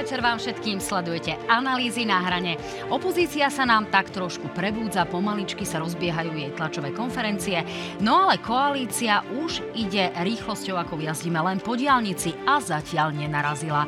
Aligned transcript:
Večer 0.00 0.24
vám 0.24 0.40
všetkým, 0.40 0.80
sledujete 0.80 1.36
analýzy 1.44 2.08
na 2.08 2.24
hrane. 2.24 2.56
Opozícia 2.88 3.52
sa 3.52 3.68
nám 3.68 3.92
tak 3.92 4.08
trošku 4.08 4.48
prebúdza, 4.56 5.04
pomaličky 5.04 5.68
sa 5.68 5.76
rozbiehajú 5.76 6.40
jej 6.40 6.48
tlačové 6.56 6.88
konferencie, 6.96 7.60
no 8.00 8.24
ale 8.24 8.40
koalícia 8.40 9.20
už 9.44 9.60
ide 9.76 10.08
rýchlosťou, 10.16 10.80
ako 10.80 11.04
jazdíme 11.04 11.36
len 11.44 11.60
po 11.60 11.76
diálnici 11.76 12.32
a 12.48 12.64
zatiaľ 12.64 13.12
nenarazila. 13.12 13.84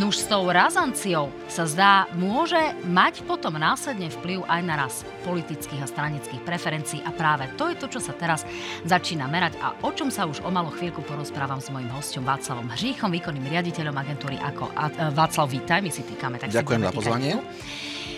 Nuž 0.00 0.24
s 0.24 0.32
tou 0.32 0.48
razanciou 0.48 1.28
sa 1.44 1.68
zdá, 1.68 2.08
môže 2.16 2.56
mať 2.88 3.20
potom 3.28 3.60
následne 3.60 4.08
vplyv 4.08 4.48
aj 4.48 4.60
na 4.64 4.80
raz 4.80 5.04
politických 5.28 5.84
a 5.84 5.90
stranických 5.92 6.40
preferencií 6.40 7.04
a 7.04 7.12
práve 7.12 7.52
to 7.60 7.68
je 7.68 7.76
to, 7.76 7.86
čo 7.92 8.00
sa 8.00 8.16
teraz 8.16 8.48
začína 8.88 9.28
merať 9.28 9.60
a 9.60 9.76
o 9.84 9.92
čom 9.92 10.08
sa 10.08 10.24
už 10.24 10.40
o 10.40 10.48
malú 10.48 10.72
chvíľku 10.72 11.04
porozprávam 11.04 11.60
s 11.60 11.68
mojím 11.68 11.92
hostom 11.92 12.24
Václavom 12.24 12.72
Hříchom, 12.72 13.12
výkonným 13.12 13.44
riaditeľom 13.44 13.92
agentúry 13.92 14.40
ako 14.40 14.72
Václav, 15.12 15.49
vítaj, 15.50 15.82
my 15.82 15.90
si 15.90 16.06
týkame. 16.06 16.38
Tak 16.38 16.54
Ďakujem 16.54 16.82
za 16.86 16.92
pozvanie. 16.94 17.32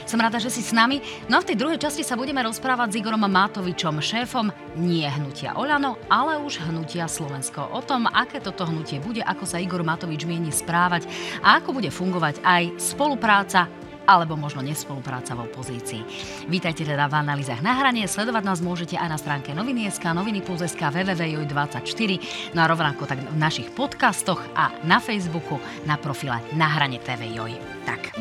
Som 0.02 0.20
rada, 0.20 0.36
že 0.36 0.52
si 0.52 0.60
s 0.60 0.76
nami. 0.76 1.00
No 1.30 1.38
a 1.38 1.40
v 1.40 1.54
tej 1.54 1.56
druhej 1.56 1.80
časti 1.80 2.04
sa 2.04 2.18
budeme 2.18 2.44
rozprávať 2.44 2.92
s 2.92 2.98
Igorom 3.00 3.24
Mátovičom, 3.24 4.02
šéfom 4.02 4.52
nie 4.76 5.08
hnutia 5.08 5.56
Oľano, 5.56 5.96
ale 6.12 6.36
už 6.42 6.68
hnutia 6.68 7.08
Slovensko. 7.08 7.72
O 7.72 7.80
tom, 7.80 8.10
aké 8.10 8.42
toto 8.42 8.68
hnutie 8.68 9.00
bude, 9.00 9.24
ako 9.24 9.48
sa 9.48 9.62
Igor 9.62 9.80
Matovič 9.80 10.28
mieni 10.28 10.52
správať 10.52 11.08
a 11.40 11.62
ako 11.62 11.80
bude 11.80 11.88
fungovať 11.88 12.44
aj 12.44 12.76
spolupráca 12.76 13.70
alebo 14.06 14.38
možno 14.38 14.60
nespolupráca 14.62 15.34
v 15.34 15.46
opozícii. 15.48 16.02
Vítajte 16.46 16.86
teda 16.86 17.08
v 17.08 17.18
analýzach 17.18 17.60
na 17.64 17.78
hranie, 17.78 18.06
sledovať 18.06 18.42
nás 18.44 18.60
môžete 18.60 18.98
aj 18.98 19.08
na 19.08 19.18
stránke 19.18 19.50
noviny.sk, 19.56 20.04
noviny 20.12 20.44
plus.sk, 20.44 20.78
www.joj24, 20.78 22.10
no 22.54 22.58
a 22.62 22.66
rovnako 22.70 23.08
tak 23.08 23.20
v 23.22 23.36
našich 23.38 23.68
podcastoch 23.72 24.42
a 24.54 24.70
na 24.86 24.98
Facebooku 25.02 25.58
na 25.88 25.96
profile 25.98 26.42
Na 26.54 26.68
hrane 26.68 27.00
TV 27.00 27.32
Joj. 27.32 27.52
Tak. 27.88 28.14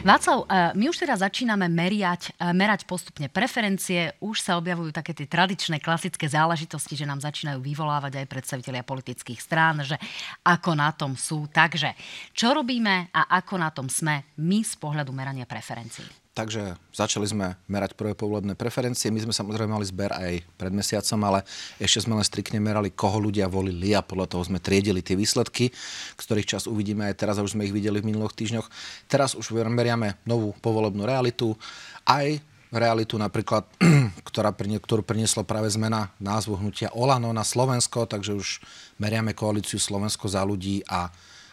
Václav, 0.00 0.48
e, 0.48 0.72
my 0.80 0.88
už 0.88 1.04
teraz 1.04 1.20
začíname 1.20 1.68
meriať, 1.68 2.32
e, 2.32 2.56
merať 2.56 2.88
postupne 2.88 3.28
preferencie, 3.28 4.16
už 4.24 4.40
sa 4.40 4.56
objavujú 4.56 4.96
také 4.96 5.12
tie 5.12 5.28
tradičné, 5.28 5.76
klasické 5.76 6.24
záležitosti, 6.24 6.96
že 6.96 7.04
nám 7.04 7.20
začínajú 7.20 7.60
vyvolávať 7.60 8.24
aj 8.24 8.30
predstavitelia 8.32 8.80
politických 8.80 9.36
strán, 9.36 9.84
že 9.84 10.00
ako 10.40 10.72
na 10.72 10.88
tom 10.96 11.20
sú. 11.20 11.44
Takže, 11.52 11.92
čo 12.32 12.56
robíme 12.56 13.12
a 13.12 13.28
ako 13.44 13.60
na 13.60 13.68
tom 13.68 13.92
sme 13.92 14.24
my 14.40 14.64
z 14.64 14.72
pohľadu 14.80 15.12
merania 15.12 15.44
preferencií? 15.44 16.30
Takže 16.30 16.78
začali 16.94 17.26
sme 17.26 17.58
merať 17.66 17.98
prvé 17.98 18.14
povolebné 18.14 18.54
preferencie. 18.54 19.10
My 19.10 19.18
sme 19.18 19.34
samozrejme 19.34 19.76
mali 19.76 19.82
zber 19.82 20.14
aj 20.14 20.40
pred 20.54 20.70
mesiacom, 20.70 21.20
ale 21.26 21.44
ešte 21.82 22.06
sme 22.06 22.14
len 22.14 22.22
striktne 22.22 22.62
merali, 22.62 22.94
koho 22.94 23.18
ľudia 23.18 23.50
volili 23.50 23.98
a 23.98 24.00
podľa 24.00 24.30
toho 24.30 24.46
sme 24.46 24.62
triedili 24.62 25.02
tie 25.02 25.18
výsledky, 25.18 25.74
ktorých 26.14 26.46
čas 26.46 26.70
uvidíme 26.70 27.02
aj 27.10 27.18
teraz 27.18 27.36
a 27.36 27.44
už 27.44 27.58
sme 27.58 27.66
ich 27.66 27.74
videli 27.74 27.98
v 27.98 28.14
minulých 28.14 28.38
týždňoch. 28.38 28.66
Teraz 29.10 29.34
už 29.34 29.50
meriame 29.90 30.14
novú 30.22 30.54
povolebnú 30.62 31.02
realitu, 31.02 31.58
aj 32.06 32.38
realitu 32.70 33.18
napríklad, 33.18 33.66
ktorá, 34.30 34.54
ktorú 34.54 35.02
priniesla 35.02 35.42
práve 35.42 35.66
zmena 35.74 36.14
názvu 36.22 36.54
hnutia 36.62 36.94
Olano 36.94 37.34
na 37.34 37.42
Slovensko, 37.42 38.06
takže 38.06 38.38
už 38.38 38.62
meriame 39.02 39.34
koalíciu 39.34 39.82
Slovensko 39.82 40.30
za 40.30 40.46
ľudí 40.46 40.86
a 40.86 41.10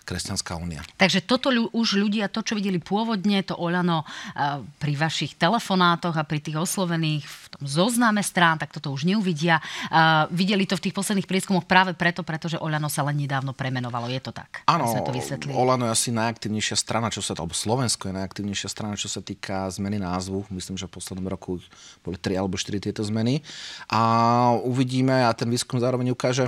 Kresťanská 0.07 0.55
únia. 0.55 0.87
Takže 0.95 1.19
toto 1.19 1.51
už 1.51 1.99
ľudia, 1.99 2.31
to, 2.31 2.39
čo 2.39 2.55
videli 2.55 2.79
pôvodne, 2.79 3.43
to 3.43 3.59
Oľano 3.59 4.07
pri 4.79 4.93
vašich 4.95 5.35
telefonátoch 5.35 6.15
a 6.15 6.23
pri 6.23 6.39
tých 6.39 6.55
oslovených 6.55 7.27
v 7.27 7.45
tom 7.51 7.63
zozname 7.67 8.23
strán, 8.23 8.55
tak 8.55 8.71
toto 8.71 8.95
už 8.95 9.03
neuvidia. 9.03 9.59
Videli 10.31 10.63
to 10.63 10.79
v 10.79 10.87
tých 10.87 10.95
posledných 10.95 11.27
prieskumoch 11.27 11.67
práve 11.67 11.91
preto, 11.91 12.23
pretože 12.23 12.55
Oľano 12.55 12.87
sa 12.87 13.03
len 13.03 13.19
nedávno 13.19 13.51
premenovalo. 13.51 14.07
Je 14.07 14.23
to 14.23 14.31
tak? 14.31 14.63
Áno, 14.63 14.87
Oľano 15.51 15.91
je 15.91 15.91
asi 15.91 16.09
najaktívnejšia 16.15 16.79
strana, 16.79 17.11
čo 17.11 17.19
sa, 17.19 17.35
alebo 17.35 17.51
Slovensko 17.51 18.07
je 18.07 18.15
najaktívnejšia 18.15 18.69
strana, 18.71 18.95
čo 18.95 19.11
sa 19.11 19.19
týka 19.19 19.67
zmeny 19.75 19.99
názvu. 19.99 20.47
Myslím, 20.55 20.79
že 20.79 20.87
v 20.87 20.95
poslednom 20.95 21.27
roku 21.27 21.59
boli 22.07 22.15
tri 22.15 22.39
alebo 22.39 22.55
štyri 22.55 22.79
tieto 22.79 23.03
zmeny. 23.03 23.43
A 23.91 24.55
uvidíme, 24.63 25.27
a 25.27 25.35
ten 25.35 25.51
výskum 25.51 25.83
zároveň 25.83 26.15
ukáže, 26.15 26.47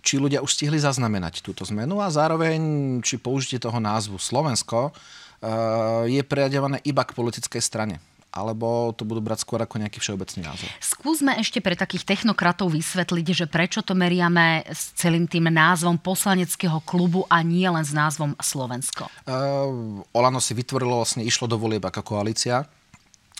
či 0.00 0.20
ľudia 0.20 0.40
už 0.44 0.52
stihli 0.56 0.80
zaznamenať 0.80 1.44
túto 1.44 1.64
zmenu 1.68 2.00
a 2.00 2.12
zároveň, 2.12 2.58
či 3.04 3.20
použitie 3.20 3.60
toho 3.60 3.76
názvu 3.78 4.16
Slovensko 4.16 4.90
eh, 4.90 6.18
je 6.18 6.22
priadevané 6.24 6.80
iba 6.84 7.04
k 7.04 7.16
politickej 7.16 7.62
strane 7.62 7.96
alebo 8.30 8.94
to 8.94 9.02
budú 9.02 9.18
brať 9.18 9.42
skôr 9.42 9.58
ako 9.58 9.82
nejaký 9.82 9.98
všeobecný 9.98 10.46
názor. 10.46 10.70
Skúsme 10.78 11.34
ešte 11.42 11.58
pre 11.58 11.74
takých 11.74 12.06
technokratov 12.06 12.70
vysvetliť, 12.70 13.26
že 13.34 13.46
prečo 13.50 13.82
to 13.82 13.98
meriame 13.98 14.62
s 14.70 14.94
celým 14.94 15.26
tým 15.26 15.50
názvom 15.50 15.98
poslaneckého 15.98 16.78
klubu 16.86 17.26
a 17.26 17.42
nie 17.42 17.66
len 17.66 17.82
s 17.82 17.90
názvom 17.90 18.38
Slovensko. 18.38 19.10
Uh, 19.26 20.06
Olano 20.14 20.38
si 20.38 20.54
vytvorilo, 20.54 21.02
vlastne 21.02 21.26
išlo 21.26 21.50
do 21.50 21.58
volieb 21.58 21.82
ako 21.82 22.00
koalícia 22.06 22.70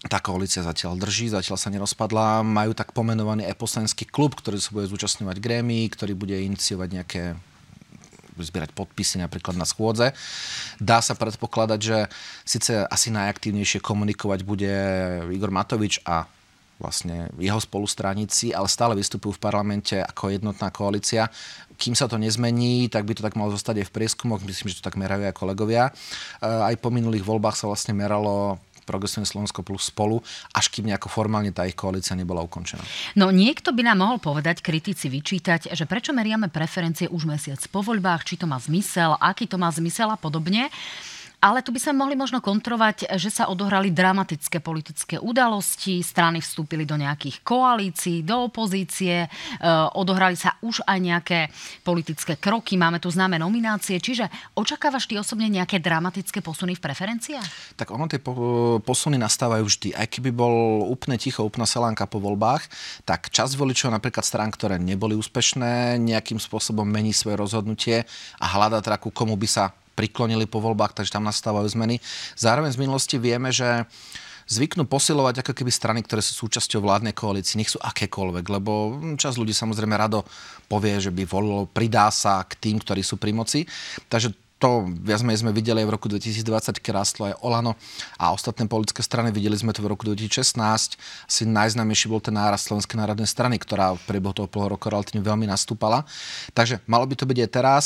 tá 0.09 0.16
koalícia 0.16 0.65
zatiaľ 0.65 0.97
drží, 0.97 1.28
zatiaľ 1.28 1.61
sa 1.61 1.69
nerozpadla. 1.69 2.41
Majú 2.41 2.72
tak 2.72 2.97
pomenovaný 2.97 3.44
aj 3.44 3.61
poslanecký 3.61 4.09
klub, 4.09 4.33
ktorý 4.33 4.56
sa 4.56 4.72
bude 4.72 4.88
zúčastňovať 4.88 5.37
grémy, 5.37 5.84
ktorý 5.93 6.16
bude 6.16 6.41
iniciovať 6.41 6.88
nejaké 6.88 7.22
zbierať 8.41 8.72
podpisy 8.72 9.21
napríklad 9.21 9.53
na 9.60 9.69
schôdze. 9.69 10.16
Dá 10.81 11.05
sa 11.05 11.12
predpokladať, 11.12 11.81
že 11.84 12.09
síce 12.49 12.89
asi 12.89 13.12
najaktívnejšie 13.12 13.84
komunikovať 13.84 14.41
bude 14.49 14.72
Igor 15.28 15.53
Matovič 15.53 16.00
a 16.09 16.25
vlastne 16.81 17.28
jeho 17.37 17.60
spolustraníci, 17.60 18.56
ale 18.56 18.65
stále 18.65 18.97
vystupujú 18.97 19.37
v 19.37 19.44
parlamente 19.44 20.00
ako 20.00 20.33
jednotná 20.33 20.72
koalícia. 20.72 21.28
Kým 21.77 21.93
sa 21.93 22.09
to 22.09 22.16
nezmení, 22.16 22.89
tak 22.89 23.05
by 23.05 23.12
to 23.12 23.21
tak 23.21 23.37
malo 23.37 23.53
zostať 23.53 23.84
aj 23.84 23.87
v 23.93 23.94
prieskumoch. 24.00 24.41
Myslím, 24.41 24.72
že 24.72 24.81
to 24.81 24.89
tak 24.89 24.97
merajú 24.97 25.28
aj 25.28 25.37
kolegovia. 25.37 25.93
Aj 26.41 26.75
po 26.81 26.89
minulých 26.89 27.28
voľbách 27.28 27.60
sa 27.60 27.69
vlastne 27.69 27.93
meralo 27.93 28.56
Progresívne 28.84 29.28
Slovensko 29.28 29.62
plus 29.62 29.88
spolu, 29.88 30.20
až 30.52 30.68
kým 30.72 30.91
nejako 30.91 31.08
formálne 31.12 31.52
tá 31.54 31.68
ich 31.68 31.78
koalícia 31.78 32.16
nebola 32.18 32.42
ukončená. 32.44 32.82
No 33.14 33.28
niekto 33.30 33.70
by 33.70 33.86
nám 33.86 34.02
mohol 34.02 34.18
povedať, 34.18 34.64
kritici 34.64 35.06
vyčítať, 35.12 35.72
že 35.72 35.84
prečo 35.86 36.10
meriame 36.10 36.50
preferencie 36.50 37.06
už 37.08 37.28
mesiac 37.28 37.60
po 37.68 37.84
voľbách, 37.84 38.26
či 38.26 38.41
to 38.41 38.48
má 38.48 38.56
zmysel, 38.58 39.16
aký 39.20 39.46
to 39.46 39.56
má 39.60 39.70
zmysel 39.70 40.10
a 40.10 40.18
podobne. 40.18 40.72
Ale 41.41 41.65
tu 41.65 41.73
by 41.73 41.81
sme 41.81 42.05
mohli 42.05 42.21
možno 42.21 42.45
kontrovať, 42.45 43.17
že 43.17 43.33
sa 43.33 43.49
odohrali 43.49 43.97
dramatické 43.97 44.61
politické 44.61 45.17
udalosti, 45.17 46.05
strany 46.05 46.45
vstúpili 46.45 46.84
do 46.84 47.01
nejakých 47.01 47.41
koalícií, 47.41 48.21
do 48.21 48.45
opozície, 48.45 49.25
e, 49.25 49.28
odohrali 49.97 50.37
sa 50.37 50.61
už 50.61 50.84
aj 50.84 50.99
nejaké 51.01 51.49
politické 51.81 52.37
kroky, 52.37 52.77
máme 52.77 53.01
tu 53.01 53.09
známe 53.09 53.41
nominácie, 53.41 53.97
čiže 53.97 54.28
očakávaš 54.53 55.09
ty 55.09 55.17
osobne 55.17 55.49
nejaké 55.49 55.81
dramatické 55.81 56.45
posuny 56.45 56.77
v 56.77 56.84
preferenciách? 56.84 57.81
Tak 57.81 57.89
ono 57.89 58.05
tie 58.05 58.21
posuny 58.84 59.17
nastávajú 59.17 59.65
vždy. 59.65 59.89
Aj 59.97 60.05
keby 60.05 60.37
bol 60.37 60.84
úplne 60.93 61.17
ticho, 61.17 61.41
úplná 61.41 61.65
selánka 61.65 62.05
po 62.05 62.21
voľbách, 62.21 62.69
tak 63.09 63.33
časť 63.33 63.57
voličov, 63.57 63.89
napríklad 63.89 64.28
strán, 64.28 64.53
ktoré 64.53 64.77
neboli 64.77 65.17
úspešné, 65.17 65.97
nejakým 65.97 66.37
spôsobom 66.37 66.84
mení 66.84 67.17
svoje 67.17 67.41
rozhodnutie 67.41 68.05
a 68.37 68.45
hľadá 68.45 68.84
teda, 68.84 69.01
komu 69.01 69.41
by 69.41 69.49
sa 69.49 69.72
priklonili 70.00 70.49
po 70.49 70.65
voľbách, 70.65 70.97
takže 70.97 71.12
tam 71.12 71.28
nastávajú 71.28 71.69
zmeny. 71.77 72.00
Zároveň 72.41 72.72
z 72.72 72.81
minulosti 72.81 73.21
vieme, 73.21 73.53
že 73.53 73.84
zvyknú 74.49 74.88
posilovať 74.88 75.44
ako 75.44 75.53
keby 75.53 75.71
strany, 75.71 76.00
ktoré 76.00 76.25
sú 76.25 76.49
súčasťou 76.49 76.81
vládnej 76.81 77.12
koalície, 77.12 77.61
nech 77.61 77.71
sú 77.71 77.78
akékoľvek, 77.78 78.44
lebo 78.49 78.99
čas 79.21 79.37
ľudí 79.37 79.53
samozrejme 79.53 79.94
rado 79.94 80.25
povie, 80.66 80.97
že 80.99 81.12
by 81.12 81.22
volilo, 81.28 81.69
pridá 81.69 82.09
sa 82.09 82.43
k 82.49 82.56
tým, 82.56 82.80
ktorí 82.80 83.04
sú 83.04 83.21
pri 83.21 83.30
moci. 83.36 83.69
Takže 84.09 84.33
to 84.60 84.84
viac 85.01 85.24
menej 85.24 85.41
sme 85.41 85.57
videli 85.57 85.80
aj 85.80 85.89
v 85.89 85.95
roku 85.97 86.07
2020, 86.13 86.84
keď 86.84 86.92
rastlo 86.92 87.33
aj 87.33 87.34
Olano 87.41 87.80
a 88.21 88.28
ostatné 88.36 88.69
politické 88.69 89.01
strany. 89.01 89.33
Videli 89.33 89.57
sme 89.57 89.72
to 89.72 89.80
v 89.80 89.89
roku 89.89 90.04
2016. 90.04 90.53
Asi 91.01 91.42
najznámejší 91.48 92.13
bol 92.13 92.21
ten 92.21 92.36
nárast 92.36 92.69
Slovenskej 92.69 93.01
národnej 93.01 93.24
strany, 93.24 93.57
ktorá 93.57 93.97
v 93.97 94.04
priebehu 94.04 94.36
toho 94.36 94.53
pol 94.53 94.69
roka 94.69 94.92
relatívne 94.92 95.24
veľmi 95.24 95.48
nastúpala. 95.48 96.04
Takže 96.53 96.84
malo 96.84 97.09
by 97.09 97.16
to 97.16 97.24
byť 97.24 97.39
aj 97.41 97.51
teraz. 97.51 97.84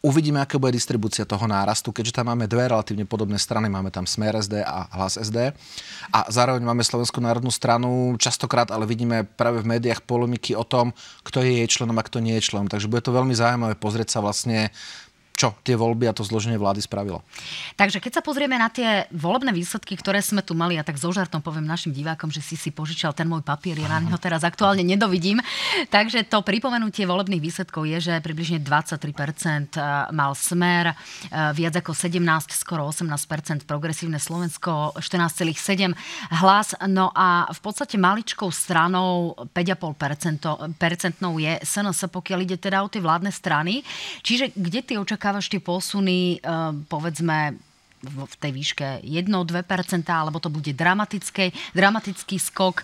Uvidíme, 0.00 0.40
aká 0.40 0.56
bude 0.56 0.80
distribúcia 0.80 1.28
toho 1.28 1.44
nárastu, 1.44 1.92
keďže 1.92 2.16
tam 2.16 2.32
máme 2.32 2.48
dve 2.48 2.72
relatívne 2.72 3.04
podobné 3.04 3.36
strany. 3.36 3.68
Máme 3.68 3.92
tam 3.92 4.08
Smer 4.08 4.32
SD 4.32 4.64
a 4.64 4.88
Hlas 4.96 5.20
SD. 5.20 5.52
A 6.08 6.24
zároveň 6.32 6.64
máme 6.64 6.80
Slovenskú 6.80 7.20
národnú 7.20 7.52
stranu. 7.52 8.16
Častokrát 8.16 8.72
ale 8.72 8.88
vidíme 8.88 9.28
práve 9.28 9.60
v 9.60 9.76
médiách 9.76 10.00
polemiky 10.08 10.56
o 10.56 10.64
tom, 10.64 10.96
kto 11.20 11.44
je 11.44 11.60
jej 11.60 11.68
členom 11.68 12.00
a 12.00 12.06
kto 12.08 12.24
nie 12.24 12.32
je 12.40 12.48
členom. 12.48 12.72
Takže 12.72 12.88
bude 12.88 13.04
to 13.04 13.12
veľmi 13.12 13.36
zaujímavé 13.36 13.76
pozrieť 13.76 14.16
sa 14.16 14.24
vlastne 14.24 14.72
čo 15.40 15.56
tie 15.64 15.72
voľby 15.72 16.04
a 16.04 16.12
to 16.12 16.20
zloženie 16.20 16.60
vlády 16.60 16.84
spravilo. 16.84 17.24
Takže 17.80 17.96
keď 17.96 18.20
sa 18.20 18.22
pozrieme 18.22 18.60
na 18.60 18.68
tie 18.68 19.08
volebné 19.08 19.56
výsledky, 19.56 19.96
ktoré 19.96 20.20
sme 20.20 20.44
tu 20.44 20.52
mali, 20.52 20.76
ja 20.76 20.84
tak 20.84 21.00
so 21.00 21.08
žartom 21.08 21.40
poviem 21.40 21.64
našim 21.64 21.96
divákom, 21.96 22.28
že 22.28 22.44
si 22.44 22.60
si 22.60 22.68
požičal 22.68 23.16
ten 23.16 23.24
môj 23.24 23.40
papier, 23.40 23.80
ja 23.80 23.88
na 23.88 24.04
neho 24.04 24.20
teraz 24.20 24.44
aktuálne 24.44 24.84
nedovidím. 24.84 25.40
Takže 25.88 26.28
to 26.28 26.44
pripomenutie 26.44 27.08
volebných 27.08 27.40
výsledkov 27.40 27.88
je, 27.88 28.12
že 28.12 28.14
približne 28.20 28.60
23% 28.60 29.80
eh, 29.80 30.12
mal 30.12 30.36
smer, 30.36 30.92
eh, 30.92 31.56
viac 31.56 31.80
ako 31.80 31.96
17, 31.96 32.20
skoro 32.52 32.84
18% 32.92 33.64
progresívne 33.64 34.20
Slovensko, 34.20 35.00
14,7 35.00 35.96
hlas. 36.44 36.76
No 36.84 37.08
a 37.16 37.48
v 37.48 37.60
podstate 37.64 37.96
maličkou 37.96 38.52
stranou 38.52 39.32
5,5% 39.56 41.40
je 41.40 41.52
SNS, 41.64 42.12
pokiaľ 42.12 42.38
ide 42.44 42.56
teda 42.60 42.84
o 42.84 42.92
tie 42.92 43.00
vládne 43.00 43.32
strany. 43.32 43.80
Čiže 44.20 44.52
kde 44.52 44.80
ty 44.84 44.92
očakávaš 45.00 45.29
očakávaš 45.30 45.46
tie 45.46 45.62
posuny, 45.62 46.42
povedzme, 46.90 47.54
v 48.00 48.34
tej 48.40 48.52
výške 48.56 49.04
1-2%, 49.04 49.28
alebo 50.08 50.40
to 50.40 50.48
bude 50.48 50.72
dramatický, 50.72 51.52
dramatický 51.76 52.40
skok, 52.40 52.80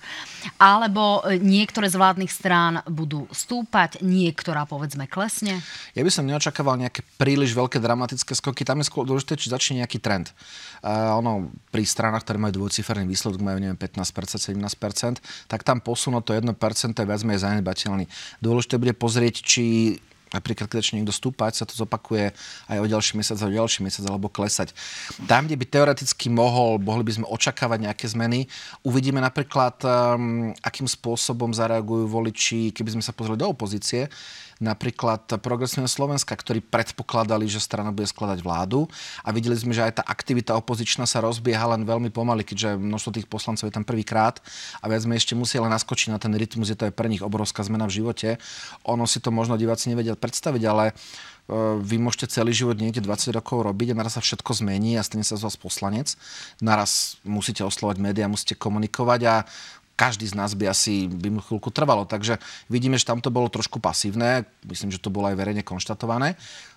alebo 0.60 1.24
e, 1.24 1.40
niektoré 1.40 1.88
z 1.88 1.96
vládnych 1.96 2.28
strán 2.28 2.84
budú 2.84 3.24
stúpať, 3.32 4.04
niektorá 4.04 4.68
povedzme 4.68 5.08
klesne? 5.08 5.64
Ja 5.96 6.04
by 6.04 6.12
som 6.12 6.28
neočakával 6.28 6.76
nejaké 6.76 7.00
príliš 7.16 7.56
veľké 7.56 7.80
dramatické 7.80 8.36
skoky. 8.36 8.68
Tam 8.68 8.84
je 8.84 8.92
skôr 8.92 9.08
dôležité, 9.08 9.40
či 9.40 9.48
začne 9.48 9.80
nejaký 9.80 10.04
trend. 10.04 10.36
Uh, 10.84 11.16
ono, 11.16 11.48
pri 11.72 11.88
stranách, 11.88 12.28
ktoré 12.28 12.36
majú 12.36 12.68
dvojciferný 12.68 13.08
výsledok, 13.08 13.40
majú 13.40 13.56
neviem, 13.56 13.80
15%, 13.80 14.52
17%, 14.52 15.48
tak 15.48 15.64
tam 15.64 15.80
posunúť 15.80 16.22
to 16.28 16.32
1% 16.36 16.52
je 16.92 17.08
viac 17.08 17.20
menej 17.24 17.40
zanedbateľný. 17.40 18.04
Dôležité 18.44 18.76
bude 18.76 18.92
pozrieť, 18.92 19.40
či 19.40 19.96
napríklad 20.34 20.66
keď 20.66 20.82
začne 20.82 21.02
niekto 21.02 21.14
stúpať, 21.14 21.62
sa 21.62 21.64
to 21.68 21.74
zopakuje 21.78 22.34
aj 22.66 22.78
o 22.82 22.86
ďalší 22.86 23.14
mesiac, 23.18 23.38
o 23.38 23.50
ďalší 23.50 23.86
mesiac, 23.86 24.04
alebo 24.10 24.26
klesať. 24.26 24.74
Tam, 25.30 25.46
kde 25.46 25.54
by 25.54 25.66
teoreticky 25.66 26.26
mohol, 26.32 26.82
mohli 26.82 27.06
by 27.06 27.12
sme 27.22 27.26
očakávať 27.30 27.78
nejaké 27.86 28.06
zmeny, 28.10 28.50
uvidíme 28.82 29.22
napríklad, 29.22 29.78
um, 29.86 30.50
akým 30.64 30.90
spôsobom 30.90 31.54
zareagujú 31.54 32.10
voliči, 32.10 32.74
keby 32.74 32.98
sme 32.98 33.02
sa 33.04 33.14
pozreli 33.14 33.38
do 33.38 33.50
opozície, 33.50 34.10
napríklad 34.56 35.28
Progresívne 35.44 35.88
Slovenska, 35.88 36.32
ktorí 36.32 36.64
predpokladali, 36.64 37.44
že 37.44 37.60
strana 37.60 37.92
bude 37.92 38.08
skladať 38.08 38.40
vládu 38.40 38.88
a 39.20 39.28
videli 39.32 39.52
sme, 39.52 39.76
že 39.76 39.84
aj 39.84 40.00
tá 40.00 40.02
aktivita 40.04 40.56
opozičná 40.56 41.04
sa 41.04 41.20
rozbieha 41.20 41.76
len 41.76 41.84
veľmi 41.84 42.08
pomaly, 42.08 42.40
keďže 42.40 42.80
množstvo 42.80 43.10
tých 43.20 43.28
poslancov 43.28 43.68
je 43.68 43.76
tam 43.76 43.84
prvýkrát 43.84 44.40
a 44.80 44.84
viac 44.88 45.04
sme 45.04 45.16
ešte 45.16 45.36
museli 45.36 45.68
naskočiť 45.68 46.08
na 46.08 46.18
ten 46.20 46.32
rytmus, 46.32 46.72
je 46.72 46.78
to 46.78 46.88
aj 46.88 46.96
pre 46.96 47.08
nich 47.12 47.20
obrovská 47.20 47.60
zmena 47.64 47.84
v 47.84 48.00
živote. 48.00 48.28
Ono 48.88 49.04
si 49.04 49.20
to 49.20 49.28
možno 49.28 49.60
diváci 49.60 49.92
nevedia 49.92 50.16
predstaviť, 50.16 50.62
ale 50.64 50.84
e, 50.90 50.92
vy 51.76 51.96
môžete 52.00 52.32
celý 52.32 52.56
život 52.56 52.80
niekde 52.80 53.04
20 53.04 53.36
rokov 53.36 53.60
robiť 53.60 53.92
a 53.92 53.98
naraz 54.00 54.16
sa 54.16 54.24
všetko 54.24 54.56
zmení 54.64 54.96
a 54.96 55.04
stane 55.04 55.22
sa 55.22 55.36
z 55.36 55.44
vás 55.44 55.56
poslanec. 55.60 56.16
Naraz 56.64 57.20
musíte 57.28 57.60
oslovať 57.60 58.00
médiá, 58.00 58.24
musíte 58.24 58.56
komunikovať 58.56 59.20
a 59.28 59.34
každý 59.96 60.28
z 60.28 60.36
nás 60.36 60.52
by 60.52 60.68
asi 60.68 61.08
by 61.08 61.32
mu 61.32 61.40
chvíľku 61.40 61.72
trvalo. 61.72 62.04
Takže 62.04 62.36
vidíme, 62.68 63.00
že 63.00 63.08
tam 63.08 63.24
to 63.24 63.32
bolo 63.32 63.48
trošku 63.48 63.80
pasívne. 63.80 64.44
Myslím, 64.68 64.92
že 64.92 65.00
to 65.00 65.08
bolo 65.08 65.32
aj 65.32 65.40
verejne 65.40 65.64
konštatované. 65.64 66.36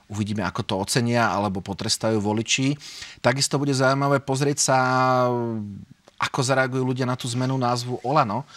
Uvidíme, 0.10 0.42
ako 0.42 0.62
to 0.66 0.74
ocenia 0.80 1.30
alebo 1.30 1.62
potrestajú 1.62 2.18
voliči. 2.18 2.74
Takisto 3.22 3.62
bude 3.62 3.76
zaujímavé 3.76 4.24
pozrieť 4.24 4.58
sa, 4.58 4.78
ako 6.18 6.40
zareagujú 6.42 6.82
ľudia 6.82 7.06
na 7.06 7.14
tú 7.14 7.30
zmenu 7.30 7.60
názvu 7.60 8.02
Olano. 8.02 8.48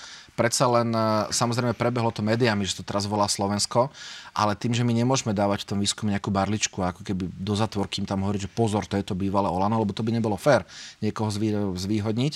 Predsa 0.43 0.67
len, 0.67 0.91
e, 0.91 1.31
samozrejme, 1.31 1.79
prebehlo 1.79 2.11
to 2.11 2.27
médiami, 2.27 2.67
že 2.67 2.83
to 2.83 2.83
teraz 2.83 3.07
volá 3.07 3.31
Slovensko, 3.31 3.95
ale 4.35 4.59
tým, 4.59 4.75
že 4.75 4.83
my 4.83 4.91
nemôžeme 4.91 5.31
dávať 5.31 5.63
v 5.63 5.69
tom 5.71 5.79
výskume 5.79 6.11
nejakú 6.11 6.35
barličku, 6.35 6.83
ako 6.83 7.07
keby 7.07 7.31
do 7.31 7.55
zatvorky 7.55 8.03
im 8.03 8.11
tam 8.11 8.27
hovoriť, 8.27 8.51
že 8.51 8.51
pozor, 8.51 8.83
to 8.91 8.99
je 8.99 9.07
to 9.07 9.15
bývalé 9.15 9.47
Olano, 9.47 9.79
lebo 9.79 9.95
to 9.95 10.03
by 10.03 10.11
nebolo 10.11 10.35
fér 10.35 10.67
niekoho 10.99 11.31
zvýhodniť 11.79 12.35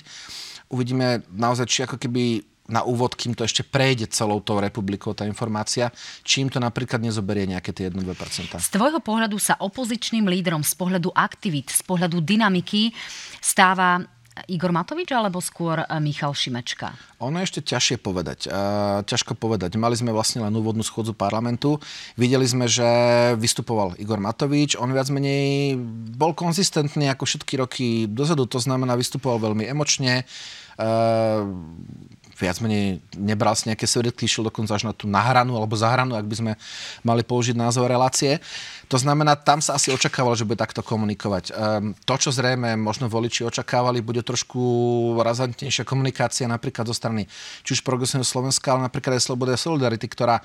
Uvidíme 0.66 1.22
naozaj, 1.30 1.66
či 1.70 1.78
ako 1.86 1.94
keby 1.94 2.42
na 2.66 2.82
úvod, 2.82 3.14
kým 3.14 3.38
to 3.38 3.46
ešte 3.46 3.62
prejde 3.62 4.10
celou 4.10 4.42
tou 4.42 4.58
republikou 4.58 5.14
tá 5.14 5.22
informácia, 5.22 5.94
čím 6.26 6.50
to 6.50 6.58
napríklad 6.58 6.98
nezoberie 6.98 7.46
nejaké 7.46 7.70
tie 7.70 7.86
1-2%. 7.86 8.58
Z 8.58 8.74
tvojho 8.74 8.98
pohľadu 8.98 9.38
sa 9.38 9.54
opozičným 9.62 10.26
lídrom 10.26 10.66
z 10.66 10.74
pohľadu 10.74 11.14
aktivít, 11.14 11.70
z 11.70 11.86
pohľadu 11.86 12.18
dynamiky 12.18 12.90
stáva 13.38 14.02
Igor 14.44 14.68
Matovič 14.68 15.08
alebo 15.16 15.40
skôr 15.40 15.80
eh, 15.80 15.88
Michal 15.96 16.36
Šimečka? 16.36 16.92
Ono 17.24 17.40
je 17.40 17.48
ešte 17.48 17.60
ťažšie 17.64 17.96
povedať. 18.04 18.52
Uh, 18.52 19.00
ťažko 19.08 19.40
povedať. 19.40 19.80
Mali 19.80 19.96
sme 19.96 20.12
vlastne 20.12 20.44
len 20.44 20.52
úvodnú 20.52 20.84
schodzu 20.84 21.16
parlamentu. 21.16 21.80
Videli 22.20 22.44
sme, 22.44 22.68
že 22.68 22.84
vystupoval 23.40 23.96
Igor 23.96 24.20
Matovič. 24.20 24.76
On 24.76 24.92
viac 24.92 25.08
menej 25.08 25.80
bol 26.12 26.36
konzistentný 26.36 27.08
ako 27.08 27.24
všetky 27.24 27.54
roky 27.56 27.88
dozadu. 28.04 28.44
To 28.52 28.60
znamená, 28.60 29.00
vystupoval 29.00 29.40
veľmi 29.40 29.64
emočne. 29.64 30.28
Uh, 30.76 31.48
viac 32.36 32.60
menej 32.60 33.00
nebral 33.16 33.56
si 33.56 33.72
nejaké 33.72 33.88
svedetky, 33.88 34.28
išiel 34.28 34.52
dokonca 34.52 34.76
až 34.76 34.84
na 34.84 34.92
tú 34.92 35.08
nahranu 35.08 35.56
alebo 35.56 35.72
zahranu, 35.72 36.14
ak 36.14 36.28
by 36.28 36.36
sme 36.36 36.52
mali 37.00 37.24
použiť 37.24 37.56
názov 37.56 37.88
relácie. 37.88 38.38
To 38.92 39.00
znamená, 39.00 39.34
tam 39.34 39.58
sa 39.58 39.74
asi 39.74 39.90
očakávalo, 39.90 40.38
že 40.38 40.46
bude 40.46 40.60
takto 40.60 40.84
komunikovať. 40.84 41.50
Um, 41.50 41.96
to, 42.06 42.14
čo 42.20 42.30
zrejme 42.30 42.78
možno 42.78 43.10
voliči 43.10 43.42
očakávali, 43.42 44.04
bude 44.04 44.22
trošku 44.22 44.60
razantnejšia 45.18 45.82
komunikácia 45.82 46.46
napríklad 46.46 46.86
zo 46.86 46.94
strany 46.94 47.26
či 47.66 47.74
už 47.74 47.82
Progresívneho 47.82 48.28
Slovenska, 48.28 48.76
ale 48.76 48.86
napríklad 48.86 49.18
aj 49.18 49.26
Slobody 49.26 49.56
a 49.56 49.58
Solidarity, 49.58 50.06
ktorá 50.06 50.38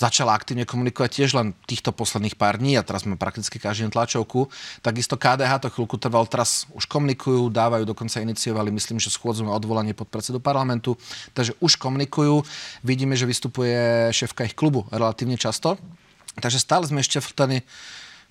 začala 0.00 0.32
aktívne 0.32 0.64
komunikovať 0.64 1.10
tiež 1.20 1.36
len 1.36 1.52
týchto 1.68 1.92
posledných 1.92 2.40
pár 2.40 2.56
dní 2.56 2.80
a 2.80 2.82
teraz 2.82 3.04
máme 3.04 3.20
prakticky 3.20 3.60
každý 3.60 3.84
deň 3.84 3.92
tlačovku. 3.92 4.48
Takisto 4.80 5.20
KDH 5.20 5.60
to 5.60 5.68
chvíľku 5.68 6.00
trval, 6.00 6.24
teraz 6.24 6.64
už 6.72 6.88
komunikujú, 6.88 7.52
dávajú, 7.52 7.84
dokonca 7.84 8.24
iniciovali, 8.24 8.72
myslím, 8.72 8.96
že 8.96 9.12
schôdzu 9.12 9.44
na 9.44 9.52
odvolanie 9.52 9.92
pod 9.92 10.08
predsedu 10.08 10.40
parlamentu, 10.40 10.96
takže 11.36 11.52
už 11.60 11.76
komunikujú. 11.76 12.40
Vidíme, 12.80 13.12
že 13.12 13.28
vystupuje 13.28 14.08
šéfka 14.16 14.48
ich 14.48 14.56
klubu 14.56 14.88
relatívne 14.88 15.36
často. 15.36 15.76
Takže 16.40 16.56
stále 16.56 16.88
sme 16.88 17.04
ešte 17.04 17.20
v 17.20 17.30
tej, 17.36 17.58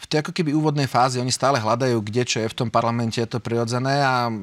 v 0.01 0.05
tej 0.09 0.17
ako 0.25 0.31
keby 0.33 0.57
úvodnej 0.57 0.89
fázi, 0.89 1.21
oni 1.21 1.29
stále 1.29 1.61
hľadajú, 1.61 2.01
kde 2.01 2.25
čo 2.25 2.37
je 2.41 2.49
v 2.49 2.57
tom 2.65 2.69
parlamente, 2.73 3.21
je 3.21 3.29
to 3.29 3.37
prirodzené 3.37 4.01
a 4.01 4.33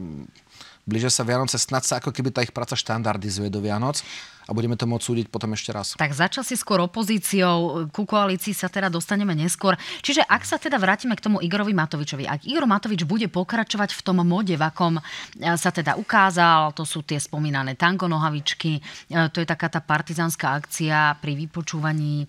blíže 0.86 1.10
sa 1.10 1.26
Vianoce, 1.26 1.58
snad 1.58 1.82
sa 1.82 1.98
ako 1.98 2.14
keby 2.14 2.30
tá 2.30 2.46
ich 2.46 2.54
práca 2.54 2.78
štandardizuje 2.78 3.50
do 3.50 3.58
Vianoc 3.58 3.98
a 4.46 4.54
budeme 4.54 4.78
to 4.78 4.86
môcť 4.86 5.02
súdiť 5.02 5.26
potom 5.26 5.50
ešte 5.58 5.74
raz. 5.74 5.98
Tak 5.98 6.14
začal 6.14 6.46
si 6.46 6.54
skôr 6.54 6.78
opozíciou, 6.78 7.90
ku 7.90 8.06
koalícii 8.06 8.54
sa 8.54 8.70
teda 8.70 8.86
dostaneme 8.86 9.34
neskôr. 9.34 9.74
Čiže 10.06 10.22
ak 10.22 10.46
sa 10.46 10.54
teda 10.54 10.78
vrátime 10.78 11.18
k 11.18 11.26
tomu 11.26 11.42
Igorovi 11.42 11.74
Matovičovi, 11.74 12.30
ak 12.30 12.46
Igor 12.46 12.70
Matovič 12.70 13.02
bude 13.02 13.26
pokračovať 13.26 13.90
v 13.98 14.00
tom 14.06 14.22
mode, 14.22 14.54
v 14.54 14.62
akom 14.62 14.98
e, 14.98 15.02
sa 15.58 15.74
teda 15.74 15.98
ukázal, 15.98 16.70
to 16.78 16.86
sú 16.86 17.02
tie 17.02 17.18
spomínané 17.18 17.74
tango 17.74 18.06
nohavičky, 18.06 18.78
e, 18.78 18.80
to 19.34 19.42
je 19.42 19.46
taká 19.50 19.66
tá 19.66 19.82
partizánska 19.82 20.54
akcia 20.62 21.18
pri 21.18 21.34
vypočúvaní 21.34 22.22
e, 22.22 22.26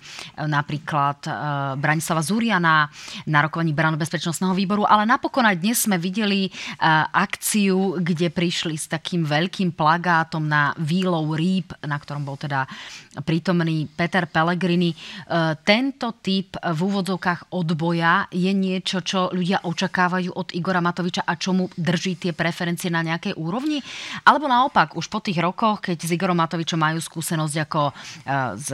napríklad 0.50 1.30
Branislava 1.78 2.26
Zuriana 2.26 2.90
na 3.30 3.40
rokovaní 3.46 3.78
Brano 3.78 4.00
bezpečnostného 4.00 4.58
výboru, 4.58 4.90
ale 4.90 5.06
napokon 5.06 5.46
aj 5.46 5.62
dnes 5.62 5.86
sme 5.86 6.02
videli 6.02 6.50
akciu, 7.14 8.00
kde 8.02 8.32
prišli 8.32 8.74
s 8.74 8.90
takým 8.90 9.28
veľkým 9.28 9.76
plagátom 9.76 10.42
na 10.42 10.74
výlov 10.80 11.36
rýb, 11.36 11.76
na 11.84 12.00
ktorom 12.08 12.24
bol 12.24 12.40
teda 12.40 12.64
prítomný 13.28 13.84
Peter 13.92 14.24
Pellegrini. 14.32 14.96
E, 14.96 14.98
tento 15.68 16.16
typ 16.24 16.56
v 16.56 16.80
úvodzovkách 16.80 17.52
odboja 17.52 18.32
je 18.32 18.56
niečo, 18.56 19.04
čo 19.04 19.28
ľudia 19.36 19.68
očakávajú 19.68 20.32
od 20.32 20.56
Igora 20.56 20.80
Matoviča 20.80 21.28
a 21.28 21.36
čomu 21.36 21.68
drží 21.76 22.16
tie 22.16 22.32
preferencie 22.32 22.88
na 22.88 23.04
nejakej 23.04 23.36
úrovni? 23.36 23.84
Alebo 24.24 24.48
naopak, 24.48 24.96
už 24.96 25.12
po 25.12 25.20
tých 25.20 25.44
rokoch, 25.44 25.84
keď 25.84 25.98
s 26.00 26.16
Igorom 26.16 26.40
Matovičom 26.40 26.80
majú 26.80 27.04
skúsenosť 27.04 27.56
ako 27.68 27.82
e, 27.84 27.94
s, 28.56 28.70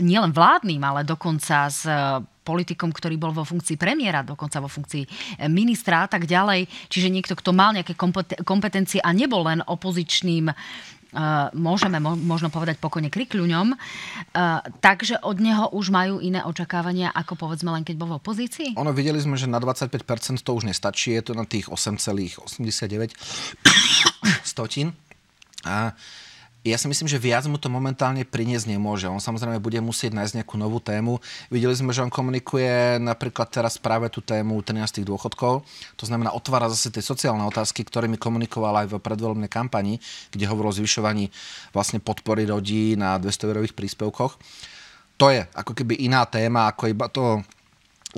nielen 0.00 0.32
vládnym, 0.32 0.80
ale 0.80 1.04
dokonca 1.04 1.68
s 1.68 1.84
politikom, 2.48 2.88
ktorý 2.88 3.20
bol 3.20 3.36
vo 3.36 3.44
funkcii 3.44 3.76
premiéra, 3.76 4.24
dokonca 4.24 4.64
vo 4.64 4.72
funkcii 4.72 5.04
ministra 5.52 6.08
a 6.08 6.08
tak 6.08 6.24
ďalej. 6.24 6.64
Čiže 6.88 7.12
niekto, 7.12 7.36
kto 7.36 7.52
mal 7.52 7.76
nejaké 7.76 7.92
kompetencie 8.40 9.04
a 9.04 9.12
nebol 9.12 9.44
len 9.44 9.60
opozičným 9.60 10.48
môžeme 11.56 11.96
možno 12.02 12.52
povedať 12.52 12.76
pokojne 12.76 13.08
krikľuňom, 13.08 13.72
takže 14.84 15.24
od 15.24 15.36
neho 15.40 15.72
už 15.72 15.88
majú 15.88 16.20
iné 16.20 16.44
očakávania, 16.44 17.08
ako 17.16 17.48
povedzme 17.48 17.72
len 17.72 17.84
keď 17.84 17.96
bol 17.96 18.12
v 18.12 18.18
opozícii? 18.20 18.68
Ono 18.76 18.92
videli 18.92 19.16
sme, 19.16 19.40
že 19.40 19.48
na 19.48 19.56
25% 19.56 20.44
to 20.44 20.50
už 20.52 20.68
nestačí, 20.68 21.16
je 21.16 21.22
to 21.24 21.32
na 21.32 21.48
tých 21.48 21.72
8,89 21.72 23.16
stotín. 24.52 24.92
A 25.64 25.96
ja 26.70 26.78
si 26.80 26.86
myslím, 26.86 27.08
že 27.08 27.20
viac 27.20 27.44
mu 27.48 27.56
to 27.56 27.72
momentálne 27.72 28.22
priniesť 28.22 28.68
nemôže. 28.68 29.08
On 29.08 29.20
samozrejme 29.20 29.58
bude 29.58 29.80
musieť 29.80 30.14
nájsť 30.14 30.42
nejakú 30.42 30.54
novú 30.60 30.78
tému. 30.78 31.18
Videli 31.48 31.74
sme, 31.74 31.90
že 31.90 32.04
on 32.04 32.12
komunikuje 32.12 33.00
napríklad 33.00 33.48
teraz 33.48 33.80
práve 33.80 34.08
tú 34.12 34.20
tému 34.20 34.60
13 34.60 35.02
dôchodkov. 35.04 35.64
To 35.98 36.04
znamená, 36.04 36.32
otvára 36.36 36.68
zase 36.68 36.92
tie 36.92 37.04
sociálne 37.04 37.44
otázky, 37.48 37.82
ktorými 37.84 38.20
komunikoval 38.20 38.84
aj 38.84 38.86
v 38.92 39.02
predvoľbnej 39.02 39.50
kampani, 39.50 39.98
kde 40.30 40.44
hovoril 40.46 40.70
o 40.70 40.78
zvyšovaní 40.78 41.32
vlastne 41.72 41.98
podpory 41.98 42.44
rodí 42.44 42.94
na 42.94 43.16
200 43.16 43.48
eurových 43.48 43.74
príspevkoch. 43.74 44.36
To 45.18 45.34
je 45.34 45.42
ako 45.50 45.74
keby 45.74 46.06
iná 46.06 46.22
téma, 46.30 46.70
ako 46.70 46.86
iba 46.86 47.10
to 47.10 47.42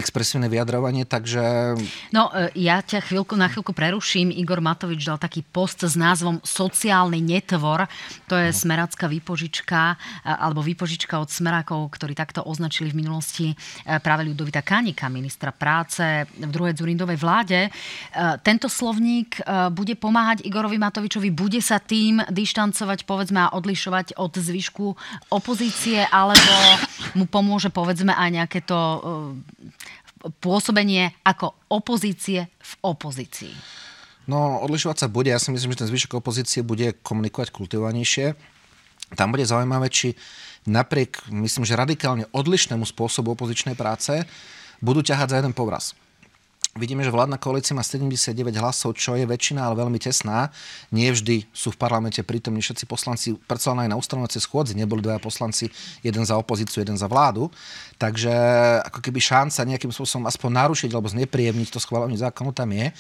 expresívne 0.01 0.49
vyjadrovanie, 0.49 1.05
takže... 1.05 1.77
No, 2.11 2.33
e, 2.33 2.49
ja 2.57 2.81
ťa 2.81 3.05
chvíľku, 3.05 3.37
na 3.37 3.53
chvíľku 3.53 3.77
preruším. 3.77 4.33
Igor 4.33 4.65
Matovič 4.65 5.05
dal 5.05 5.21
taký 5.21 5.45
post 5.45 5.85
s 5.85 5.95
názvom 5.95 6.41
Sociálny 6.41 7.21
netvor. 7.21 7.85
To 8.33 8.35
je 8.35 8.49
smerácka 8.51 9.05
výpožička, 9.07 9.95
e, 9.95 9.97
alebo 10.25 10.65
výpožička 10.65 11.21
od 11.21 11.29
smerákov, 11.29 11.93
ktorí 11.93 12.17
takto 12.17 12.41
označili 12.41 12.91
v 12.91 13.05
minulosti 13.05 13.47
e, 13.53 13.55
práve 14.01 14.25
Ľudovita 14.25 14.65
Kanika, 14.65 15.13
ministra 15.13 15.53
práce 15.53 16.25
v 16.25 16.51
druhej 16.51 16.73
Zurindovej 16.81 17.19
vláde. 17.21 17.69
Tento 18.41 18.71
slovník 18.71 19.43
bude 19.75 19.99
pomáhať 19.99 20.47
Igorovi 20.47 20.79
Matovičovi, 20.79 21.29
bude 21.35 21.59
sa 21.61 21.83
tým 21.83 22.23
dištancovať, 22.31 23.05
povedzme, 23.05 23.43
a 23.43 23.53
odlišovať 23.53 24.17
od 24.17 24.33
zvyšku 24.33 24.87
opozície, 25.35 26.07
alebo 26.09 26.55
mu 27.19 27.27
pomôže, 27.27 27.69
povedzme, 27.69 28.15
aj 28.15 28.31
nejaké 28.31 28.61
to 28.65 28.79
pôsobenie 30.41 31.17
ako 31.25 31.57
opozície 31.73 32.47
v 32.49 32.73
opozícii? 32.85 33.53
No, 34.29 34.61
odlišovať 34.63 34.97
sa 35.03 35.09
bude. 35.09 35.33
Ja 35.33 35.41
si 35.41 35.51
myslím, 35.51 35.73
že 35.75 35.87
ten 35.87 35.91
zvyšok 35.91 36.21
opozície 36.21 36.61
bude 36.61 36.95
komunikovať 37.01 37.51
kultivovanejšie. 37.51 38.37
Tam 39.19 39.35
bude 39.35 39.43
zaujímavé, 39.43 39.91
či 39.91 40.15
napriek, 40.69 41.19
myslím, 41.33 41.67
že 41.67 41.75
radikálne 41.75 42.29
odlišnému 42.31 42.85
spôsobu 42.87 43.35
opozičnej 43.35 43.75
práce 43.75 44.23
budú 44.79 45.03
ťahať 45.03 45.29
za 45.35 45.37
jeden 45.43 45.57
povraz. 45.57 45.97
Vidíme, 46.79 47.03
že 47.03 47.11
vládna 47.11 47.35
koalícia 47.35 47.75
má 47.75 47.83
79 47.83 48.31
hlasov, 48.55 48.95
čo 48.95 49.19
je 49.19 49.27
väčšina, 49.27 49.67
ale 49.67 49.75
veľmi 49.75 49.99
tesná. 49.99 50.55
Nie 50.95 51.11
vždy 51.11 51.51
sú 51.51 51.75
v 51.75 51.81
parlamente 51.83 52.23
prítomní 52.23 52.63
všetci 52.63 52.87
poslanci, 52.87 53.35
predsa 53.35 53.75
aj 53.75 53.91
na 53.91 53.99
ustanovacie 53.99 54.39
schôdzi 54.39 54.79
neboli 54.79 55.03
dvaja 55.03 55.19
poslanci, 55.19 55.67
jeden 56.07 56.23
za 56.23 56.39
opozíciu, 56.39 56.87
jeden 56.87 56.95
za 56.95 57.11
vládu. 57.11 57.51
Takže 57.99 58.31
ako 58.87 59.03
keby 59.03 59.19
šanca 59.19 59.67
nejakým 59.67 59.91
spôsobom 59.91 60.31
aspoň 60.31 60.51
narušiť 60.63 60.91
alebo 60.95 61.11
znepríjemniť 61.11 61.75
to 61.75 61.83
schválenie 61.83 62.15
zákonu 62.15 62.55
tam 62.55 62.71
je 62.71 62.95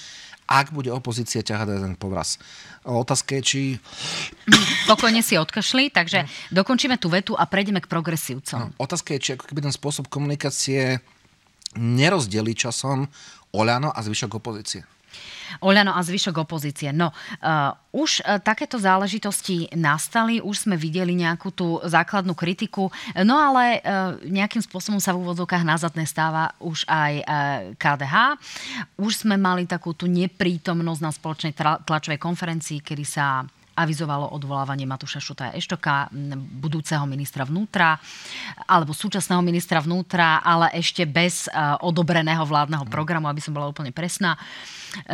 ak 0.50 0.75
bude 0.75 0.91
opozícia 0.91 1.47
ťahať 1.47 1.79
ten 1.79 1.95
povraz. 1.95 2.43
Otázka 2.83 3.39
je, 3.39 3.43
či... 3.47 3.61
Pokojne 4.91 5.23
si 5.23 5.39
odkašli, 5.39 5.95
takže 5.95 6.27
dokončíme 6.50 6.99
tú 6.99 7.07
vetu 7.07 7.39
a 7.39 7.47
prejdeme 7.47 7.79
k 7.79 7.87
progresívcom. 7.87 8.75
No, 8.75 8.75
otázka 8.83 9.15
je, 9.15 9.23
či 9.23 9.31
ako 9.39 9.47
keby 9.47 9.71
ten 9.71 9.71
spôsob 9.71 10.11
komunikácie 10.11 10.99
nerozdelí 11.79 12.59
časom 12.59 13.07
Oľano 13.50 13.90
a 13.90 14.00
zvyšok 14.02 14.38
opozície. 14.38 14.87
Oľano 15.59 15.90
a 15.90 16.00
zvyšok 16.07 16.47
opozície. 16.47 16.95
No, 16.95 17.11
uh, 17.11 17.75
už 17.90 18.23
uh, 18.23 18.38
takéto 18.38 18.78
záležitosti 18.78 19.66
nastali, 19.75 20.38
už 20.38 20.71
sme 20.71 20.78
videli 20.78 21.19
nejakú 21.19 21.50
tú 21.50 21.83
základnú 21.83 22.38
kritiku, 22.38 22.87
no 23.26 23.35
ale 23.35 23.83
uh, 23.83 24.14
nejakým 24.23 24.62
spôsobom 24.62 25.02
sa 25.02 25.11
v 25.11 25.26
úvodzovkách 25.26 25.66
nazadne 25.66 26.07
stáva 26.07 26.54
už 26.62 26.87
aj 26.87 27.12
uh, 27.19 27.26
KDH. 27.75 28.38
Už 29.02 29.26
sme 29.26 29.35
mali 29.35 29.66
takú 29.66 29.90
tú 29.90 30.07
neprítomnosť 30.07 31.02
na 31.02 31.11
spoločnej 31.11 31.52
tlačovej 31.59 32.23
konferencii, 32.23 32.78
kedy 32.78 33.02
sa 33.02 33.42
avizovalo 33.81 34.31
odvolávanie 34.37 34.85
Matúša 34.85 35.19
Šutaja 35.19 35.57
Eštoka, 35.57 36.13
budúceho 36.61 37.05
ministra 37.09 37.49
vnútra, 37.49 37.97
alebo 38.69 38.93
súčasného 38.93 39.41
ministra 39.41 39.81
vnútra, 39.81 40.45
ale 40.45 40.73
ešte 40.77 41.09
bez 41.09 41.49
odobreného 41.81 42.45
vládneho 42.45 42.85
programu, 42.87 43.27
aby 43.33 43.41
som 43.41 43.57
bola 43.57 43.73
úplne 43.73 43.91
presná. 43.91 44.37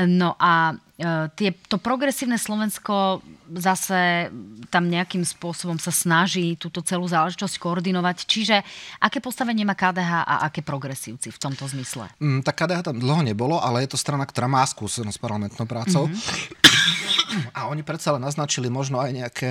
No 0.08 0.32
a 0.40 0.72
e, 0.96 1.28
tie, 1.36 1.52
to 1.68 1.76
progresívne 1.76 2.40
Slovensko 2.40 3.20
zase 3.60 4.32
tam 4.72 4.88
nejakým 4.88 5.22
spôsobom 5.22 5.76
sa 5.76 5.92
snaží 5.92 6.56
túto 6.56 6.80
celú 6.80 7.04
záležitosť 7.04 7.60
koordinovať. 7.60 8.16
Čiže 8.24 8.56
aké 9.04 9.20
postavenie 9.20 9.68
má 9.68 9.76
KDH 9.76 10.12
a 10.24 10.34
aké 10.48 10.64
progresívci 10.64 11.28
v 11.28 11.38
tomto 11.38 11.68
zmysle? 11.68 12.08
Mm, 12.18 12.40
tak 12.40 12.56
KDH 12.64 12.88
tam 12.88 12.96
dlho 12.96 13.22
nebolo, 13.22 13.60
ale 13.60 13.84
je 13.84 13.92
to 13.92 14.00
strana, 14.00 14.24
ktorá 14.24 14.48
má 14.48 14.64
skúsenosť 14.64 15.16
s 15.16 15.20
parlamentnou 15.20 15.68
prácou. 15.68 16.08
Mm-hmm. 16.08 17.52
A 17.52 17.68
oni 17.68 17.84
predsa 17.84 18.16
len 18.16 18.24
naznačili 18.24 18.55
možno 18.72 19.04
aj 19.04 19.10
nejaké 19.12 19.50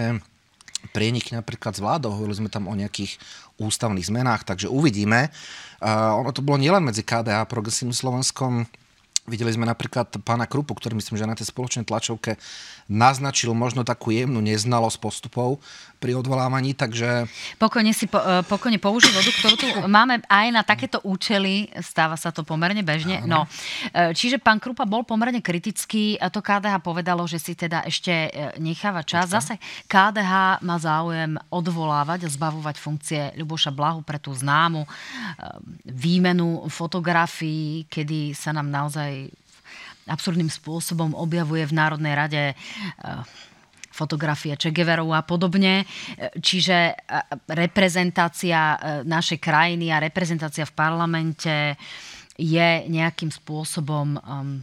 prieniky 0.90 1.34
napríklad 1.34 1.78
s 1.78 1.82
vládou. 1.82 2.14
Hovorili 2.14 2.46
sme 2.46 2.50
tam 2.50 2.70
o 2.70 2.74
nejakých 2.78 3.18
ústavných 3.58 4.06
zmenách, 4.06 4.46
takže 4.46 4.68
uvidíme. 4.70 5.34
Uh, 5.82 6.18
ono 6.18 6.34
to 6.34 6.46
bolo 6.46 6.62
nielen 6.62 6.86
medzi 6.86 7.02
KDH 7.06 7.46
a 7.46 7.50
progresívnym 7.50 7.96
Slovenskom, 7.96 8.66
Videli 9.26 9.50
sme 9.50 9.66
napríklad 9.66 10.22
pána 10.22 10.46
Krupu, 10.46 10.78
ktorý 10.78 11.02
myslím, 11.02 11.18
že 11.18 11.26
na 11.26 11.34
tej 11.34 11.50
spoločnej 11.50 11.82
tlačovke 11.82 12.38
naznačil 12.86 13.58
možno 13.58 13.82
takú 13.82 14.14
jemnú 14.14 14.38
neznalosť 14.38 15.02
postupov 15.02 15.58
pri 15.98 16.14
odvolávaní, 16.14 16.78
takže... 16.78 17.26
Pokojne 17.58 17.90
si 17.90 18.06
po, 18.06 18.22
e, 18.22 18.46
pokojne 18.46 18.78
použij 18.78 19.10
vodu, 19.10 19.32
ktorú 19.42 19.56
tu 19.58 19.68
máme 19.98 20.22
aj 20.30 20.48
na 20.54 20.62
takéto 20.62 21.02
účely, 21.02 21.74
stáva 21.82 22.14
sa 22.14 22.30
to 22.30 22.46
pomerne 22.46 22.86
bežne. 22.86 23.26
No, 23.26 23.50
e, 23.90 24.14
čiže 24.14 24.38
pán 24.38 24.62
Krupa 24.62 24.86
bol 24.86 25.02
pomerne 25.02 25.42
kritický, 25.42 26.22
a 26.22 26.30
to 26.30 26.46
KDH 26.46 26.86
povedalo, 26.86 27.26
že 27.26 27.42
si 27.42 27.58
teda 27.58 27.82
ešte 27.90 28.30
e, 28.30 28.30
necháva 28.62 29.02
čas. 29.02 29.34
Zase 29.34 29.58
KDH 29.90 30.62
má 30.62 30.78
záujem 30.78 31.34
odvolávať 31.50 32.30
a 32.30 32.34
zbavovať 32.38 32.76
funkcie 32.78 33.34
Ľuboša 33.42 33.74
Blahu 33.74 34.06
pre 34.06 34.22
tú 34.22 34.30
známu 34.30 34.86
výmenu 35.90 36.70
fotografií, 36.70 37.90
kedy 37.90 38.38
sa 38.38 38.54
nám 38.54 38.70
naozaj 38.70 39.15
absurdným 40.06 40.50
spôsobom 40.50 41.18
objavuje 41.18 41.66
v 41.66 41.74
Národnej 41.74 42.14
rade 42.14 42.44
eh, 42.52 42.56
fotografie 43.90 44.54
Che 44.60 44.70
Gueverov 44.70 45.10
a 45.16 45.26
podobne. 45.26 45.82
Eh, 45.82 46.30
čiže 46.38 46.78
eh, 46.94 46.96
reprezentácia 47.50 48.78
našej 49.06 49.40
krajiny 49.42 49.90
a 49.90 50.04
reprezentácia 50.04 50.66
v 50.68 50.78
parlamente 50.78 51.74
je 52.36 52.84
nejakým 52.92 53.32
spôsobom 53.32 54.20
um, 54.20 54.60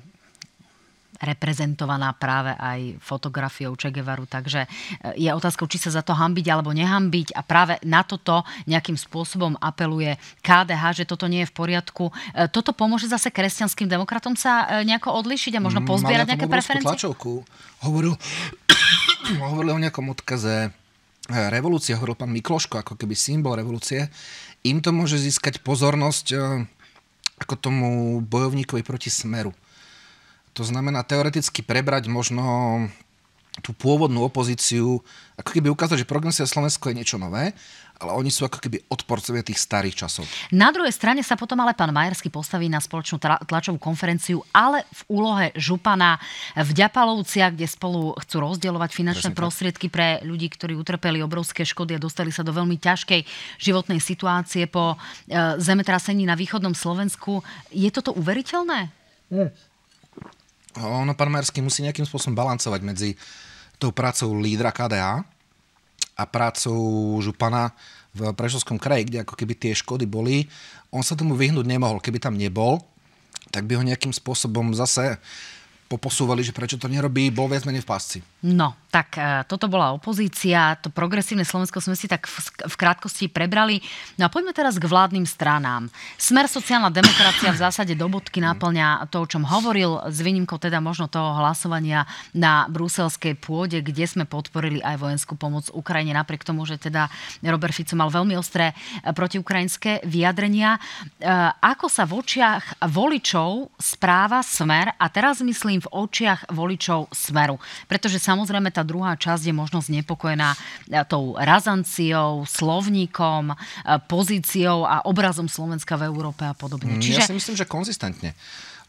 reprezentovaná 1.23 2.11
práve 2.19 2.51
aj 2.59 2.99
fotografiou 2.99 3.79
Che 3.79 3.95
Guevaru. 3.95 4.27
Takže 4.27 4.67
e, 4.67 4.69
je 5.23 5.31
otázkou, 5.31 5.71
či 5.71 5.79
sa 5.79 5.95
za 5.95 6.03
to 6.03 6.13
hambiť 6.19 6.47
alebo 6.51 6.75
nehambiť. 6.75 7.39
A 7.39 7.47
práve 7.47 7.79
na 7.87 8.03
toto 8.03 8.43
nejakým 8.67 8.99
spôsobom 8.99 9.55
apeluje 9.63 10.19
KDH, 10.43 11.03
že 11.03 11.05
toto 11.07 11.31
nie 11.31 11.47
je 11.47 11.51
v 11.51 11.55
poriadku. 11.55 12.11
E, 12.11 12.51
toto 12.51 12.75
pomôže 12.75 13.07
zase 13.07 13.31
kresťanským 13.31 13.87
demokratom 13.87 14.35
sa 14.35 14.83
e, 14.83 14.83
nejako 14.83 15.15
odlišiť 15.23 15.63
a 15.63 15.65
možno 15.65 15.87
mm, 15.87 15.89
pozbierať 15.89 16.27
nejaké 16.35 16.47
preferencie? 16.51 16.91
Tlačovku. 16.91 17.47
Hovoril, 17.87 18.19
hovoril 19.47 19.79
o 19.79 19.83
nejakom 19.83 20.11
odkaze 20.11 20.75
revolúcie, 21.31 21.95
hovoril 21.95 22.19
pán 22.19 22.35
Mikloško, 22.35 22.83
ako 22.83 22.99
keby 22.99 23.15
symbol 23.15 23.55
revolúcie. 23.55 24.11
Im 24.67 24.83
to 24.83 24.91
môže 24.91 25.23
získať 25.23 25.63
pozornosť 25.63 26.35
ako 27.43 27.55
tomu 27.59 27.89
bojovníkovi 28.23 28.83
proti 28.83 29.11
smeru. 29.11 29.55
To 30.53 30.63
znamená 30.63 31.01
teoreticky 31.01 31.65
prebrať 31.65 32.13
možno 32.13 32.45
tú 33.61 33.77
pôvodnú 33.77 34.25
opozíciu, 34.25 35.05
ako 35.37 35.51
keby 35.53 35.69
ukázať, 35.69 36.05
že 36.05 36.09
progresia 36.09 36.49
Slovensko 36.49 36.89
je 36.89 36.97
niečo 36.97 37.21
nové, 37.21 37.53
ale 38.01 38.17
oni 38.17 38.33
sú 38.33 38.49
ako 38.49 38.59
keby 38.59 38.83
odporcovia 38.89 39.45
tých 39.45 39.61
starých 39.61 39.95
časov. 39.95 40.25
Na 40.51 40.73
druhej 40.73 40.91
strane 40.91 41.21
sa 41.21 41.37
potom 41.37 41.61
ale 41.61 41.77
pán 41.77 41.93
Majersky 41.93 42.33
postaví 42.33 42.67
na 42.67 42.81
spoločnú 42.81 43.21
tlačovú 43.21 43.77
konferenciu, 43.77 44.41
ale 44.51 44.89
v 44.91 45.03
úlohe 45.13 45.47
župana 45.55 46.17
v 46.57 46.71
Ďapalovciach, 46.73 47.53
kde 47.53 47.69
spolu 47.69 48.17
chcú 48.25 48.43
rozdielovať 48.43 48.91
finančné 48.97 49.31
Presne 49.31 49.39
prostriedky 49.39 49.87
tak. 49.87 49.95
pre 49.95 50.07
ľudí, 50.25 50.49
ktorí 50.51 50.73
utrpeli 50.75 51.21
obrovské 51.21 51.63
škody 51.63 51.95
a 51.95 52.03
dostali 52.03 52.33
sa 52.35 52.43
do 52.43 52.57
veľmi 52.57 52.81
ťažkej 52.81 53.21
životnej 53.61 54.01
situácie 54.03 54.67
po 54.67 54.97
e, 54.97 54.97
zemetrasení 55.61 56.25
na 56.25 56.35
východnom 56.35 56.73
Slovensku. 56.75 57.45
Je 57.71 57.93
toto 57.93 58.17
uveriteľné? 58.17 58.91
Nie 59.31 59.53
ono, 60.81 61.13
pán 61.13 61.29
Majerský 61.29 61.61
musí 61.61 61.85
nejakým 61.85 62.09
spôsobom 62.09 62.37
balancovať 62.37 62.81
medzi 62.81 63.11
tou 63.77 63.93
prácou 63.93 64.33
lídra 64.39 64.73
KDA 64.73 65.21
a 66.17 66.23
prácou 66.29 66.79
župana 67.21 67.75
v 68.13 68.33
Prešovskom 68.37 68.77
kraji, 68.77 69.09
kde 69.09 69.19
ako 69.25 69.35
keby 69.37 69.57
tie 69.57 69.73
škody 69.73 70.05
boli. 70.05 70.49
On 70.93 71.01
sa 71.01 71.17
tomu 71.17 71.33
vyhnúť 71.33 71.65
nemohol. 71.65 72.01
Keby 72.01 72.21
tam 72.21 72.37
nebol, 72.37 72.85
tak 73.49 73.65
by 73.65 73.81
ho 73.81 73.85
nejakým 73.85 74.13
spôsobom 74.13 74.77
zase 74.77 75.17
poposúvali, 75.89 76.45
že 76.45 76.57
prečo 76.57 76.81
to 76.81 76.89
nerobí, 76.89 77.29
bol 77.33 77.49
viac 77.49 77.65
menej 77.69 77.85
v 77.85 77.91
pásci. 77.91 78.19
No, 78.43 78.75
tak 78.93 79.17
e, 79.17 79.47
toto 79.49 79.73
bola 79.73 79.97
opozícia, 79.97 80.77
to 80.77 80.93
progresívne 80.93 81.49
Slovensko 81.49 81.81
sme 81.81 81.97
si 81.97 82.05
tak 82.05 82.29
v, 82.29 82.75
krátkosti 82.77 83.31
prebrali. 83.31 83.81
No 84.21 84.27
a 84.27 84.33
poďme 84.35 84.53
teraz 84.53 84.77
k 84.77 84.85
vládnym 84.85 85.25
stranám. 85.25 85.89
Smer 86.21 86.45
sociálna 86.45 86.93
demokracia 86.93 87.55
v 87.55 87.63
zásade 87.63 87.97
do 87.97 88.11
bodky 88.13 88.45
naplňa 88.45 89.09
to, 89.15 89.25
o 89.25 89.31
čom 89.31 89.49
hovoril, 89.49 90.03
s 90.11 90.21
výnimkou 90.21 90.61
teda 90.61 90.83
možno 90.85 91.09
toho 91.09 91.39
hlasovania 91.41 92.05
na 92.37 92.69
bruselskej 92.69 93.39
pôde, 93.41 93.81
kde 93.81 94.05
sme 94.05 94.29
podporili 94.29 94.85
aj 94.85 94.99
vojenskú 95.01 95.41
pomoc 95.41 95.73
Ukrajine, 95.73 96.13
napriek 96.13 96.45
tomu, 96.45 96.69
že 96.69 96.83
teda 96.83 97.09
Robert 97.47 97.73
Fico 97.73 97.97
mal 97.97 98.13
veľmi 98.13 98.37
ostré 98.37 98.75
e, 98.75 99.09
protiukrajinské 99.15 100.05
vyjadrenia. 100.05 100.77
E, 100.77 100.81
ako 101.63 101.89
sa 101.89 102.05
v 102.05 102.19
očiach 102.21 102.85
voličov 102.91 103.73
správa 103.81 104.45
Smer, 104.45 104.99
a 105.01 105.07
teraz 105.09 105.41
myslím 105.41 105.81
v 105.81 105.89
očiach 105.95 106.53
voličov 106.53 107.09
Smeru. 107.15 107.57
Pretože 107.89 108.21
samozrejme 108.33 108.73
tá 108.73 108.81
druhá 108.81 109.13
časť 109.13 109.53
je 109.53 109.55
možno 109.55 109.85
znepokojená 109.85 110.57
e, 110.57 110.59
tou 111.05 111.37
razanciou, 111.37 112.49
slovníkom, 112.49 113.53
e, 113.53 113.57
pozíciou 114.09 114.89
a 114.89 115.05
obrazom 115.05 115.47
Slovenska 115.47 116.01
v 116.01 116.09
Európe 116.09 116.49
a 116.49 116.57
podobne. 116.57 116.97
Mm, 116.97 117.03
Čiže... 117.05 117.21
Ja 117.21 117.29
si 117.29 117.37
myslím, 117.37 117.57
že 117.61 117.69
konzistentne. 117.69 118.33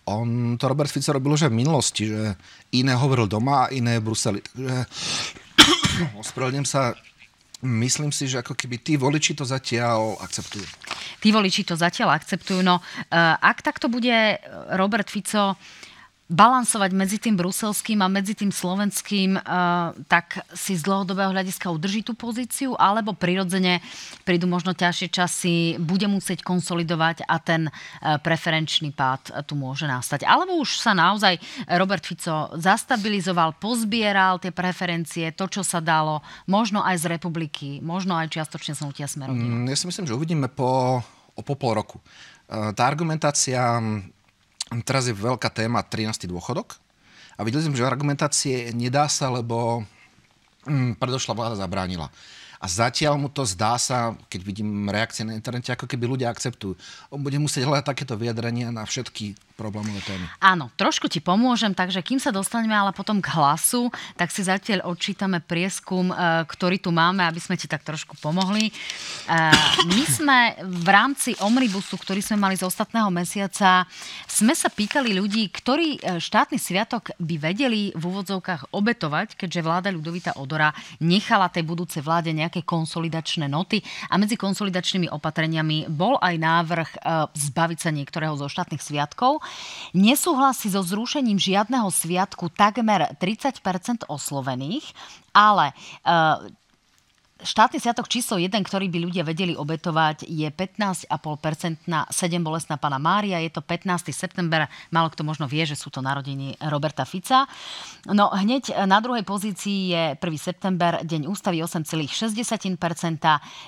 On 0.07 0.55
to 0.59 0.67
Robert 0.67 0.91
Fico 0.91 1.15
robil 1.15 1.35
už 1.35 1.47
v 1.47 1.59
minulosti, 1.63 2.11
že 2.11 2.35
iné 2.75 2.91
hovoril 2.95 3.27
doma 3.27 3.67
a 3.67 3.71
iné 3.71 3.99
v 3.99 4.11
Bruseli. 4.11 4.39
Takže 4.43 4.83
ospravedlňujem 6.23 6.67
sa, 6.67 6.91
myslím 7.63 8.11
si, 8.11 8.27
že 8.27 8.43
ako 8.43 8.51
keby 8.51 8.83
tí 8.83 8.99
voliči 8.99 9.31
to 9.31 9.47
zatiaľ 9.47 10.19
akceptujú. 10.19 10.67
Tí 11.23 11.31
voliči 11.31 11.63
to 11.63 11.79
zatiaľ 11.79 12.11
akceptujú. 12.19 12.59
No, 12.59 12.79
e, 12.79 12.83
ak 13.39 13.63
takto 13.63 13.87
bude 13.87 14.39
Robert 14.75 15.07
Fico 15.07 15.55
balansovať 16.31 16.91
medzi 16.95 17.17
tým 17.19 17.35
bruselským 17.35 17.99
a 17.99 18.07
medzi 18.07 18.33
tým 18.33 18.49
slovenským, 18.49 19.37
tak 20.07 20.41
si 20.55 20.73
z 20.73 20.81
dlhodobého 20.81 21.29
hľadiska 21.29 21.67
udrží 21.69 22.01
tú 22.01 22.15
pozíciu, 22.15 22.73
alebo 22.79 23.11
prirodzene 23.11 23.83
prídu 24.23 24.47
možno 24.47 24.71
ťažšie 24.71 25.07
časy, 25.11 25.55
bude 25.77 26.07
musieť 26.07 26.41
konsolidovať 26.41 27.27
a 27.27 27.35
ten 27.43 27.67
preferenčný 28.23 28.95
pád 28.95 29.45
tu 29.45 29.53
môže 29.59 29.83
nastať. 29.83 30.23
Alebo 30.23 30.57
už 30.63 30.79
sa 30.79 30.95
naozaj 30.95 31.37
Robert 31.75 32.07
Fico 32.07 32.55
zastabilizoval, 32.55 33.59
pozbieral 33.59 34.39
tie 34.39 34.55
preferencie, 34.55 35.35
to, 35.35 35.45
čo 35.51 35.61
sa 35.61 35.83
dalo, 35.83 36.23
možno 36.47 36.81
aj 36.81 37.03
z 37.03 37.05
republiky, 37.13 37.83
možno 37.83 38.15
aj 38.15 38.31
čiastočne 38.31 38.73
z 38.73 38.81
hnutia 38.81 39.05
smerom. 39.11 39.35
Mm, 39.35 39.69
ja 39.69 39.77
si 39.77 39.85
myslím, 39.85 40.07
že 40.07 40.17
uvidíme 40.17 40.47
po, 40.47 41.03
o 41.35 41.41
po 41.43 41.53
pol 41.59 41.77
roku. 41.77 41.99
Tá 42.47 42.83
argumentácia 42.85 43.59
teraz 44.85 45.09
je 45.09 45.15
veľká 45.15 45.49
téma 45.51 45.83
13. 45.83 46.29
dôchodok. 46.29 46.79
A 47.35 47.41
videli 47.41 47.65
sme, 47.65 47.73
že 47.73 47.85
argumentácie 47.85 48.69
nedá 48.77 49.09
sa, 49.09 49.33
lebo 49.33 49.81
mm, 50.69 51.01
predošla 51.01 51.33
vláda 51.33 51.55
zabránila. 51.57 52.13
A 52.63 52.65
zatiaľ 52.71 53.19
mu 53.19 53.27
to 53.27 53.43
zdá 53.43 53.75
sa, 53.75 54.15
keď 54.31 54.39
vidím 54.39 54.87
reakcie 54.87 55.27
na 55.27 55.35
internete, 55.35 55.75
ako 55.75 55.83
keby 55.83 56.07
ľudia 56.07 56.31
akceptujú. 56.31 56.79
On 57.11 57.19
bude 57.19 57.35
musieť 57.35 57.67
hľadať 57.67 57.85
takéto 57.91 58.15
vyjadrenia 58.15 58.71
na 58.71 58.87
všetky 58.87 59.35
problémové 59.53 60.01
témy. 60.01 60.25
Áno, 60.41 60.73
trošku 60.73 61.05
ti 61.05 61.21
pomôžem, 61.21 61.71
takže 61.71 62.01
kým 62.01 62.17
sa 62.17 62.33
dostaneme 62.33 62.73
ale 62.73 62.89
potom 62.89 63.21
k 63.21 63.29
hlasu, 63.37 63.93
tak 64.17 64.33
si 64.33 64.41
zatiaľ 64.41 64.89
odčítame 64.89 65.39
prieskum, 65.39 66.09
e, 66.09 66.15
ktorý 66.49 66.81
tu 66.81 66.89
máme, 66.89 67.21
aby 67.21 67.37
sme 67.37 67.53
ti 67.53 67.69
tak 67.69 67.85
trošku 67.85 68.17
pomohli. 68.17 68.69
E, 68.69 68.73
my 69.85 70.03
sme 70.09 70.37
v 70.65 70.87
rámci 70.89 71.37
Omnibusu, 71.37 72.01
ktorý 72.01 72.25
sme 72.25 72.41
mali 72.41 72.57
z 72.57 72.65
ostatného 72.65 73.13
mesiaca, 73.13 73.85
sme 74.25 74.57
sa 74.57 74.73
pýtali 74.73 75.13
ľudí, 75.13 75.45
ktorí 75.53 76.01
e, 76.01 76.17
štátny 76.17 76.57
sviatok 76.57 77.13
by 77.21 77.35
vedeli 77.37 77.93
v 77.93 78.03
úvodzovkách 78.03 78.73
obetovať, 78.73 79.37
keďže 79.37 79.61
vláda 79.61 79.89
Ľudovita 79.93 80.41
Odora 80.41 80.73
nechala 80.97 81.53
tej 81.53 81.61
budúcej 81.61 82.01
vláde 82.01 82.33
nejaké 82.33 82.65
konsolidačné 82.65 83.45
noty 83.45 83.85
a 84.09 84.17
medzi 84.17 84.33
konsolidačnými 84.33 85.13
opatreniami 85.13 85.85
bol 85.93 86.17
aj 86.17 86.35
návrh 86.41 86.89
zbaviť 87.33 87.79
sa 87.79 87.89
niektorého 87.93 88.33
zo 88.33 88.49
štátnych 88.49 88.81
sviatkov. 88.81 89.42
Nesúhlasí 89.93 90.73
so 90.73 90.81
zrušením 90.81 91.37
žiadneho 91.37 91.89
sviatku 91.93 92.49
takmer 92.53 93.13
30% 93.17 94.09
oslovených, 94.09 94.85
ale 95.33 95.71
štátny 97.43 97.77
sviatok 97.83 98.07
číslo 98.07 98.39
1, 98.39 98.49
ktorý 98.63 98.87
by 98.87 98.99
ľudia 99.03 99.23
vedeli 99.27 99.53
obetovať, 99.53 100.25
je 100.25 100.47
15,5% 100.47 101.85
na 101.91 102.07
7 102.07 102.39
bolestná 102.39 102.79
pana 102.79 102.97
Mária. 102.97 103.43
Je 103.43 103.51
to 103.51 103.59
15. 103.59 104.09
september. 104.15 104.65
Málo 104.89 105.11
kto 105.11 105.27
možno 105.27 105.45
vie, 105.45 105.67
že 105.67 105.75
sú 105.75 105.91
to 105.91 105.99
narodiny 105.99 106.55
Roberta 106.71 107.03
Fica. 107.03 107.45
No 108.07 108.31
hneď 108.31 108.87
na 108.87 109.03
druhej 109.03 109.27
pozícii 109.27 109.91
je 109.91 110.03
1. 110.15 110.23
september, 110.39 111.03
deň 111.03 111.27
ústavy 111.27 111.59
8,6%. 111.61 112.09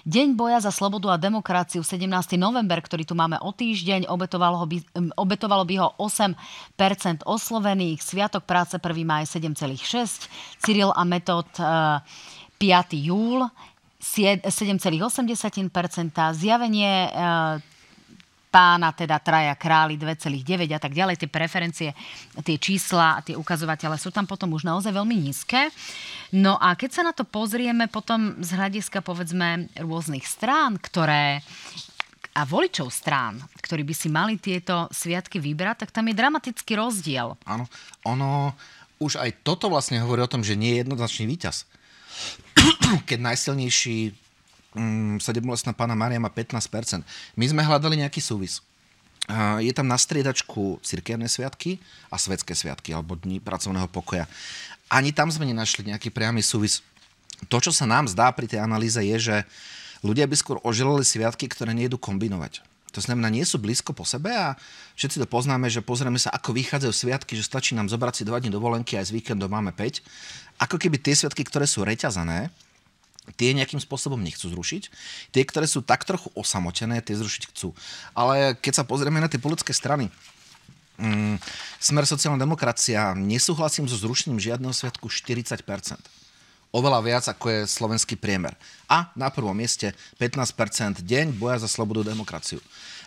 Deň 0.07 0.27
boja 0.33 0.63
za 0.63 0.71
slobodu 0.71 1.11
a 1.11 1.21
demokraciu 1.21 1.83
17. 1.83 2.07
november, 2.39 2.79
ktorý 2.79 3.03
tu 3.03 3.13
máme 3.13 3.35
o 3.43 3.51
týždeň, 3.51 4.07
obetovalo, 4.07 4.63
ho 4.63 4.67
by, 4.67 4.77
obetovalo 5.19 5.67
by 5.67 5.75
ho 5.83 5.87
8% 5.99 7.27
oslovených. 7.27 7.99
Sviatok 7.99 8.47
práce 8.47 8.79
1. 8.79 8.83
maj 9.03 9.27
7,6%. 9.27 10.31
Cyril 10.63 10.95
a 10.95 11.03
Metod 11.03 11.47
5. 12.57 12.95
júl 12.95 13.47
7,8%, 13.99 15.01
zjavenie 16.37 17.09
e, 17.09 17.09
pána, 18.55 18.95
teda 18.95 19.19
traja 19.19 19.51
králi 19.59 19.99
2,9 19.99 20.71
a 20.71 20.79
tak 20.79 20.95
ďalej. 20.95 21.19
Tie 21.19 21.27
preferencie, 21.27 21.89
tie 22.39 22.55
čísla 22.55 23.19
tie 23.25 23.35
ukazovatele 23.35 23.99
sú 23.99 24.15
tam 24.15 24.23
potom 24.23 24.55
už 24.55 24.63
naozaj 24.63 24.95
veľmi 24.95 25.15
nízke. 25.27 25.67
No 26.31 26.55
a 26.55 26.79
keď 26.79 26.89
sa 26.95 27.03
na 27.03 27.11
to 27.11 27.27
pozrieme 27.27 27.91
potom 27.91 28.39
z 28.39 28.55
hľadiska 28.55 29.03
povedzme 29.03 29.67
rôznych 29.75 30.23
strán, 30.23 30.79
ktoré 30.79 31.43
a 32.35 32.43
voličov 32.43 32.91
strán, 32.91 33.39
ktorí 33.63 33.87
by 33.87 33.95
si 33.95 34.11
mali 34.11 34.35
tieto 34.35 34.91
sviatky 34.91 35.39
vybrať, 35.39 35.87
tak 35.87 35.95
tam 35.95 36.11
je 36.11 36.19
dramatický 36.19 36.75
rozdiel. 36.75 37.39
Áno, 37.47 37.63
ono 38.03 38.51
už 38.99 39.23
aj 39.23 39.39
toto 39.43 39.71
vlastne 39.71 40.03
hovorí 40.03 40.19
o 40.19 40.31
tom, 40.31 40.43
že 40.43 40.59
nie 40.59 40.75
je 40.75 40.83
jednoznačný 40.83 41.31
víťaz. 41.31 41.63
Keď 43.09 43.19
najsilnejší 43.21 44.13
mm, 44.75 45.23
sedembolestná 45.23 45.71
pána 45.71 45.95
Maria 45.95 46.19
má 46.19 46.31
15%. 46.31 47.03
My 47.35 47.45
sme 47.47 47.61
hľadali 47.63 47.99
nejaký 47.99 48.19
súvis. 48.19 48.59
Je 49.57 49.73
tam 49.73 49.89
na 49.89 49.97
striedačku 49.97 50.77
cirkevné 50.85 51.25
sviatky 51.25 51.81
a 52.13 52.15
svetské 52.21 52.53
sviatky, 52.53 52.93
alebo 52.93 53.17
dní 53.17 53.41
pracovného 53.41 53.89
pokoja. 53.89 54.29
Ani 54.85 55.09
tam 55.09 55.33
sme 55.33 55.49
nenašli 55.49 55.89
nejaký 55.89 56.13
priamy 56.13 56.45
súvis. 56.45 56.85
To, 57.49 57.57
čo 57.57 57.73
sa 57.73 57.89
nám 57.89 58.05
zdá 58.05 58.29
pri 58.29 58.45
tej 58.45 58.61
analýze, 58.61 59.01
je, 59.01 59.17
že 59.17 59.35
ľudia 60.05 60.29
by 60.29 60.35
skôr 60.37 60.57
oželeli 60.61 61.01
sviatky, 61.01 61.49
ktoré 61.49 61.73
nejdu 61.73 61.97
kombinovať. 61.97 62.61
To 62.95 63.03
znamená, 63.03 63.27
nie 63.27 63.43
sú 63.43 63.59
blízko 63.59 63.91
po 63.91 64.07
sebe 64.07 64.31
a 64.31 64.55
všetci 64.95 65.19
to 65.19 65.27
poznáme, 65.27 65.67
že 65.67 65.83
pozrieme 65.83 66.15
sa, 66.15 66.31
ako 66.31 66.55
vychádzajú 66.55 66.93
sviatky, 66.95 67.35
že 67.35 67.43
stačí 67.43 67.75
nám 67.75 67.91
zobrať 67.91 68.23
si 68.23 68.23
dva 68.23 68.39
dní 68.39 68.47
dovolenky, 68.47 68.95
aj 68.95 69.11
z 69.11 69.19
víkendom 69.19 69.51
máme 69.51 69.75
5. 69.75 69.99
Ako 70.61 70.79
keby 70.79 70.99
tie 71.01 71.15
sviatky, 71.17 71.43
ktoré 71.43 71.67
sú 71.67 71.83
reťazané, 71.83 72.51
tie 73.33 73.57
nejakým 73.57 73.81
spôsobom 73.81 74.21
nechcú 74.21 74.47
zrušiť. 74.53 74.83
Tie, 75.33 75.43
ktoré 75.43 75.65
sú 75.65 75.81
tak 75.81 76.05
trochu 76.05 76.29
osamotené, 76.37 77.01
tie 77.01 77.17
zrušiť 77.17 77.49
chcú. 77.49 77.73
Ale 78.13 78.53
keď 78.61 78.81
sa 78.81 78.87
pozrieme 78.87 79.17
na 79.17 79.25
tie 79.25 79.41
politické 79.41 79.73
strany, 79.73 80.13
mm, 81.01 81.41
Smer 81.81 82.05
sociálna 82.07 82.41
demokracia, 82.41 83.13
nesúhlasím 83.13 83.85
so 83.85 83.97
zrušením 83.99 84.41
žiadneho 84.41 84.73
sviatku 84.73 85.05
40%. 85.05 85.61
Oveľa 86.75 86.99
viac, 87.05 87.23
ako 87.29 87.45
je 87.51 87.59
slovenský 87.69 88.19
priemer. 88.19 88.57
A 88.89 89.13
na 89.15 89.31
prvom 89.31 89.55
mieste 89.55 89.95
15% 90.19 91.05
deň 91.05 91.37
boja 91.37 91.61
za 91.61 91.69
slobodu 91.71 92.03
demokraciu. 92.03 92.59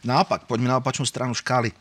Naopak, 0.07 0.47
poďme 0.47 0.73
na 0.73 0.79
opačnú 0.81 1.05
stranu 1.05 1.35
škály 1.35 1.75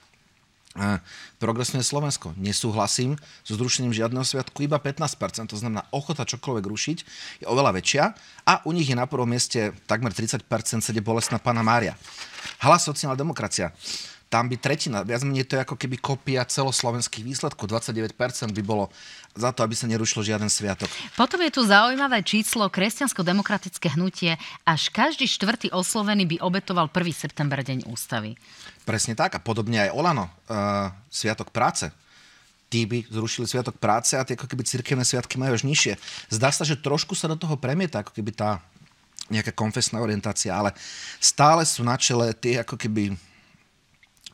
progresuje 1.41 1.81
Slovensko. 1.83 2.33
Nesúhlasím 2.37 3.17
so 3.41 3.57
zrušením 3.57 3.93
žiadneho 3.93 4.25
sviatku, 4.25 4.65
iba 4.65 4.77
15%, 4.77 5.49
to 5.49 5.57
znamená 5.57 5.85
ochota 5.89 6.25
čokoľvek 6.25 6.65
rušiť 6.65 6.97
je 7.41 7.45
oveľa 7.45 7.77
väčšia 7.81 8.03
a 8.45 8.53
u 8.65 8.71
nich 8.73 8.89
je 8.89 8.97
na 8.97 9.09
prvom 9.09 9.29
mieste 9.29 9.73
takmer 9.89 10.13
30% 10.13 10.45
sedie 10.81 11.01
bolestná 11.01 11.41
pána 11.41 11.65
Mária. 11.65 11.97
Hlas 12.61 12.85
sociálna 12.85 13.17
demokracia 13.17 13.73
tam 14.27 14.51
by 14.51 14.59
tretina, 14.59 15.07
viac 15.07 15.23
menej 15.23 15.47
to 15.47 15.55
je 15.55 15.63
ako 15.63 15.79
keby 15.79 15.95
kopia 16.03 16.43
celoslovenských 16.43 17.23
výsledkov, 17.23 17.71
29% 17.71 18.51
by 18.51 18.63
bolo 18.63 18.91
za 19.31 19.55
to, 19.55 19.63
aby 19.63 19.71
sa 19.71 19.87
nerušilo 19.87 20.19
žiaden 20.19 20.51
sviatok. 20.51 20.91
Potom 21.15 21.39
je 21.39 21.51
tu 21.55 21.63
zaujímavé 21.63 22.19
číslo 22.27 22.67
kresťansko-demokratické 22.67 23.95
hnutie. 23.95 24.35
Až 24.67 24.91
každý 24.91 25.23
štvrtý 25.31 25.71
oslovený 25.71 26.27
by 26.27 26.37
obetoval 26.43 26.91
1. 26.91 27.07
september, 27.15 27.63
deň 27.63 27.87
ústavy. 27.87 28.35
Presne 28.83 29.15
tak 29.15 29.35
a 29.35 29.39
podobne 29.39 29.87
aj 29.87 29.95
Olano, 29.95 30.27
uh, 30.51 30.91
Sviatok 31.07 31.55
práce 31.55 31.87
tí 32.67 32.83
by 32.83 33.07
zrušili 33.07 33.47
Sviatok 33.47 33.79
práce 33.79 34.19
a 34.19 34.27
tie 34.27 34.35
ako 34.35 34.43
keby 34.43 34.67
cirkevné 34.67 35.07
sviatky 35.07 35.39
majú 35.39 35.55
až 35.55 35.63
nižšie. 35.63 35.95
Zdá 36.27 36.51
sa, 36.51 36.67
že 36.67 36.75
trošku 36.75 37.15
sa 37.15 37.31
do 37.31 37.39
toho 37.39 37.55
premieta 37.55 38.03
ako 38.03 38.11
keby 38.11 38.35
tá 38.35 38.59
nejaká 39.31 39.51
konfesná 39.55 39.99
orientácia, 39.99 40.55
ale 40.55 40.71
stále 41.19 41.63
sú 41.67 41.83
na 41.83 41.99
čele 41.99 42.31
tie 42.35 42.63
ako 42.63 42.79
keby 42.79 43.15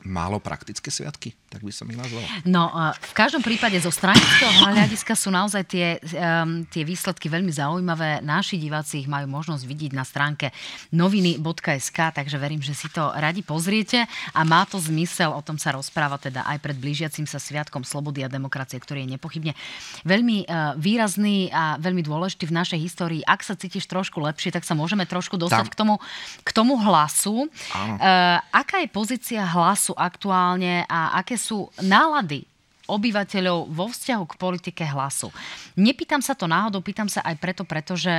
málo 0.04 0.36
praktické 0.36 0.92
sviatky, 0.92 1.32
tak 1.48 1.64
by 1.64 1.72
som 1.72 1.88
ich 1.88 1.96
nazval. 1.96 2.20
No, 2.44 2.68
v 2.92 3.14
každom 3.16 3.40
prípade 3.40 3.80
zo 3.80 3.88
stranického 3.88 4.68
hľadiska 4.68 5.16
sú 5.16 5.32
naozaj 5.32 5.64
tie, 5.64 5.96
um, 6.12 6.68
tie 6.68 6.84
výsledky 6.84 7.32
veľmi 7.32 7.48
zaujímavé. 7.48 8.20
Naši 8.20 8.60
diváci 8.60 9.00
ich 9.00 9.08
majú 9.08 9.24
možnosť 9.32 9.64
vidieť 9.64 9.92
na 9.96 10.04
stránke 10.04 10.52
noviny.sk, 10.92 11.98
takže 12.12 12.36
verím, 12.36 12.60
že 12.60 12.76
si 12.76 12.92
to 12.92 13.16
radi 13.16 13.40
pozriete 13.40 14.04
a 14.36 14.40
má 14.44 14.68
to 14.68 14.76
zmysel, 14.76 15.32
o 15.32 15.40
tom 15.40 15.56
sa 15.56 15.72
rozpráva 15.72 16.20
teda 16.20 16.44
aj 16.52 16.60
pred 16.60 16.76
blížiacim 16.76 17.24
sa 17.24 17.40
Sviatkom 17.40 17.80
Slobody 17.80 18.20
a 18.20 18.28
demokracie, 18.28 18.76
ktorý 18.76 19.08
je 19.08 19.16
nepochybne 19.16 19.56
veľmi 20.04 20.44
uh, 20.44 20.76
výrazný 20.76 21.48
a 21.48 21.80
veľmi 21.80 22.04
dôležitý 22.04 22.44
v 22.44 22.56
našej 22.60 22.78
histórii. 22.84 23.22
Ak 23.24 23.40
sa 23.40 23.56
cítiš 23.56 23.88
trošku 23.88 24.20
lepšie, 24.20 24.52
tak 24.52 24.68
sa 24.68 24.76
môžeme 24.76 25.08
trošku 25.08 25.40
dostať 25.40 25.72
k 25.72 25.76
tomu, 25.80 25.96
k 26.44 26.50
tomu 26.52 26.76
hlasu. 26.76 27.48
Uh, 27.48 28.36
aká 28.52 28.84
je 28.84 28.92
pozícia 28.92 29.40
hlasu 29.40 29.93
aktuálne 29.96 30.84
a 30.86 31.16
aké 31.18 31.38
sú 31.38 31.70
nálady 31.80 32.44
obyvateľov 32.84 33.72
vo 33.72 33.88
vzťahu 33.88 34.24
k 34.28 34.34
politike 34.36 34.84
hlasu. 34.84 35.32
Nepýtam 35.80 36.20
sa 36.20 36.36
to 36.36 36.44
náhodou, 36.44 36.84
pýtam 36.84 37.08
sa 37.08 37.24
aj 37.24 37.40
preto, 37.40 37.64
pretože 37.64 38.12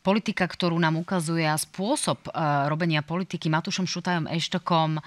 politika, 0.00 0.48
ktorú 0.48 0.80
nám 0.80 0.96
ukazuje 0.96 1.44
a 1.44 1.60
spôsob 1.60 2.32
uh, 2.32 2.64
robenia 2.72 3.04
politiky 3.04 3.52
Matušom 3.52 3.84
Šutajom 3.84 4.32
Eštokom 4.32 4.96
uh, 4.96 5.04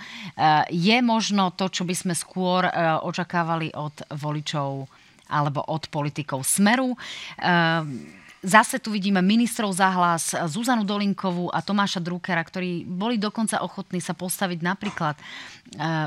je 0.70 0.98
možno 1.02 1.50
to, 1.58 1.66
čo 1.74 1.82
by 1.82 1.96
sme 1.98 2.14
skôr 2.14 2.70
uh, 2.70 3.02
očakávali 3.02 3.74
od 3.74 4.06
voličov 4.14 4.86
alebo 5.34 5.66
od 5.66 5.90
politikov 5.90 6.46
Smeru. 6.46 6.94
Uh, 6.94 8.22
zase 8.44 8.84
tu 8.84 8.92
vidíme 8.92 9.24
ministrov 9.24 9.72
za 9.72 9.90
hlas, 9.90 10.36
Zuzanu 10.52 10.84
Dolinkovú 10.84 11.48
a 11.48 11.64
Tomáša 11.64 12.04
Druckera, 12.04 12.44
ktorí 12.44 12.84
boli 12.84 13.16
dokonca 13.16 13.64
ochotní 13.64 14.04
sa 14.04 14.12
postaviť 14.12 14.60
napríklad 14.60 15.16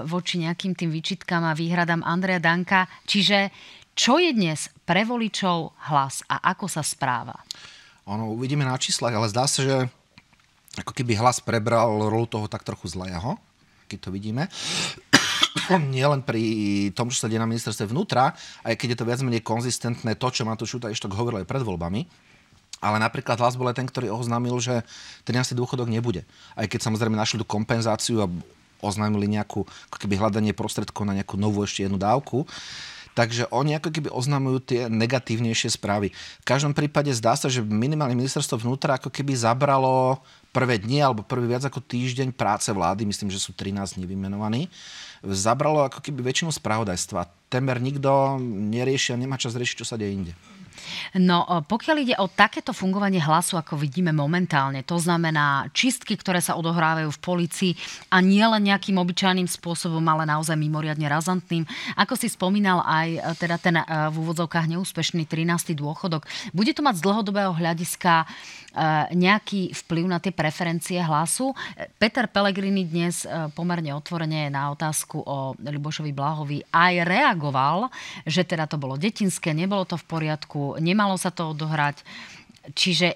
voči 0.05 0.45
nejakým 0.45 0.77
tým 0.77 0.93
výčitkám 0.93 1.43
a 1.43 1.57
výhradám 1.57 2.05
Andreja 2.05 2.39
Danka. 2.39 2.87
Čiže 3.09 3.51
čo 3.97 4.21
je 4.21 4.37
dnes 4.37 4.69
pre 4.85 5.09
voličov 5.09 5.73
hlas 5.89 6.21
a 6.29 6.53
ako 6.53 6.69
sa 6.69 6.85
správa? 6.85 7.41
Ono, 8.07 8.37
uvidíme 8.37 8.63
na 8.63 8.77
číslach, 8.77 9.17
ale 9.17 9.33
zdá 9.33 9.49
sa, 9.49 9.65
že 9.65 9.89
ako 10.77 10.93
keby 10.93 11.17
hlas 11.17 11.41
prebral 11.41 11.89
rolu 12.13 12.29
toho 12.29 12.47
tak 12.47 12.63
trochu 12.63 12.93
zlého, 12.93 13.41
keď 13.89 13.99
to 13.99 14.11
vidíme. 14.13 14.47
Nielen 15.97 16.21
pri 16.23 16.45
tom, 16.93 17.09
čo 17.09 17.25
sa 17.25 17.27
deje 17.27 17.41
na 17.41 17.49
ministerstve 17.49 17.89
vnútra, 17.89 18.37
aj 18.63 18.77
keď 18.77 18.95
je 18.95 18.99
to 19.01 19.09
viac 19.09 19.21
menej 19.25 19.43
konzistentné 19.43 20.15
to, 20.21 20.29
čo 20.29 20.45
Matúš 20.45 20.77
Šutajštok 20.77 21.17
hovoril 21.17 21.43
aj 21.43 21.49
pred 21.49 21.65
voľbami, 21.65 22.05
ale 22.87 23.03
napríklad 23.03 23.35
hlas 23.43 23.59
bol 23.59 23.67
aj 23.67 23.83
ten, 23.83 23.91
ktorý 23.91 24.15
oznámil, 24.15 24.55
že 24.63 24.87
13. 25.27 25.59
dôchodok 25.59 25.91
nebude. 25.91 26.23
Aj 26.55 26.71
keď 26.71 26.87
samozrejme 26.87 27.19
našli 27.19 27.43
tú 27.43 27.47
kompenzáciu 27.47 28.23
a 28.23 28.31
oznámili 28.79 29.27
nejakú 29.27 29.67
ako 29.91 29.97
keby 29.99 30.15
hľadanie 30.15 30.55
prostredkov 30.55 31.03
na 31.03 31.19
nejakú 31.19 31.35
novú 31.35 31.67
ešte 31.67 31.83
jednu 31.83 31.99
dávku. 31.99 32.47
Takže 33.17 33.49
oni 33.49 33.81
ako 33.81 33.89
keby 33.97 34.13
oznamujú 34.13 34.61
tie 34.61 34.81
negatívnejšie 34.93 35.73
správy. 35.81 36.13
V 36.13 36.45
každom 36.45 36.77
prípade 36.77 37.09
zdá 37.17 37.33
sa, 37.33 37.49
že 37.49 37.65
minimálne 37.65 38.13
ministerstvo 38.13 38.61
vnútra 38.61 39.01
ako 39.01 39.09
keby 39.09 39.33
zabralo 39.33 40.21
prvé 40.53 40.77
dni 40.77 41.01
alebo 41.01 41.25
prvý 41.25 41.49
viac 41.49 41.65
ako 41.65 41.81
týždeň 41.81 42.37
práce 42.37 42.69
vlády, 42.69 43.09
myslím, 43.09 43.33
že 43.33 43.41
sú 43.41 43.57
13 43.57 43.97
dní 43.97 44.05
vymenovaní, 44.05 44.69
zabralo 45.25 45.89
ako 45.89 46.05
keby 46.05 46.29
väčšinu 46.29 46.53
spravodajstva. 46.53 47.49
Temer 47.49 47.81
nikto 47.81 48.37
nerieši 48.45 49.17
a 49.17 49.21
nemá 49.21 49.41
čas 49.41 49.57
riešiť, 49.57 49.81
čo 49.81 49.89
sa 49.89 49.97
deje 49.97 50.13
inde. 50.13 50.33
No, 51.17 51.45
pokiaľ 51.65 51.97
ide 52.03 52.15
o 52.19 52.29
takéto 52.29 52.75
fungovanie 52.75 53.23
hlasu, 53.23 53.57
ako 53.61 53.79
vidíme 53.79 54.11
momentálne, 54.11 54.83
to 54.83 54.99
znamená 54.99 55.71
čistky, 55.71 56.19
ktoré 56.19 56.43
sa 56.43 56.59
odohrávajú 56.59 57.09
v 57.13 57.23
policii 57.23 57.73
a 58.11 58.19
nie 58.19 58.43
len 58.43 58.67
nejakým 58.67 58.99
obyčajným 58.99 59.47
spôsobom, 59.47 60.03
ale 60.09 60.27
naozaj 60.27 60.59
mimoriadne 60.59 61.07
razantným. 61.07 61.63
Ako 61.95 62.19
si 62.19 62.27
spomínal 62.27 62.83
aj 62.83 63.09
e, 63.15 63.19
teda 63.39 63.57
ten 63.63 63.77
e, 63.79 63.85
v 63.87 64.17
úvodzovkách 64.27 64.67
neúspešný 64.75 65.29
13. 65.29 65.77
dôchodok, 65.79 66.27
bude 66.51 66.73
to 66.75 66.83
mať 66.83 66.99
z 66.99 67.05
dlhodobého 67.07 67.53
hľadiska 67.55 68.25
e, 68.25 68.27
nejaký 69.15 69.77
vplyv 69.87 70.05
na 70.11 70.19
tie 70.19 70.35
preferencie 70.35 70.99
hlasu. 70.99 71.55
Peter 72.01 72.27
Pellegrini 72.27 72.83
dnes 72.83 73.23
pomerne 73.55 73.95
otvorene 73.95 74.51
na 74.51 74.75
otázku 74.75 75.23
o 75.23 75.55
Libošovi 75.59 76.11
Blahovi 76.11 76.59
aj 76.73 76.95
reagoval, 77.07 77.89
že 78.27 78.43
teda 78.43 78.67
to 78.67 78.81
bolo 78.81 78.99
detinské, 78.99 79.55
nebolo 79.55 79.87
to 79.87 79.95
v 79.95 80.05
poriadku, 80.09 80.66
nemalo 80.83 81.15
sa 81.15 81.31
to 81.31 81.55
odohrať. 81.55 82.03
Čiže 82.75 83.15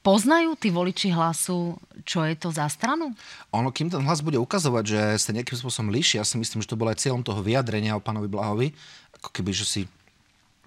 poznajú 0.00 0.56
tí 0.56 0.72
voliči 0.72 1.12
hlasu, 1.12 1.76
čo 2.08 2.24
je 2.24 2.32
to 2.32 2.48
za 2.48 2.64
stranu? 2.72 3.12
Ono, 3.52 3.68
kým 3.68 3.92
ten 3.92 4.00
hlas 4.00 4.24
bude 4.24 4.40
ukazovať, 4.40 4.84
že 4.88 5.00
sa 5.20 5.36
nejakým 5.36 5.60
spôsobom 5.60 5.92
líši, 5.92 6.16
ja 6.16 6.24
si 6.24 6.40
myslím, 6.40 6.64
že 6.64 6.72
to 6.72 6.80
bolo 6.80 6.88
aj 6.88 7.04
cieľom 7.04 7.20
toho 7.20 7.44
vyjadrenia 7.44 7.92
o 7.92 8.00
pánovi 8.00 8.32
Blahovi, 8.32 8.72
ako 9.20 9.28
keby, 9.28 9.52
že 9.52 9.66
si 9.68 9.82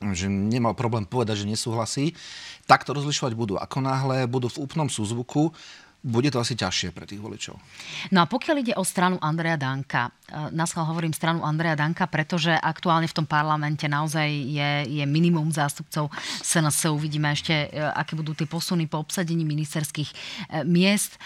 že 0.02 0.26
nemal 0.26 0.74
problém 0.74 1.06
povedať, 1.06 1.46
že 1.46 1.52
nesúhlasí, 1.54 2.18
tak 2.66 2.82
to 2.82 2.98
rozlišovať 2.98 3.38
budú. 3.38 3.54
Ako 3.62 3.86
náhle 3.86 4.26
budú 4.26 4.50
v 4.50 4.66
úplnom 4.66 4.90
súzvuku, 4.90 5.54
bude 6.02 6.34
to 6.34 6.42
asi 6.42 6.58
ťažšie 6.58 6.90
pre 6.98 7.06
tých 7.06 7.22
voličov. 7.22 7.62
No 8.10 8.26
a 8.26 8.26
pokiaľ 8.26 8.56
ide 8.58 8.74
o 8.74 8.82
stranu 8.82 9.22
Andreja 9.22 9.54
Danka, 9.54 10.10
e, 10.10 10.50
naschal 10.50 10.90
hovorím 10.90 11.14
stranu 11.14 11.46
Andreja 11.46 11.78
Danka, 11.78 12.10
pretože 12.10 12.50
aktuálne 12.58 13.06
v 13.06 13.16
tom 13.22 13.30
parlamente 13.30 13.86
naozaj 13.86 14.28
je, 14.28 14.72
je 14.90 15.04
minimum 15.06 15.54
zástupcov 15.54 16.10
SNS. 16.42 16.90
Uvidíme 16.90 17.30
ešte, 17.30 17.70
e, 17.70 17.86
aké 17.86 18.18
budú 18.18 18.34
tie 18.34 18.50
posuny 18.50 18.90
po 18.90 18.98
obsadení 18.98 19.46
ministerských 19.46 20.10
e, 20.10 20.16
miest. 20.66 21.22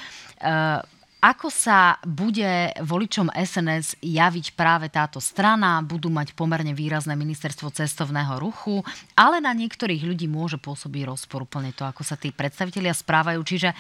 Ako 1.25 1.49
sa 1.49 1.97
bude 2.05 2.69
voličom 2.85 3.33
SNS 3.33 3.97
javiť 3.97 4.53
práve 4.53 4.93
táto 4.93 5.17
strana? 5.17 5.81
Budú 5.81 6.13
mať 6.13 6.38
pomerne 6.38 6.69
výrazné 6.77 7.17
ministerstvo 7.17 7.73
cestovného 7.73 8.38
ruchu, 8.38 8.85
ale 9.17 9.41
na 9.41 9.49
niektorých 9.49 10.05
ľudí 10.05 10.29
môže 10.29 10.61
pôsobiť 10.61 11.09
rozporúplne 11.09 11.73
to, 11.73 11.81
ako 11.81 12.05
sa 12.05 12.13
tí 12.13 12.29
predstavitelia 12.29 12.93
správajú. 12.93 13.41
Čiže 13.41 13.73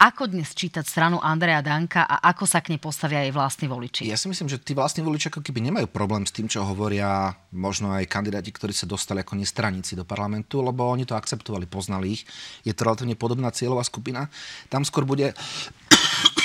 ako 0.00 0.32
dnes 0.32 0.56
čítať 0.56 0.88
stranu 0.88 1.20
Andreja 1.20 1.60
Danka 1.60 2.08
a 2.08 2.32
ako 2.32 2.48
sa 2.48 2.64
k 2.64 2.72
nej 2.72 2.80
postavia 2.80 3.28
aj 3.28 3.36
vlastní 3.36 3.68
voliči? 3.68 4.08
Ja 4.08 4.16
si 4.16 4.32
myslím, 4.32 4.48
že 4.48 4.56
tí 4.56 4.72
vlastní 4.72 5.04
voliči 5.04 5.28
ako 5.28 5.44
keby 5.44 5.68
nemajú 5.68 5.92
problém 5.92 6.24
s 6.24 6.32
tým, 6.32 6.48
čo 6.48 6.64
hovoria 6.64 7.36
možno 7.52 7.92
aj 7.92 8.08
kandidáti, 8.08 8.48
ktorí 8.56 8.72
sa 8.72 8.88
dostali 8.88 9.20
ako 9.20 9.36
nestraníci 9.36 10.00
do 10.00 10.08
parlamentu, 10.08 10.64
lebo 10.64 10.88
oni 10.88 11.04
to 11.04 11.12
akceptovali, 11.12 11.68
poznali 11.68 12.16
ich. 12.16 12.24
Je 12.64 12.72
to 12.72 12.88
relatívne 12.88 13.20
podobná 13.20 13.52
cieľová 13.52 13.84
skupina. 13.84 14.32
Tam 14.72 14.80
skôr 14.80 15.04
bude 15.04 15.36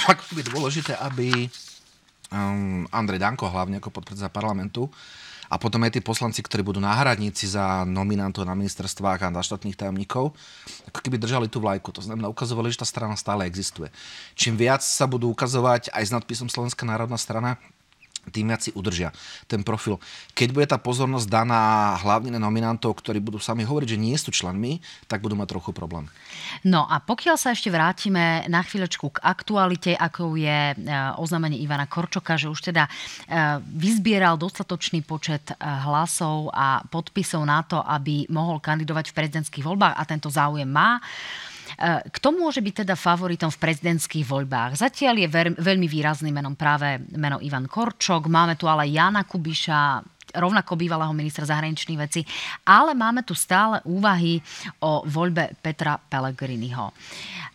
ako 0.07 0.21
je 0.37 0.45
dôležité, 0.49 0.93
aby 0.97 1.49
um, 2.31 2.87
Andrej 2.89 3.21
Danko, 3.21 3.51
hlavne 3.51 3.77
ako 3.77 3.93
podpredseda 3.93 4.31
parlamentu, 4.31 4.89
a 5.51 5.59
potom 5.59 5.83
aj 5.83 5.99
tí 5.99 5.99
poslanci, 5.99 6.39
ktorí 6.39 6.63
budú 6.63 6.79
náhradníci 6.79 7.43
za 7.43 7.83
nominantov 7.83 8.47
na 8.47 8.55
ministerstvách 8.55 9.27
a 9.27 9.33
na 9.35 9.43
štátnych 9.43 9.75
tajomníkov, 9.75 10.31
ako 10.87 10.99
keby 11.03 11.19
držali 11.19 11.51
tú 11.51 11.59
vlajku. 11.59 11.91
To 11.91 11.99
znamená, 11.99 12.31
ukazovali, 12.31 12.71
že 12.71 12.79
tá 12.79 12.87
strana 12.87 13.19
stále 13.19 13.43
existuje. 13.43 13.91
Čím 14.39 14.55
viac 14.55 14.79
sa 14.79 15.03
budú 15.11 15.27
ukazovať 15.27 15.91
aj 15.91 16.03
s 16.07 16.15
nadpisom 16.15 16.47
Slovenská 16.47 16.87
národná 16.87 17.19
strana, 17.19 17.59
tým 18.29 18.53
viac 18.53 18.61
si 18.61 18.71
udržia 18.77 19.09
ten 19.49 19.65
profil. 19.65 19.97
Keď 20.37 20.49
bude 20.53 20.67
tá 20.69 20.77
pozornosť 20.77 21.25
daná 21.25 21.97
hlavne 21.97 22.29
na 22.29 22.37
nominantov, 22.37 23.01
ktorí 23.01 23.17
budú 23.17 23.41
sami 23.41 23.65
hovoriť, 23.65 23.97
že 23.97 24.01
nie 24.01 24.13
sú 24.13 24.29
členmi, 24.29 24.77
tak 25.09 25.25
budú 25.25 25.33
mať 25.33 25.57
trochu 25.57 25.73
problém. 25.73 26.05
No 26.61 26.85
a 26.85 27.01
pokiaľ 27.01 27.35
sa 27.41 27.57
ešte 27.57 27.73
vrátime 27.73 28.45
na 28.45 28.61
chvíľočku 28.61 29.17
k 29.17 29.23
aktualite, 29.25 29.97
ako 29.97 30.37
je 30.37 30.59
e, 30.71 30.75
oznámenie 31.17 31.57
Ivana 31.57 31.89
Korčoka, 31.89 32.37
že 32.37 32.51
už 32.51 32.69
teda 32.69 32.85
e, 32.85 32.91
vyzbieral 33.65 34.37
dostatočný 34.37 35.01
počet 35.01 35.49
e, 35.49 35.55
hlasov 35.57 36.53
a 36.53 36.85
podpisov 36.85 37.41
na 37.41 37.65
to, 37.65 37.81
aby 37.81 38.29
mohol 38.29 38.61
kandidovať 38.61 39.09
v 39.09 39.17
prezidentských 39.17 39.65
voľbách 39.65 39.97
a 39.97 40.03
tento 40.05 40.29
záujem 40.29 40.69
má. 40.69 41.01
Kto 42.11 42.27
môže 42.35 42.59
byť 42.59 42.83
teda 42.83 42.95
favoritom 42.99 43.53
v 43.53 43.61
prezidentských 43.61 44.25
voľbách? 44.25 44.79
Zatiaľ 44.81 45.15
je 45.21 45.27
ver, 45.29 45.47
veľmi 45.55 45.87
výrazným 45.87 46.35
menom 46.35 46.55
práve 46.57 46.99
meno 47.13 47.37
Ivan 47.39 47.69
Korčok, 47.69 48.27
máme 48.27 48.57
tu 48.57 48.65
ale 48.65 48.89
Jana 48.89 49.23
Kubiša, 49.23 50.03
rovnako 50.31 50.79
bývalého 50.79 51.11
ministra 51.11 51.43
zahraničných 51.43 51.99
vecí, 51.99 52.23
ale 52.63 52.95
máme 52.95 53.27
tu 53.27 53.35
stále 53.35 53.83
úvahy 53.83 54.39
o 54.79 55.03
voľbe 55.03 55.59
Petra 55.59 55.99
Pellegriniho. 55.99 56.95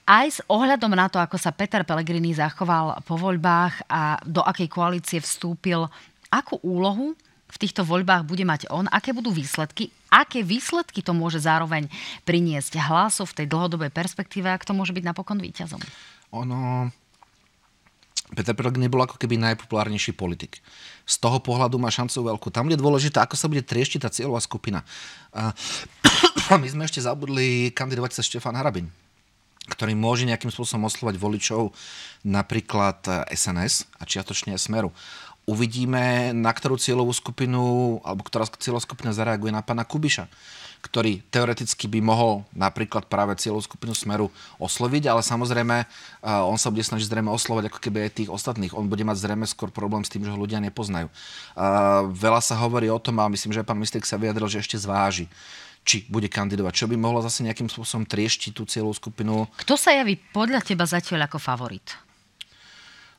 Aj 0.06 0.26
s 0.28 0.44
ohľadom 0.44 0.92
na 0.92 1.08
to, 1.08 1.16
ako 1.16 1.40
sa 1.40 1.56
Peter 1.56 1.82
Pellegrini 1.88 2.36
zachoval 2.36 3.00
po 3.02 3.16
voľbách 3.16 3.88
a 3.88 4.20
do 4.22 4.44
akej 4.44 4.68
koalície 4.68 5.18
vstúpil, 5.24 5.88
akú 6.28 6.60
úlohu 6.62 7.16
v 7.46 7.56
týchto 7.56 7.86
voľbách 7.86 8.28
bude 8.28 8.44
mať 8.44 8.68
on, 8.68 8.86
aké 8.92 9.16
budú 9.16 9.32
výsledky, 9.32 9.88
aké 10.16 10.40
výsledky 10.40 11.04
to 11.04 11.12
môže 11.12 11.44
zároveň 11.44 11.92
priniesť 12.24 12.80
hlasov 12.80 13.36
v 13.36 13.44
tej 13.44 13.46
dlhodobej 13.52 13.92
perspektíve, 13.92 14.48
ak 14.48 14.64
to 14.64 14.72
môže 14.72 14.96
byť 14.96 15.04
napokon 15.04 15.36
víťazom? 15.36 15.80
Ono... 16.32 16.88
Peter 18.34 18.58
Pellegrini 18.58 18.90
nebol 18.90 19.06
ako 19.06 19.22
keby 19.22 19.38
najpopulárnejší 19.38 20.18
politik. 20.18 20.58
Z 21.06 21.22
toho 21.22 21.38
pohľadu 21.38 21.78
má 21.78 21.94
šancu 21.94 22.34
veľkú. 22.34 22.50
Tam 22.50 22.66
je 22.66 22.74
dôležité, 22.74 23.22
ako 23.22 23.38
sa 23.38 23.46
bude 23.46 23.62
trieštiť 23.62 24.02
tá 24.02 24.10
cieľová 24.10 24.42
skupina. 24.42 24.82
my 26.50 26.66
sme 26.66 26.90
ešte 26.90 26.98
zabudli 26.98 27.70
kandidovať 27.70 28.18
sa 28.18 28.26
Štefan 28.26 28.58
Harabin 28.58 28.90
ktorý 29.66 29.98
môže 29.98 30.22
nejakým 30.30 30.54
spôsobom 30.54 30.86
oslovať 30.86 31.18
voličov 31.18 31.74
napríklad 32.22 33.02
SNS 33.26 33.90
a 33.98 34.06
čiatočne 34.06 34.54
Smeru 34.54 34.94
uvidíme, 35.46 36.34
na 36.34 36.50
ktorú 36.50 36.74
cieľovú 36.74 37.14
skupinu, 37.14 37.96
alebo 38.02 38.26
ktorá 38.26 38.50
cieľová 38.58 38.82
skupina 38.82 39.14
zareaguje 39.14 39.54
na 39.54 39.62
pána 39.62 39.86
Kubiša, 39.86 40.26
ktorý 40.82 41.22
teoreticky 41.30 41.86
by 41.90 41.98
mohol 42.02 42.46
napríklad 42.54 43.06
práve 43.10 43.34
cieľovú 43.38 43.62
skupinu 43.64 43.94
Smeru 43.94 44.30
osloviť, 44.58 45.10
ale 45.10 45.22
samozrejme 45.22 45.86
on 46.22 46.58
sa 46.58 46.70
bude 46.70 46.82
snažiť 46.82 47.06
zrejme 47.10 47.30
oslovať 47.30 47.70
ako 47.70 47.78
keby 47.78 48.06
aj 48.06 48.22
tých 48.22 48.30
ostatných. 48.30 48.74
On 48.74 48.86
bude 48.86 49.02
mať 49.02 49.18
zrejme 49.18 49.46
skôr 49.46 49.70
problém 49.70 50.02
s 50.06 50.10
tým, 50.10 50.22
že 50.22 50.30
ho 50.30 50.38
ľudia 50.38 50.62
nepoznajú. 50.62 51.10
Veľa 52.10 52.40
sa 52.42 52.54
hovorí 52.58 52.86
o 52.90 53.02
tom, 53.02 53.18
a 53.18 53.30
myslím, 53.30 53.54
že 53.54 53.66
pán 53.66 53.78
Mistek 53.78 54.06
sa 54.06 54.18
vyjadril, 54.18 54.46
že 54.46 54.62
ešte 54.62 54.78
zváži 54.78 55.26
či 55.86 56.02
bude 56.10 56.26
kandidovať, 56.26 56.82
čo 56.82 56.90
by 56.90 56.98
mohlo 56.98 57.22
zase 57.22 57.46
nejakým 57.46 57.70
spôsobom 57.70 58.02
trieštiť 58.10 58.50
tú 58.50 58.66
cieľovú 58.66 58.98
skupinu. 58.98 59.46
Kto 59.62 59.78
sa 59.78 59.94
javí 59.94 60.18
podľa 60.18 60.58
teba 60.66 60.82
zatiaľ 60.82 61.30
ako 61.30 61.38
favorit? 61.38 61.94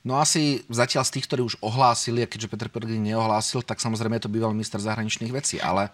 No 0.07 0.23
asi 0.23 0.63
zatiaľ 0.71 1.03
z 1.03 1.19
tých, 1.19 1.27
ktorí 1.27 1.43
už 1.43 1.59
ohlásili, 1.59 2.23
a 2.23 2.31
keďže 2.31 2.47
Peter 2.47 2.71
Pellegrini 2.71 3.11
neohlásil, 3.11 3.59
tak 3.59 3.83
samozrejme 3.83 4.15
je 4.15 4.23
to 4.23 4.31
bývalý 4.31 4.55
minister 4.55 4.79
zahraničných 4.79 5.35
vecí, 5.35 5.59
ale 5.59 5.91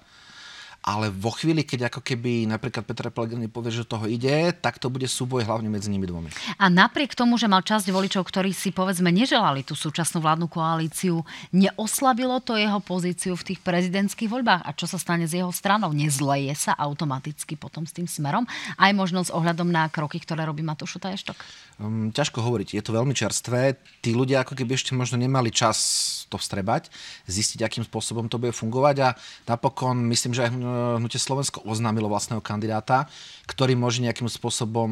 ale 0.83 1.07
vo 1.07 1.31
chvíli, 1.31 1.63
keď 1.63 1.87
ako 1.87 2.03
keby 2.03 2.43
napríklad 2.43 2.83
Petra 2.83 3.07
Pellegrini 3.07 3.47
povie, 3.47 3.71
že 3.71 3.87
toho 3.87 4.03
ide, 4.03 4.51
tak 4.51 4.83
to 4.83 4.91
bude 4.91 5.07
súboj 5.07 5.47
hlavne 5.47 5.71
medzi 5.71 5.87
nimi 5.87 6.03
dvomi. 6.03 6.27
A 6.59 6.67
napriek 6.67 7.15
tomu, 7.15 7.39
že 7.39 7.47
mal 7.47 7.63
časť 7.63 7.87
voličov, 7.87 8.27
ktorí 8.27 8.51
si 8.51 8.75
povedzme 8.75 9.07
neželali 9.07 9.63
tú 9.63 9.79
súčasnú 9.79 10.19
vládnu 10.19 10.51
koalíciu, 10.51 11.23
neoslabilo 11.55 12.43
to 12.43 12.59
jeho 12.59 12.83
pozíciu 12.83 13.39
v 13.39 13.55
tých 13.55 13.59
prezidentských 13.63 14.27
voľbách? 14.27 14.67
A 14.67 14.75
čo 14.75 14.83
sa 14.83 14.99
stane 14.99 15.23
s 15.23 15.31
jeho 15.31 15.55
stranou? 15.55 15.95
Nezleje 15.95 16.51
sa 16.59 16.75
automaticky 16.75 17.55
potom 17.55 17.87
s 17.87 17.95
tým 17.95 18.05
smerom? 18.05 18.43
Aj 18.75 18.91
možno 18.91 19.23
s 19.23 19.31
ohľadom 19.31 19.71
na 19.71 19.87
kroky, 19.87 20.19
ktoré 20.19 20.43
robí 20.43 20.67
Matúš 20.67 20.99
Šutaještok? 20.99 21.39
Um, 21.79 22.11
ťažko 22.11 22.43
hovoriť, 22.43 22.75
je 22.75 22.83
to 22.83 22.91
veľmi 22.91 23.15
čerstvé. 23.15 23.79
Tí 24.03 24.11
ľudia 24.11 24.43
ako 24.43 24.59
keby 24.59 24.75
ešte 24.75 24.91
možno 24.91 25.15
nemali 25.15 25.47
čas 25.47 25.79
to 26.27 26.35
vstrebať, 26.35 26.89
zistiť, 27.29 27.61
akým 27.63 27.85
spôsobom 27.85 28.25
to 28.25 28.41
bude 28.41 28.57
fungovať 28.57 28.95
a 29.05 29.09
napokon 29.45 30.01
myslím, 30.09 30.33
že 30.33 30.49
aj 30.49 30.51
Hnutie 30.97 31.19
Slovensko 31.19 31.61
oznámilo 31.61 32.09
vlastného 32.09 32.41
kandidáta, 32.41 33.05
ktorý 33.43 33.75
môže 33.75 33.99
nejakým 33.99 34.31
spôsobom 34.31 34.89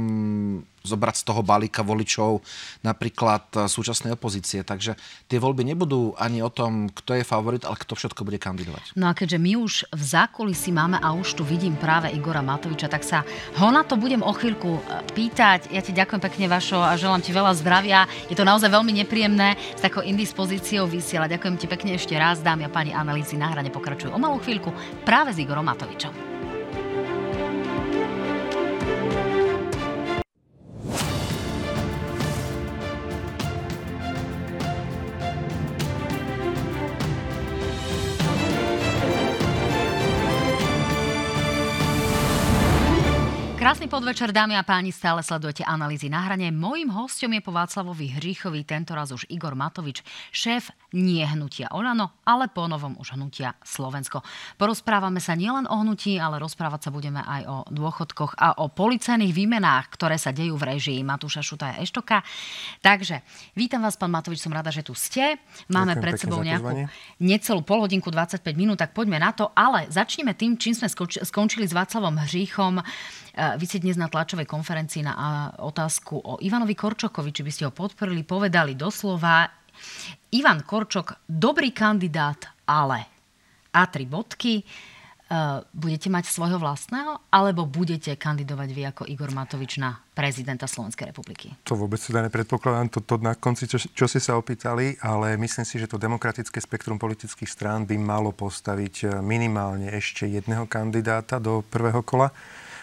zobrať 0.81 1.15
z 1.21 1.27
toho 1.29 1.41
balíka 1.45 1.85
voličov 1.85 2.41
napríklad 2.81 3.45
e, 3.53 3.57
súčasnej 3.69 4.17
opozície. 4.17 4.65
Takže 4.65 4.97
tie 5.29 5.37
voľby 5.37 5.61
nebudú 5.61 6.17
ani 6.17 6.41
o 6.41 6.49
tom, 6.49 6.89
kto 6.89 7.21
je 7.21 7.23
favorit, 7.23 7.63
ale 7.63 7.77
kto 7.77 7.93
všetko 7.93 8.25
bude 8.25 8.41
kandidovať. 8.41 8.97
No 8.97 9.07
a 9.07 9.13
keďže 9.13 9.37
my 9.37 9.51
už 9.61 9.73
v 9.93 10.03
zákulisí 10.03 10.73
máme 10.73 10.97
a 10.97 11.13
už 11.13 11.37
tu 11.37 11.43
vidím 11.45 11.77
práve 11.77 12.09
Igora 12.11 12.41
Matoviča, 12.41 12.89
tak 12.89 13.05
sa 13.05 13.21
ho 13.61 13.69
na 13.69 13.85
to 13.85 13.95
budem 13.95 14.25
o 14.25 14.33
chvíľku 14.33 14.81
e, 14.81 14.81
pýtať. 15.13 15.69
Ja 15.69 15.85
ti 15.85 15.93
ďakujem 15.93 16.21
pekne, 16.21 16.45
Vašo, 16.49 16.81
a 16.81 16.97
želám 16.97 17.21
ti 17.21 17.31
veľa 17.31 17.53
zdravia. 17.61 18.09
Je 18.27 18.35
to 18.35 18.43
naozaj 18.43 18.73
veľmi 18.73 18.91
nepríjemné 19.05 19.55
s 19.77 19.81
takou 19.85 20.01
indispozíciou 20.01 20.89
vysielať. 20.89 21.37
Ďakujem 21.37 21.55
ti 21.61 21.67
pekne 21.69 21.91
ešte 21.95 22.17
raz, 22.17 22.41
dámy 22.41 22.67
a 22.67 22.73
páni 22.73 22.91
analýzy 22.91 23.37
na 23.37 23.53
hrane 23.53 23.69
pokračujú 23.69 24.11
o 24.11 24.19
malú 24.19 24.41
chvíľku 24.41 24.73
práve 25.05 25.31
s 25.31 25.39
Igorom 25.39 25.69
Matovičom. 25.69 26.30
Krásny 43.61 43.85
podvečer, 43.85 44.33
dámy 44.33 44.57
a 44.57 44.65
páni, 44.65 44.89
stále 44.89 45.21
sledujete 45.21 45.61
analýzy 45.61 46.09
na 46.09 46.25
hrane. 46.25 46.49
Mojím 46.49 46.89
hostom 46.97 47.29
je 47.29 47.45
po 47.45 47.53
Václavovi 47.53 48.09
Hříchovi, 48.09 48.65
tentoraz 48.65 49.13
už 49.13 49.29
Igor 49.29 49.53
Matovič, 49.53 50.01
šéf 50.33 50.73
nie 50.97 51.21
hnutia 51.21 51.69
Olano, 51.69 52.17
ale 52.25 52.49
po 52.49 52.65
novom 52.65 52.97
už 52.97 53.13
hnutia 53.13 53.53
Slovensko. 53.61 54.25
Porozprávame 54.57 55.21
sa 55.21 55.37
nielen 55.37 55.69
o 55.69 55.77
hnutí, 55.77 56.17
ale 56.17 56.41
rozprávať 56.41 56.89
sa 56.89 56.91
budeme 56.91 57.21
aj 57.21 57.41
o 57.45 57.57
dôchodkoch 57.69 58.33
a 58.41 58.65
o 58.65 58.73
policajných 58.73 59.29
výmenách, 59.29 59.93
ktoré 59.93 60.17
sa 60.17 60.33
dejú 60.33 60.57
v 60.57 60.73
režii 60.73 61.05
Matúša 61.05 61.45
Šutaja 61.45 61.77
Eštoka. 61.85 62.25
Takže 62.81 63.21
vítam 63.53 63.85
vás, 63.85 63.93
pán 63.93 64.09
Matovič, 64.09 64.41
som 64.41 64.57
rada, 64.57 64.73
že 64.73 64.81
tu 64.81 64.97
ste. 64.97 65.37
Máme 65.69 65.93
Ďakujem 65.93 66.01
pred 66.01 66.13
sebou 66.17 66.41
nejakú 66.41 66.89
necelú 67.21 67.61
polhodinku, 67.61 68.09
25 68.09 68.41
minút, 68.57 68.81
tak 68.81 68.97
poďme 68.97 69.21
na 69.21 69.29
to. 69.37 69.53
Ale 69.53 69.85
začneme 69.85 70.33
tým, 70.33 70.57
čím 70.57 70.73
sme 70.73 70.89
skončili 71.21 71.69
s 71.69 71.77
Václavom 71.77 72.17
Hříchom. 72.25 72.81
Vy 73.57 73.65
ste 73.67 73.83
dnes 73.83 73.99
na 73.99 74.07
tlačovej 74.07 74.47
konferencii 74.47 75.03
na 75.03 75.13
otázku 75.59 76.13
o 76.15 76.33
Ivanovi 76.39 76.77
Korčokovi, 76.77 77.31
či 77.33 77.43
by 77.43 77.51
ste 77.51 77.63
ho 77.67 77.73
podporili, 77.73 78.23
povedali 78.23 78.77
doslova 78.77 79.49
Ivan 80.31 80.63
Korčok, 80.63 81.27
dobrý 81.27 81.75
kandidát, 81.75 82.47
ale 82.67 82.99
a 83.71 83.87
tri 83.87 84.07
bodky. 84.07 84.63
Budete 85.71 86.11
mať 86.11 86.27
svojho 86.27 86.59
vlastného, 86.59 87.31
alebo 87.31 87.63
budete 87.63 88.19
kandidovať 88.19 88.69
vy 88.75 88.83
ako 88.91 89.03
Igor 89.07 89.31
Matovič 89.31 89.79
na 89.79 89.95
prezidenta 90.11 90.67
Slovenskej 90.67 91.07
republiky? 91.07 91.55
To 91.63 91.79
vôbec 91.79 92.03
teda 92.03 92.27
nepredpokladám, 92.27 92.91
to, 92.91 92.99
to 92.99 93.15
na 93.23 93.39
konci, 93.39 93.63
čo, 93.63 93.79
čo 93.79 94.11
si 94.11 94.19
sa 94.19 94.35
opýtali, 94.35 94.99
ale 94.99 95.39
myslím 95.39 95.63
si, 95.63 95.79
že 95.79 95.87
to 95.87 95.95
demokratické 95.95 96.59
spektrum 96.59 96.99
politických 96.99 97.47
strán 97.47 97.87
by 97.87 97.95
malo 97.95 98.35
postaviť 98.35 98.95
e, 99.07 99.23
minimálne 99.23 99.87
ešte 99.95 100.27
jedného 100.27 100.67
kandidáta 100.67 101.39
do 101.39 101.63
prvého 101.63 102.03
kola 102.03 102.35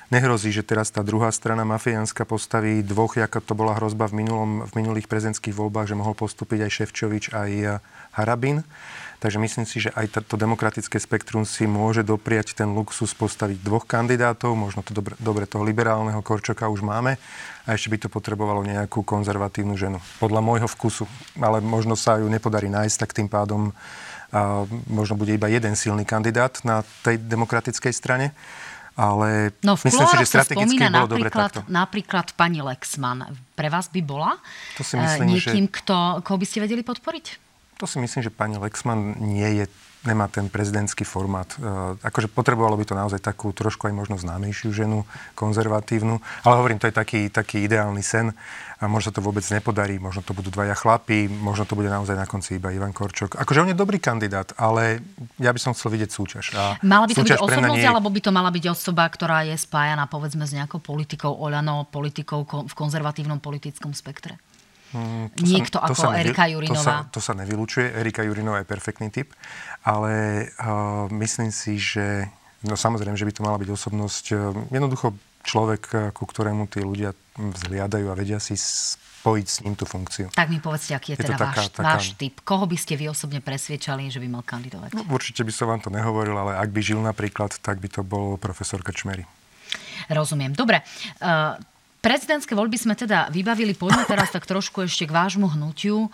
nehrozí, 0.08 0.52
že 0.52 0.64
teraz 0.64 0.88
tá 0.88 1.04
druhá 1.04 1.28
strana 1.32 1.64
mafiánska 1.64 2.24
postaví 2.24 2.80
dvoch, 2.84 3.16
ako 3.20 3.44
to 3.44 3.54
bola 3.56 3.76
hrozba 3.76 4.08
v, 4.08 4.24
minulom, 4.24 4.64
v 4.68 4.72
minulých 4.78 5.08
prezidentských 5.08 5.56
voľbách, 5.56 5.92
že 5.92 5.98
mohol 5.98 6.16
postúpiť 6.16 6.64
aj 6.64 6.70
Ševčovič, 6.70 7.24
aj 7.32 7.50
Harabin. 8.16 8.64
Takže 9.18 9.42
myslím 9.42 9.66
si, 9.66 9.82
že 9.82 9.90
aj 9.98 10.30
to 10.30 10.38
demokratické 10.38 10.94
spektrum 11.02 11.42
si 11.42 11.66
môže 11.66 12.06
dopriať 12.06 12.54
ten 12.54 12.70
luxus 12.70 13.18
postaviť 13.18 13.58
dvoch 13.66 13.82
kandidátov, 13.82 14.54
možno 14.54 14.86
to 14.86 14.94
dobre, 14.94 15.18
dobre 15.18 15.42
toho 15.42 15.66
liberálneho 15.66 16.22
Korčoka 16.22 16.70
už 16.70 16.86
máme 16.86 17.18
a 17.66 17.74
ešte 17.74 17.90
by 17.90 17.98
to 17.98 18.08
potrebovalo 18.14 18.62
nejakú 18.62 19.02
konzervatívnu 19.02 19.74
ženu. 19.74 19.98
Podľa 20.22 20.38
môjho 20.38 20.70
vkusu, 20.70 21.10
ale 21.42 21.58
možno 21.58 21.98
sa 21.98 22.22
ju 22.22 22.30
nepodarí 22.30 22.70
nájsť, 22.70 22.96
tak 23.02 23.10
tým 23.10 23.26
pádom 23.26 23.74
a 24.28 24.68
možno 24.92 25.16
bude 25.16 25.32
iba 25.32 25.48
jeden 25.48 25.72
silný 25.72 26.04
kandidát 26.04 26.60
na 26.60 26.84
tej 27.00 27.16
demokratickej 27.16 27.92
strane 27.96 28.36
ale 28.98 29.54
no, 29.62 29.78
v 29.78 29.86
myslím 29.86 30.06
si, 30.10 30.16
že 30.26 30.26
strategicky 30.26 30.82
bolo 30.90 31.06
dobre 31.06 31.30
takto. 31.30 31.62
Napríklad 31.70 32.34
pani 32.34 32.58
Lexman. 32.58 33.30
Pre 33.54 33.68
vás 33.70 33.86
by 33.86 34.00
bola 34.02 34.34
to 34.74 34.82
si 34.82 34.98
myslím, 34.98 35.38
niekým, 35.38 35.64
že... 35.70 35.74
kto, 35.78 36.26
koho 36.26 36.36
by 36.36 36.46
ste 36.46 36.58
vedeli 36.66 36.82
podporiť? 36.82 37.26
To 37.78 37.86
si 37.86 38.02
myslím, 38.02 38.26
že 38.26 38.34
pani 38.34 38.58
Lexman 38.58 39.22
nie 39.22 39.62
je 39.62 39.64
nemá 40.08 40.32
ten 40.32 40.48
prezidentský 40.48 41.04
formát. 41.04 41.52
E, 41.54 42.00
akože 42.00 42.32
potrebovalo 42.32 42.80
by 42.80 42.84
to 42.88 42.96
naozaj 42.96 43.20
takú 43.20 43.52
trošku 43.52 43.92
aj 43.92 43.94
možno 43.94 44.16
známejšiu 44.16 44.72
ženu, 44.72 45.04
konzervatívnu. 45.36 46.16
Ale 46.48 46.54
hovorím, 46.56 46.80
to 46.80 46.88
je 46.88 46.96
taký, 46.96 47.28
taký 47.28 47.68
ideálny 47.68 48.00
sen. 48.00 48.32
A 48.78 48.86
možno 48.86 49.10
sa 49.10 49.18
to 49.18 49.26
vôbec 49.26 49.42
nepodarí, 49.50 49.98
možno 49.98 50.22
to 50.22 50.30
budú 50.30 50.54
dvaja 50.54 50.78
chlapí, 50.78 51.26
možno 51.26 51.66
to 51.66 51.74
bude 51.74 51.90
naozaj 51.90 52.14
na 52.14 52.30
konci 52.30 52.62
iba 52.62 52.70
Ivan 52.70 52.94
Korčok. 52.94 53.34
Akože 53.34 53.66
on 53.66 53.70
je 53.74 53.76
dobrý 53.76 53.98
kandidát, 53.98 54.54
ale 54.54 55.02
ja 55.42 55.50
by 55.50 55.58
som 55.58 55.74
chcel 55.74 55.98
vidieť 55.98 56.10
súťaž. 56.14 56.54
A 56.54 56.78
mala 56.86 57.10
by 57.10 57.18
to 57.18 57.26
byť 57.26 57.42
osobnosť, 57.42 57.74
nie... 57.74 57.90
alebo 57.90 58.06
by 58.06 58.20
to 58.22 58.30
mala 58.30 58.54
byť 58.54 58.64
osoba, 58.70 59.02
ktorá 59.10 59.42
je 59.50 59.58
spájana 59.58 60.06
povedzme 60.06 60.46
s 60.46 60.54
nejakou 60.54 60.78
politikou 60.78 61.34
Oľano, 61.34 61.90
politikou 61.90 62.46
v 62.46 62.74
konzervatívnom 62.78 63.42
politickom 63.42 63.90
spektre? 63.90 64.38
Hmm, 64.88 65.28
Niekto 65.36 65.76
sa, 65.76 65.92
ako 65.92 66.16
nevy, 66.16 66.32
Erika 66.32 66.44
Jurinová. 66.48 67.08
To 67.12 67.20
sa, 67.20 67.20
to 67.20 67.20
sa 67.20 67.32
nevylučuje. 67.36 67.92
Erika 67.92 68.24
Jurinová 68.24 68.64
je 68.64 68.68
perfektný 68.68 69.12
typ. 69.12 69.36
Ale 69.84 70.46
uh, 70.48 71.06
myslím 71.12 71.52
si, 71.52 71.76
že 71.76 72.28
no 72.64 72.74
samozrejme, 72.74 73.16
že 73.16 73.28
by 73.28 73.32
to 73.36 73.44
mala 73.44 73.60
byť 73.60 73.68
osobnosť. 73.68 74.24
Uh, 74.32 74.56
jednoducho 74.72 75.12
človek, 75.44 76.12
ku 76.12 76.24
ktorému 76.28 76.68
tí 76.68 76.84
ľudia 76.84 77.16
vzhliadajú 77.38 78.12
a 78.12 78.18
vedia 78.18 78.36
si 78.36 78.52
spojiť 78.58 79.46
s 79.48 79.58
ním 79.64 79.74
tú 79.78 79.88
funkciu. 79.88 80.28
Tak 80.34 80.48
mi 80.52 80.60
povedzte, 80.60 80.92
aký 80.92 81.14
je, 81.14 81.24
je 81.24 81.24
teda 81.24 81.40
taká, 81.40 81.62
váš, 81.62 81.66
taká... 81.72 81.84
váš 81.96 82.04
typ. 82.20 82.34
Koho 82.44 82.68
by 82.68 82.76
ste 82.76 83.00
vy 83.00 83.08
osobne 83.08 83.40
presviečali, 83.40 84.12
že 84.12 84.20
by 84.20 84.28
mal 84.28 84.44
kandidovať? 84.44 84.92
No, 84.92 85.08
určite 85.08 85.42
by 85.48 85.52
som 85.54 85.72
vám 85.72 85.80
to 85.80 85.88
nehovoril, 85.88 86.36
ale 86.36 86.60
ak 86.60 86.68
by 86.68 86.80
žil 86.84 87.00
napríklad, 87.00 87.56
tak 87.64 87.80
by 87.80 87.88
to 87.88 88.04
bol 88.04 88.36
profesor 88.36 88.84
Krčmery. 88.84 89.24
Rozumiem. 90.12 90.52
Dobre. 90.52 90.84
Uh, 91.20 91.56
Prezidentské 92.08 92.56
voľby 92.56 92.80
sme 92.80 92.96
teda 92.96 93.28
vybavili. 93.28 93.76
Poďme 93.76 94.08
teraz 94.08 94.32
tak 94.32 94.48
trošku 94.48 94.80
ešte 94.80 95.04
k 95.04 95.12
vášmu 95.12 95.44
hnutiu. 95.52 96.08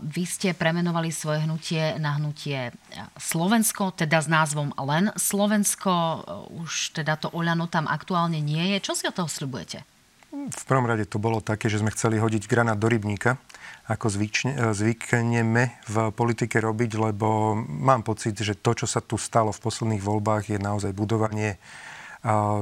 Vy 0.00 0.24
ste 0.24 0.56
premenovali 0.56 1.12
svoje 1.12 1.44
hnutie 1.44 2.00
na 2.00 2.16
hnutie 2.16 2.72
Slovensko, 3.20 3.92
teda 3.92 4.24
s 4.24 4.32
názvom 4.32 4.72
len 4.80 5.12
Slovensko. 5.20 6.24
Už 6.64 6.96
teda 6.96 7.20
to 7.20 7.28
Oľano 7.36 7.68
tam 7.68 7.84
aktuálne 7.84 8.40
nie 8.40 8.72
je. 8.72 8.80
Čo 8.80 8.96
si 8.96 9.04
od 9.04 9.12
toho 9.12 9.28
sľubujete? 9.28 9.84
V 10.32 10.64
prvom 10.64 10.88
rade 10.88 11.04
to 11.04 11.20
bolo 11.20 11.44
také, 11.44 11.68
že 11.68 11.84
sme 11.84 11.92
chceli 11.92 12.16
hodiť 12.16 12.48
granát 12.48 12.80
do 12.80 12.88
rybníka, 12.88 13.36
ako 13.92 14.08
zvyčne, 14.08 14.72
zvykneme 14.72 15.84
v 15.84 15.96
politike 16.16 16.64
robiť, 16.64 16.96
lebo 16.96 17.52
mám 17.60 18.08
pocit, 18.08 18.40
že 18.40 18.56
to, 18.56 18.72
čo 18.72 18.88
sa 18.88 19.04
tu 19.04 19.20
stalo 19.20 19.52
v 19.52 19.60
posledných 19.68 20.00
voľbách, 20.00 20.48
je 20.48 20.56
naozaj 20.56 20.96
budovanie 20.96 21.60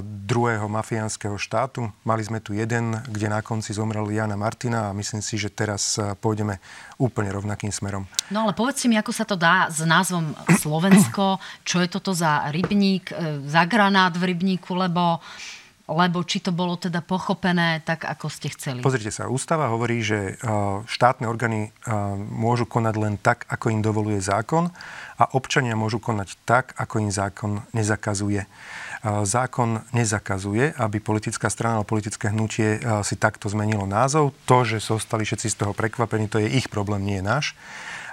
druhého 0.02 0.70
mafiánskeho 0.70 1.34
štátu. 1.34 1.90
Mali 2.06 2.22
sme 2.22 2.38
tu 2.38 2.54
jeden, 2.54 2.94
kde 3.10 3.26
na 3.26 3.42
konci 3.42 3.74
zomrel 3.74 4.06
Jana 4.06 4.38
Martina 4.38 4.90
a 4.90 4.96
myslím 4.96 5.18
si, 5.18 5.34
že 5.34 5.50
teraz 5.50 5.98
pôjdeme 6.22 6.62
úplne 6.94 7.34
rovnakým 7.34 7.74
smerom. 7.74 8.06
No 8.30 8.46
ale 8.46 8.54
povedzte 8.54 8.86
mi, 8.86 8.94
ako 8.94 9.10
sa 9.10 9.26
to 9.26 9.34
dá 9.34 9.66
s 9.66 9.82
názvom 9.82 10.30
Slovensko, 10.62 11.42
čo 11.68 11.82
je 11.82 11.88
toto 11.90 12.14
za 12.14 12.46
rybník, 12.54 13.10
e, 13.10 13.42
za 13.50 13.66
granát 13.66 14.14
v 14.14 14.30
rybníku, 14.30 14.78
lebo 14.78 15.18
lebo 15.88 16.20
či 16.20 16.44
to 16.44 16.52
bolo 16.52 16.76
teda 16.76 17.00
pochopené 17.00 17.80
tak, 17.80 18.04
ako 18.04 18.28
ste 18.28 18.52
chceli. 18.52 18.84
Pozrite 18.84 19.08
sa, 19.08 19.32
ústava 19.32 19.72
hovorí, 19.72 20.04
že 20.04 20.36
štátne 20.84 21.24
orgány 21.24 21.72
môžu 22.28 22.68
konať 22.68 22.94
len 23.00 23.16
tak, 23.16 23.48
ako 23.48 23.72
im 23.72 23.80
dovoluje 23.80 24.20
zákon 24.20 24.68
a 25.16 25.24
občania 25.32 25.80
môžu 25.80 25.96
konať 25.96 26.36
tak, 26.44 26.76
ako 26.76 27.00
im 27.00 27.08
zákon 27.08 27.64
nezakazuje. 27.72 28.44
Zákon 29.04 29.86
nezakazuje, 29.94 30.74
aby 30.74 30.98
politická 30.98 31.46
strana 31.46 31.78
alebo 31.78 31.94
politické 31.94 32.34
hnutie 32.34 32.82
si 33.06 33.14
takto 33.14 33.46
zmenilo 33.46 33.86
názov. 33.86 34.34
To, 34.50 34.66
že 34.66 34.82
zostali 34.82 35.22
všetci 35.22 35.54
z 35.54 35.56
toho 35.62 35.72
prekvapení, 35.74 36.26
to 36.26 36.42
je 36.42 36.50
ich 36.50 36.66
problém, 36.66 37.06
nie 37.06 37.22
náš. 37.22 37.54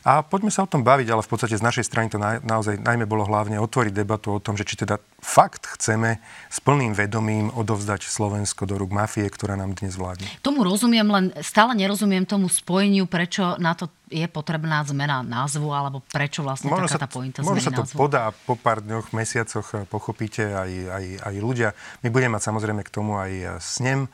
A 0.05 0.21
poďme 0.21 0.53
sa 0.53 0.61
o 0.61 0.69
tom 0.69 0.85
baviť, 0.85 1.09
ale 1.09 1.25
v 1.25 1.29
podstate 1.33 1.57
z 1.57 1.65
našej 1.65 1.89
strany 1.89 2.13
to 2.13 2.21
na, 2.21 2.37
naozaj 2.37 2.77
najmä 2.77 3.09
bolo 3.09 3.25
hlavne 3.25 3.57
otvoriť 3.57 3.89
debatu 3.89 4.37
o 4.37 4.39
tom, 4.39 4.53
že 4.53 4.61
či 4.61 4.77
teda 4.77 5.01
fakt 5.17 5.65
chceme 5.65 6.21
s 6.45 6.61
plným 6.61 6.93
vedomím 6.93 7.49
odovzdať 7.49 8.05
Slovensko 8.05 8.69
do 8.69 8.77
rúk 8.77 8.93
mafie, 8.93 9.25
ktorá 9.25 9.57
nám 9.57 9.73
dnes 9.73 9.97
vládne. 9.97 10.29
Tomu 10.45 10.61
rozumiem, 10.61 11.09
len 11.09 11.33
stále 11.41 11.73
nerozumiem 11.73 12.21
tomu 12.21 12.45
spojeniu, 12.53 13.09
prečo 13.09 13.57
na 13.57 13.73
to 13.73 13.89
je 14.05 14.29
potrebná 14.29 14.85
zmena 14.85 15.25
názvu, 15.25 15.73
alebo 15.73 16.05
prečo 16.13 16.45
vlastne 16.45 16.69
možno 16.69 16.85
taká 16.85 17.01
sa, 17.01 17.01
tá 17.01 17.09
pointa 17.09 17.41
Možno 17.41 17.65
sa 17.65 17.73
to 17.73 17.83
názvu? 17.89 17.97
podá 17.97 18.29
po 18.45 18.53
pár 18.53 18.85
dňoch, 18.85 19.09
mesiacoch, 19.09 19.89
pochopíte 19.89 20.45
aj, 20.45 20.71
aj, 20.85 21.05
aj 21.25 21.35
ľudia. 21.41 21.73
My 22.05 22.13
budeme 22.13 22.37
mať 22.37 22.45
samozrejme 22.45 22.85
k 22.85 22.93
tomu 22.93 23.17
aj 23.17 23.57
snem 23.57 24.05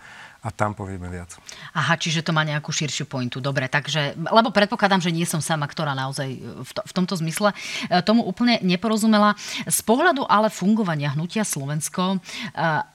a 0.42 0.50
tam 0.50 0.74
povieme 0.74 1.06
viac. 1.06 1.38
Aha, 1.78 1.94
čiže 2.02 2.26
to 2.26 2.34
má 2.34 2.42
nejakú 2.42 2.74
širšiu 2.74 3.06
pointu. 3.06 3.38
Dobre, 3.38 3.70
takže, 3.70 4.18
lebo 4.18 4.50
predpokladám, 4.50 4.98
že 4.98 5.14
nie 5.14 5.30
som 5.30 5.38
sama, 5.38 5.70
ktorá 5.70 5.94
naozaj 5.94 6.34
v, 6.66 6.72
to, 6.74 6.82
v 6.82 6.94
tomto 6.98 7.14
zmysle 7.22 7.54
e, 7.54 7.56
tomu 8.02 8.26
úplne 8.26 8.58
neporozumela. 8.66 9.38
Z 9.70 9.86
pohľadu 9.86 10.26
ale 10.26 10.50
fungovania 10.50 11.14
hnutia 11.14 11.46
Slovensko, 11.46 12.18
e, 12.18 12.20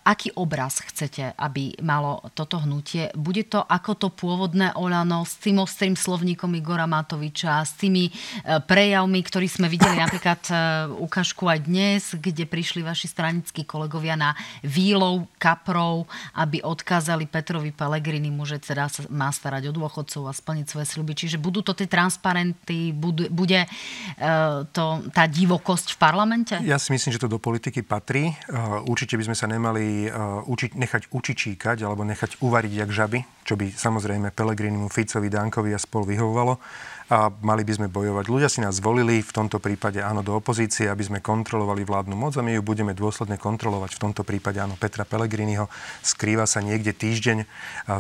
aký 0.03 0.35
obraz 0.35 0.83
chcete, 0.91 1.39
aby 1.39 1.79
malo 1.87 2.19
toto 2.35 2.59
hnutie? 2.67 3.15
Bude 3.15 3.47
to 3.47 3.63
ako 3.63 3.95
to 3.95 4.09
pôvodné 4.11 4.75
Olano 4.75 5.23
s 5.23 5.39
tým 5.39 5.63
ostrým 5.63 5.95
slovníkom 5.95 6.51
Igora 6.59 6.91
Matoviča, 6.91 7.63
s 7.63 7.79
tými 7.79 8.11
e, 8.11 8.13
prejavmi, 8.59 9.23
ktorí 9.23 9.47
sme 9.47 9.71
videli 9.71 9.95
napríklad 10.03 10.51
ukážku 10.99 11.47
aj 11.47 11.63
dnes, 11.63 12.03
kde 12.19 12.43
prišli 12.43 12.83
vaši 12.83 13.07
stranickí 13.07 13.63
kolegovia 13.63 14.19
na 14.19 14.35
výlov 14.67 15.31
kaprov, 15.39 16.11
aby 16.35 16.59
odkázali 16.67 17.36
Petrovi 17.37 17.69
Pellegrini 17.69 18.33
že 18.49 18.57
teda 18.57 18.89
má 19.13 19.29
starať 19.29 19.69
o 19.69 19.73
dôchodcov 19.77 20.31
a 20.31 20.33
splniť 20.33 20.67
svoje 20.73 20.87
sľuby. 20.89 21.13
Čiže 21.13 21.37
budú 21.37 21.61
to 21.61 21.77
tie 21.77 21.85
transparenty, 21.85 22.97
bude, 22.97 23.29
bude 23.29 23.69
to, 24.73 24.85
tá 25.13 25.25
divokosť 25.29 25.93
v 25.95 25.99
parlamente? 25.99 26.55
Ja 26.65 26.81
si 26.81 26.97
myslím, 26.97 27.13
že 27.13 27.21
to 27.21 27.29
do 27.29 27.43
politiky 27.43 27.85
patrí. 27.85 28.33
E, 28.33 28.35
určite 28.87 29.19
by 29.21 29.29
sme 29.29 29.37
sa 29.37 29.51
nemali 29.51 30.07
e, 30.07 30.11
uči, 30.49 30.73
nechať 30.73 31.13
učičíkať 31.13 31.85
alebo 31.85 32.07
nechať 32.07 32.41
uvariť 32.41 32.73
jak 32.73 32.91
žaby, 32.95 33.19
čo 33.45 33.59
by 33.59 33.69
samozrejme 33.75 34.33
Pellegrinimu, 34.33 34.89
Ficovi, 34.89 35.29
Dankovi 35.29 35.75
a 35.75 35.81
spol 35.83 36.07
vyhovovalo 36.07 36.57
a 37.07 37.31
mali 37.31 37.63
by 37.63 37.73
sme 37.79 37.87
bojovať. 37.87 38.25
Ľudia 38.27 38.51
si 38.51 38.59
nás 38.59 38.83
zvolili 38.83 39.23
v 39.23 39.31
tomto 39.31 39.63
prípade 39.63 40.03
áno 40.03 40.27
do 40.27 40.35
opozície, 40.35 40.91
aby 40.91 41.07
sme 41.07 41.19
kontrolovali 41.23 41.87
vládnu 41.87 42.19
moc 42.19 42.35
a 42.35 42.43
my 42.43 42.59
ju 42.59 42.63
budeme 42.67 42.99
dôsledne 42.99 43.39
kontrolovať. 43.39 43.95
V 43.95 44.03
tomto 44.11 44.27
prípade 44.27 44.59
áno 44.59 44.75
Petra 44.75 45.07
Pellegriniho. 45.07 45.71
Skrýva 46.03 46.51
sa 46.51 46.59
niekde 46.59 46.91
týždeň, 46.91 47.47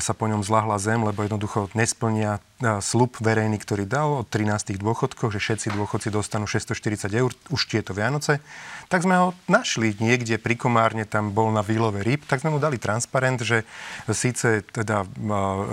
sa 0.03 0.11
po 0.11 0.27
ňom 0.27 0.42
zlahla 0.42 0.83
zem, 0.83 1.07
lebo 1.07 1.23
jednoducho 1.23 1.71
nesplnia 1.79 2.42
slub 2.81 3.21
verejný, 3.21 3.61
ktorý 3.61 3.85
dal 3.85 4.25
od 4.25 4.33
13 4.33 4.81
dôchodkov, 4.81 5.29
že 5.29 5.45
všetci 5.45 5.77
dôchodci 5.77 6.09
dostanú 6.09 6.49
640 6.49 7.12
eur 7.12 7.29
už 7.53 7.69
tieto 7.69 7.92
Vianoce, 7.92 8.40
tak 8.88 9.05
sme 9.05 9.19
ho 9.19 9.29
našli 9.45 9.92
niekde 10.01 10.40
pri 10.40 10.57
Komárne, 10.57 11.05
tam 11.05 11.37
bol 11.37 11.53
na 11.53 11.61
výlove 11.61 12.01
ryb, 12.01 12.25
tak 12.25 12.40
sme 12.40 12.55
mu 12.55 12.62
dali 12.62 12.81
transparent, 12.81 13.45
že 13.45 13.69
síce 14.09 14.64
teda 14.73 15.05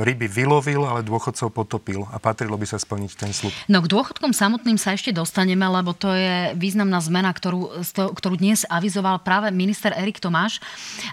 ryby 0.03 0.27
vylovil, 0.27 0.83
ale 0.83 1.07
dôchodcov 1.07 1.55
potopil 1.55 2.03
a 2.11 2.19
patrilo 2.19 2.59
by 2.59 2.67
sa 2.67 2.81
splniť 2.81 3.11
ten 3.15 3.31
slub. 3.31 3.55
No 3.71 3.79
k 3.79 3.87
dôchodkom 3.87 4.35
samotným 4.35 4.75
sa 4.75 4.91
ešte 4.91 5.15
dostaneme, 5.15 5.63
lebo 5.63 5.95
to 5.95 6.11
je 6.11 6.51
významná 6.59 6.99
zmena, 6.99 7.31
ktorú, 7.31 7.85
ktorú 7.95 8.35
dnes 8.35 8.67
avizoval 8.67 9.23
práve 9.23 9.55
minister 9.55 9.95
Erik 9.95 10.19
Tomáš, 10.19 10.59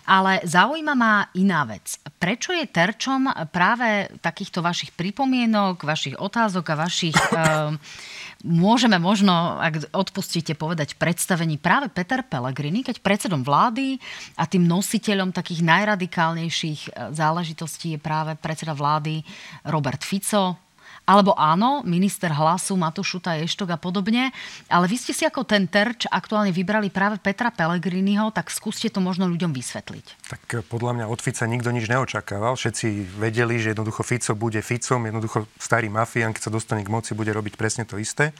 ale 0.08 0.42
zaujíma 0.42 0.98
ma 0.98 1.30
iná 1.38 1.62
vec. 1.68 2.00
Prečo 2.18 2.50
je 2.50 2.66
terčom 2.66 3.28
práve 3.54 4.10
takýchto 4.18 4.64
vašich 4.64 4.96
pripomienok 4.98 5.59
myšlienok, 5.60 5.84
vašich 5.84 6.16
otázok 6.16 6.64
a 6.72 6.74
vašich... 6.80 7.18
Uh, 7.32 7.76
môžeme 8.40 8.96
možno, 8.96 9.60
ak 9.60 9.92
odpustíte 9.92 10.56
povedať, 10.56 10.96
predstavení 10.96 11.60
práve 11.60 11.92
Peter 11.92 12.24
Pellegrini, 12.24 12.80
keď 12.80 13.04
predsedom 13.04 13.44
vlády 13.44 14.00
a 14.40 14.48
tým 14.48 14.64
nositeľom 14.64 15.36
takých 15.36 15.60
najradikálnejších 15.60 16.80
eh, 16.88 17.12
záležitostí 17.12 17.96
je 17.96 18.00
práve 18.00 18.32
predseda 18.40 18.72
vlády 18.72 19.20
Robert 19.68 20.00
Fico, 20.00 20.56
alebo 21.04 21.36
áno, 21.36 21.84
minister 21.84 22.32
hlasu 22.32 22.80
Matušuta 22.80 23.36
Eštok 23.44 23.76
a 23.76 23.78
podobne, 23.80 24.32
ale 24.72 24.88
vy 24.88 24.96
ste 24.96 25.12
si 25.12 25.28
ako 25.28 25.44
ten 25.44 25.68
terč 25.68 26.08
aktuálne 26.08 26.48
vybrali 26.48 26.88
práve 26.88 27.20
Petra 27.20 27.52
Pellegriniho, 27.52 28.32
tak 28.32 28.48
skúste 28.48 28.88
to 28.88 29.04
možno 29.04 29.28
ľuďom 29.28 29.52
vysvetliť. 29.52 30.19
Tak 30.30 30.42
eh, 30.54 30.62
podľa 30.62 30.94
mňa 30.94 31.06
od 31.10 31.18
Fica 31.18 31.42
nikto 31.50 31.74
nič 31.74 31.90
neočakával. 31.90 32.54
Všetci 32.54 33.18
vedeli, 33.18 33.58
že 33.58 33.74
jednoducho 33.74 34.06
Fico 34.06 34.38
bude 34.38 34.62
Ficom, 34.62 35.02
jednoducho 35.02 35.50
starý 35.58 35.90
mafián, 35.90 36.30
keď 36.30 36.46
sa 36.46 36.54
dostane 36.54 36.86
k 36.86 36.92
moci, 36.92 37.18
bude 37.18 37.34
robiť 37.34 37.58
presne 37.58 37.82
to 37.82 37.98
isté. 37.98 38.30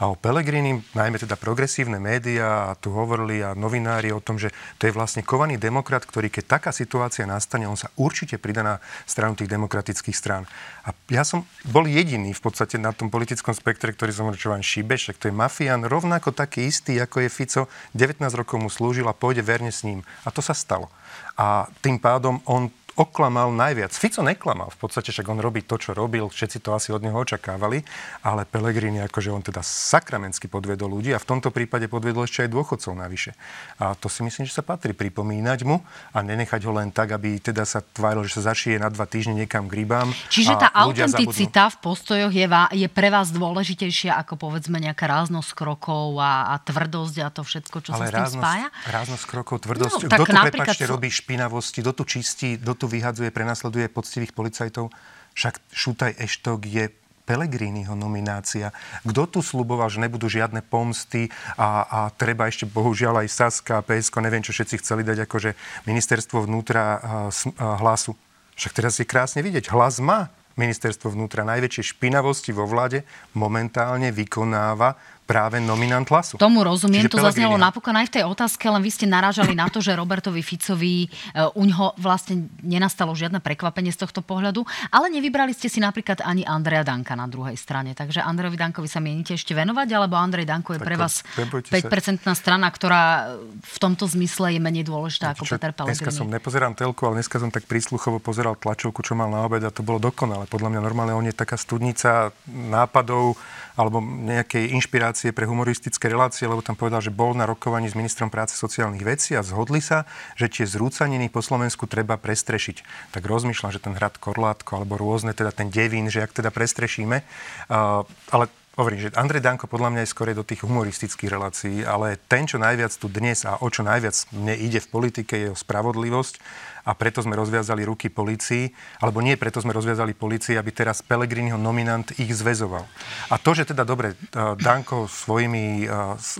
A 0.00 0.08
o 0.08 0.16
Pellegrini, 0.16 0.80
najmä 0.96 1.20
teda 1.20 1.36
progresívne 1.36 2.00
médiá, 2.00 2.72
a 2.72 2.78
tu 2.80 2.96
hovorili 2.96 3.44
a 3.44 3.52
novinári 3.52 4.08
o 4.08 4.24
tom, 4.24 4.40
že 4.40 4.48
to 4.80 4.88
je 4.88 4.96
vlastne 4.96 5.20
kovaný 5.20 5.60
demokrat, 5.60 6.08
ktorý 6.08 6.32
keď 6.32 6.56
taká 6.56 6.70
situácia 6.72 7.28
nastane, 7.28 7.68
on 7.68 7.76
sa 7.76 7.92
určite 8.00 8.40
pridá 8.40 8.64
na 8.64 8.80
stranu 9.04 9.36
tých 9.36 9.52
demokratických 9.52 10.16
strán. 10.16 10.48
A 10.88 10.96
ja 11.12 11.28
som 11.28 11.44
bol 11.68 11.84
jediný 11.84 12.32
v 12.32 12.40
podstate 12.40 12.80
na 12.80 12.96
tom 12.96 13.12
politickom 13.12 13.52
spektre, 13.52 13.92
ktorý 13.92 14.16
som 14.16 14.32
čo 14.32 14.56
vám 14.56 14.64
šíbe, 14.64 14.96
však 14.96 15.20
to 15.20 15.28
je 15.28 15.34
mafián, 15.36 15.84
rovnako 15.84 16.32
taký 16.32 16.72
istý, 16.72 16.96
ako 16.96 17.20
je 17.24 17.28
Fico, 17.28 17.62
19 17.92 18.24
rokov 18.32 18.56
mu 18.56 18.72
slúžil 18.72 19.04
a 19.04 19.14
pôjde 19.14 19.44
verne 19.44 19.68
s 19.68 19.84
ním. 19.84 20.00
A 20.24 20.32
to 20.32 20.40
sa 20.40 20.56
stalo. 20.56 20.88
A 21.36 21.66
tým 21.80 21.98
pádom 21.98 22.40
on 22.44 22.70
oklamal 22.94 23.50
najviac. 23.50 23.90
Fico 23.90 24.22
neklamal, 24.22 24.70
v 24.70 24.78
podstate 24.78 25.10
však 25.10 25.26
on 25.26 25.42
robí 25.42 25.66
to, 25.66 25.74
čo 25.78 25.94
robil, 25.94 26.30
všetci 26.30 26.62
to 26.62 26.74
asi 26.74 26.94
od 26.94 27.02
neho 27.02 27.18
očakávali, 27.18 27.82
ale 28.22 28.46
Pelegrini 28.46 29.02
akože 29.02 29.30
on 29.34 29.42
teda 29.42 29.60
sakramensky 29.66 30.46
podvedol 30.46 30.90
ľudí 30.94 31.10
a 31.10 31.18
v 31.18 31.26
tomto 31.26 31.50
prípade 31.50 31.90
podvedol 31.90 32.26
ešte 32.26 32.46
aj 32.46 32.50
dôchodcov 32.54 32.92
navyše. 32.94 33.34
A 33.82 33.98
to 33.98 34.06
si 34.06 34.22
myslím, 34.22 34.46
že 34.46 34.54
sa 34.54 34.62
patrí 34.62 34.94
pripomínať 34.94 35.66
mu 35.66 35.82
a 36.14 36.18
nenechať 36.22 36.60
ho 36.66 36.72
len 36.74 36.94
tak, 36.94 37.14
aby 37.14 37.42
teda 37.42 37.66
sa 37.66 37.82
tváril, 37.82 38.22
že 38.30 38.38
sa 38.38 38.54
zašije 38.54 38.78
na 38.78 38.88
dva 38.88 39.04
týždne 39.10 39.34
niekam 39.34 39.66
k 39.66 39.82
rybám. 39.82 40.14
Čiže 40.30 40.54
tá 40.54 40.70
autenticita 40.70 41.70
zabudnú. 41.70 41.74
v 41.74 41.78
postojoch 41.82 42.32
je, 42.34 42.46
je 42.78 42.88
pre 42.90 43.08
vás 43.10 43.34
dôležitejšia 43.34 44.14
ako 44.22 44.38
povedzme 44.38 44.78
nejaká 44.78 45.10
ráznosť 45.10 45.50
krokov 45.52 46.22
a, 46.22 46.54
a 46.54 46.62
tvrdosť 46.62 47.16
a 47.26 47.28
to 47.34 47.42
všetko, 47.42 47.76
čo 47.82 47.90
ale 47.94 48.06
sa 48.06 48.06
s 48.06 48.10
tým 48.10 48.22
ráznosť, 48.22 48.42
spája? 48.42 48.66
Ráznosť 48.86 49.24
krokov, 49.26 49.56
tvrdosť. 49.66 50.02
No, 50.06 50.08
kto 50.14 50.24
tu, 50.24 50.34
prepačte, 50.34 50.84
robí 50.86 51.08
špinavosti, 51.10 51.78
kto 51.82 51.92
tu 51.92 52.04
čistí, 52.06 52.56
kto 52.60 52.72
tu 52.78 52.83
tu 52.84 52.92
vyhadzuje, 52.92 53.32
prenasleduje 53.32 53.88
poctivých 53.88 54.36
policajtov. 54.36 54.92
Však 55.32 55.56
Šutaj 55.72 56.20
Eštok 56.20 56.68
je 56.68 56.92
Pelegriniho 57.24 57.96
nominácia. 57.96 58.68
Kto 59.00 59.24
tu 59.24 59.40
sluboval, 59.40 59.88
že 59.88 60.04
nebudú 60.04 60.28
žiadne 60.28 60.60
pomsty 60.60 61.32
a, 61.56 61.88
a 61.88 61.98
treba 62.12 62.44
ešte 62.44 62.68
bohužiaľ 62.68 63.24
aj 63.24 63.28
Saska, 63.32 63.80
PSK, 63.80 64.20
neviem 64.20 64.44
čo 64.44 64.52
všetci 64.52 64.84
chceli 64.84 65.08
dať 65.08 65.24
akože 65.24 65.56
ministerstvo 65.88 66.44
vnútra 66.44 66.84
a, 66.84 66.92
a 67.00 67.66
hlasu. 67.80 68.12
Však 68.60 68.76
teraz 68.76 69.00
je 69.00 69.08
krásne 69.08 69.40
vidieť. 69.40 69.72
Hlas 69.72 70.04
má 70.04 70.28
ministerstvo 70.60 71.16
vnútra 71.16 71.48
najväčšie 71.48 71.96
špinavosti 71.96 72.52
vo 72.52 72.68
vláde 72.68 73.02
momentálne 73.34 74.12
vykonáva 74.12 74.94
práve 75.24 75.56
nominant 75.58 76.04
hlasu. 76.04 76.36
Tomu 76.36 76.60
rozumiem, 76.60 77.08
Čiže 77.08 77.16
to 77.16 77.24
zaznelo 77.24 77.56
napokon 77.56 77.96
aj 77.96 78.12
v 78.12 78.14
tej 78.20 78.24
otázke, 78.28 78.68
len 78.68 78.84
vy 78.84 78.92
ste 78.92 79.08
narážali 79.08 79.56
na 79.56 79.72
to, 79.72 79.80
že 79.80 79.96
Robertovi 79.96 80.44
Ficovi 80.44 81.08
uh, 81.08 81.48
uňho 81.56 81.96
vlastne 81.96 82.52
nenastalo 82.60 83.16
žiadne 83.16 83.40
prekvapenie 83.40 83.88
z 83.90 84.04
tohto 84.04 84.20
pohľadu, 84.20 84.62
ale 84.92 85.08
nevybrali 85.08 85.56
ste 85.56 85.72
si 85.72 85.80
napríklad 85.80 86.20
ani 86.20 86.44
Andreja 86.44 86.84
Danka 86.84 87.16
na 87.16 87.24
druhej 87.24 87.56
strane. 87.56 87.96
Takže 87.96 88.20
Andrejovi 88.20 88.60
Dankovi 88.60 88.88
sa 88.88 89.00
mienite 89.00 89.32
ešte 89.32 89.56
venovať, 89.56 89.88
alebo 89.96 90.20
Andrej 90.20 90.44
Danko 90.44 90.76
je 90.76 90.80
tak 90.84 90.88
pre 90.92 90.96
vás 91.00 91.24
5-percentná 91.72 92.36
strana, 92.36 92.68
ktorá 92.68 93.34
v 93.64 93.76
tomto 93.80 94.04
zmysle 94.04 94.52
je 94.54 94.60
menej 94.60 94.84
dôležitá 94.84 95.32
ako 95.32 95.48
čo, 95.48 95.56
Peter 95.56 95.72
Pellegrini. 95.72 96.04
Dneska 96.04 96.12
som 96.12 96.28
nepozerám 96.28 96.76
telku, 96.76 97.08
ale 97.08 97.24
dneska 97.24 97.40
som 97.40 97.48
tak 97.48 97.64
prísluchovo 97.64 98.20
pozeral 98.20 98.60
tlačovku, 98.60 99.00
čo 99.00 99.16
mal 99.16 99.32
na 99.32 99.48
obed 99.48 99.64
a 99.64 99.72
to 99.72 99.80
bolo 99.80 99.96
dokonale. 99.96 100.44
Podľa 100.44 100.68
mňa 100.76 100.80
normálne 100.84 101.16
on 101.16 101.24
je 101.24 101.32
taká 101.32 101.56
studnica 101.56 102.28
nápadov, 102.46 103.40
alebo 103.74 103.98
nejakej 104.02 104.70
inšpirácie 104.74 105.34
pre 105.34 105.50
humoristické 105.50 106.06
relácie, 106.06 106.46
lebo 106.46 106.62
tam 106.62 106.78
povedal, 106.78 107.02
že 107.02 107.10
bol 107.10 107.34
na 107.34 107.44
rokovaní 107.44 107.90
s 107.90 107.98
ministrom 107.98 108.30
práce 108.30 108.54
sociálnych 108.54 109.02
vecí 109.02 109.34
a 109.34 109.42
zhodli 109.42 109.82
sa, 109.82 110.06
že 110.38 110.46
tie 110.46 110.66
zrúcaniny 110.66 111.26
po 111.26 111.42
Slovensku 111.42 111.90
treba 111.90 112.14
prestrešiť. 112.14 113.10
Tak 113.10 113.22
rozmýšľam, 113.26 113.74
že 113.74 113.82
ten 113.82 113.98
hrad 113.98 114.16
Korlátko 114.18 114.78
alebo 114.78 114.94
rôzne, 114.94 115.34
teda 115.34 115.50
ten 115.50 115.74
Devín, 115.74 116.06
že 116.06 116.22
ak 116.22 116.32
teda 116.32 116.54
prestrešíme. 116.54 117.26
Uh, 117.66 118.06
ale 118.30 118.46
Hovorím, 118.74 119.06
že 119.06 119.14
Andrej 119.14 119.46
Danko 119.46 119.70
podľa 119.70 119.94
mňa 119.94 120.00
je 120.02 120.10
skôr 120.10 120.34
do 120.34 120.42
tých 120.42 120.66
humoristických 120.66 121.30
relácií, 121.30 121.86
ale 121.86 122.18
ten, 122.26 122.42
čo 122.42 122.58
najviac 122.58 122.90
tu 122.98 123.06
dnes 123.06 123.46
a 123.46 123.62
o 123.62 123.70
čo 123.70 123.86
najviac 123.86 124.34
mne 124.34 124.50
ide 124.58 124.82
v 124.82 124.90
politike, 124.90 125.34
je 125.38 125.54
o 125.54 125.56
spravodlivosť 125.56 126.42
a 126.82 126.90
preto 126.98 127.22
sme 127.22 127.38
rozviazali 127.38 127.86
ruky 127.86 128.10
policii, 128.10 128.74
alebo 128.98 129.22
nie 129.22 129.38
preto 129.38 129.62
sme 129.62 129.70
rozviazali 129.70 130.10
policii, 130.10 130.58
aby 130.58 130.74
teraz 130.74 131.06
Pelegriniho 131.06 131.54
nominant 131.54 132.18
ich 132.18 132.34
zväzoval. 132.34 132.82
A 133.30 133.38
to, 133.38 133.54
že 133.54 133.70
teda 133.70 133.86
dobre, 133.86 134.18
Danko 134.58 135.06
svojimi 135.06 135.86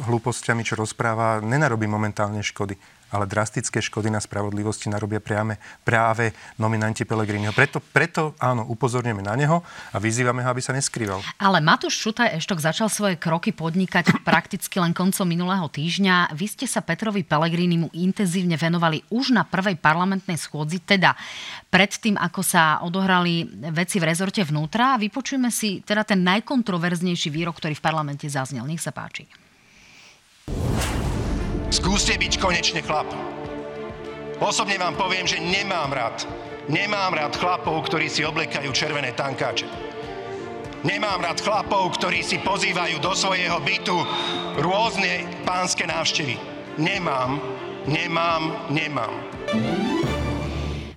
hlúpostiami, 0.02 0.66
čo 0.66 0.74
rozpráva, 0.74 1.38
nenarobí 1.38 1.86
momentálne 1.86 2.42
škody 2.42 2.74
ale 3.14 3.30
drastické 3.30 3.78
škody 3.78 4.10
na 4.10 4.18
spravodlivosti 4.18 4.90
narobia 4.90 5.22
priame, 5.22 5.62
práve 5.86 6.34
nominanti 6.58 7.06
Pelegriniho. 7.06 7.54
Preto, 7.54 7.78
preto 7.78 8.34
áno, 8.42 8.66
upozorňujeme 8.66 9.22
na 9.22 9.38
neho 9.38 9.62
a 9.94 9.96
vyzývame 10.02 10.42
ho, 10.42 10.50
aby 10.50 10.58
sa 10.58 10.74
neskrýval. 10.74 11.22
Ale 11.38 11.62
Matúš 11.62 11.94
Šutaj 11.94 12.34
Eštok 12.34 12.58
začal 12.58 12.90
svoje 12.90 13.14
kroky 13.14 13.54
podnikať 13.54 14.10
prakticky 14.28 14.82
len 14.82 14.90
koncom 14.90 15.22
minulého 15.22 15.70
týždňa. 15.70 16.34
Vy 16.34 16.46
ste 16.50 16.66
sa 16.66 16.82
Petrovi 16.82 17.22
Pelegrinimu 17.22 17.94
intenzívne 17.94 18.58
venovali 18.58 19.06
už 19.14 19.30
na 19.30 19.46
prvej 19.46 19.78
parlamentnej 19.78 20.34
schôdzi, 20.34 20.82
teda 20.82 21.14
predtým, 21.70 22.18
ako 22.18 22.42
sa 22.42 22.82
odohrali 22.82 23.46
veci 23.70 24.02
v 24.02 24.10
rezorte 24.10 24.42
vnútra. 24.42 24.98
Vypočujeme 24.98 25.54
si 25.54 25.78
teda 25.86 26.02
ten 26.02 26.26
najkontroverznejší 26.26 27.30
výrok, 27.30 27.62
ktorý 27.62 27.78
v 27.78 27.84
parlamente 27.84 28.26
zaznel. 28.26 28.66
Nech 28.66 28.82
sa 28.82 28.90
páči. 28.90 29.30
Skúste 31.74 32.14
byť 32.14 32.38
konečne 32.38 32.86
chlap. 32.86 33.10
Osobne 34.38 34.78
vám 34.78 34.94
poviem, 34.94 35.26
že 35.26 35.42
nemám 35.42 35.90
rád, 35.90 36.22
nemám 36.70 37.18
rád 37.18 37.34
chlapov, 37.34 37.90
ktorí 37.90 38.06
si 38.06 38.22
oblekajú 38.22 38.70
červené 38.70 39.10
tankáče. 39.10 39.66
Nemám 40.86 41.18
rád 41.18 41.42
chlapov, 41.42 41.98
ktorí 41.98 42.22
si 42.22 42.38
pozývajú 42.38 43.02
do 43.02 43.10
svojho 43.18 43.58
bytu 43.58 43.96
rôzne 44.62 45.26
pánske 45.42 45.82
návštevy. 45.82 46.38
Nemám, 46.78 47.42
nemám, 47.90 48.70
nemám. 48.70 49.10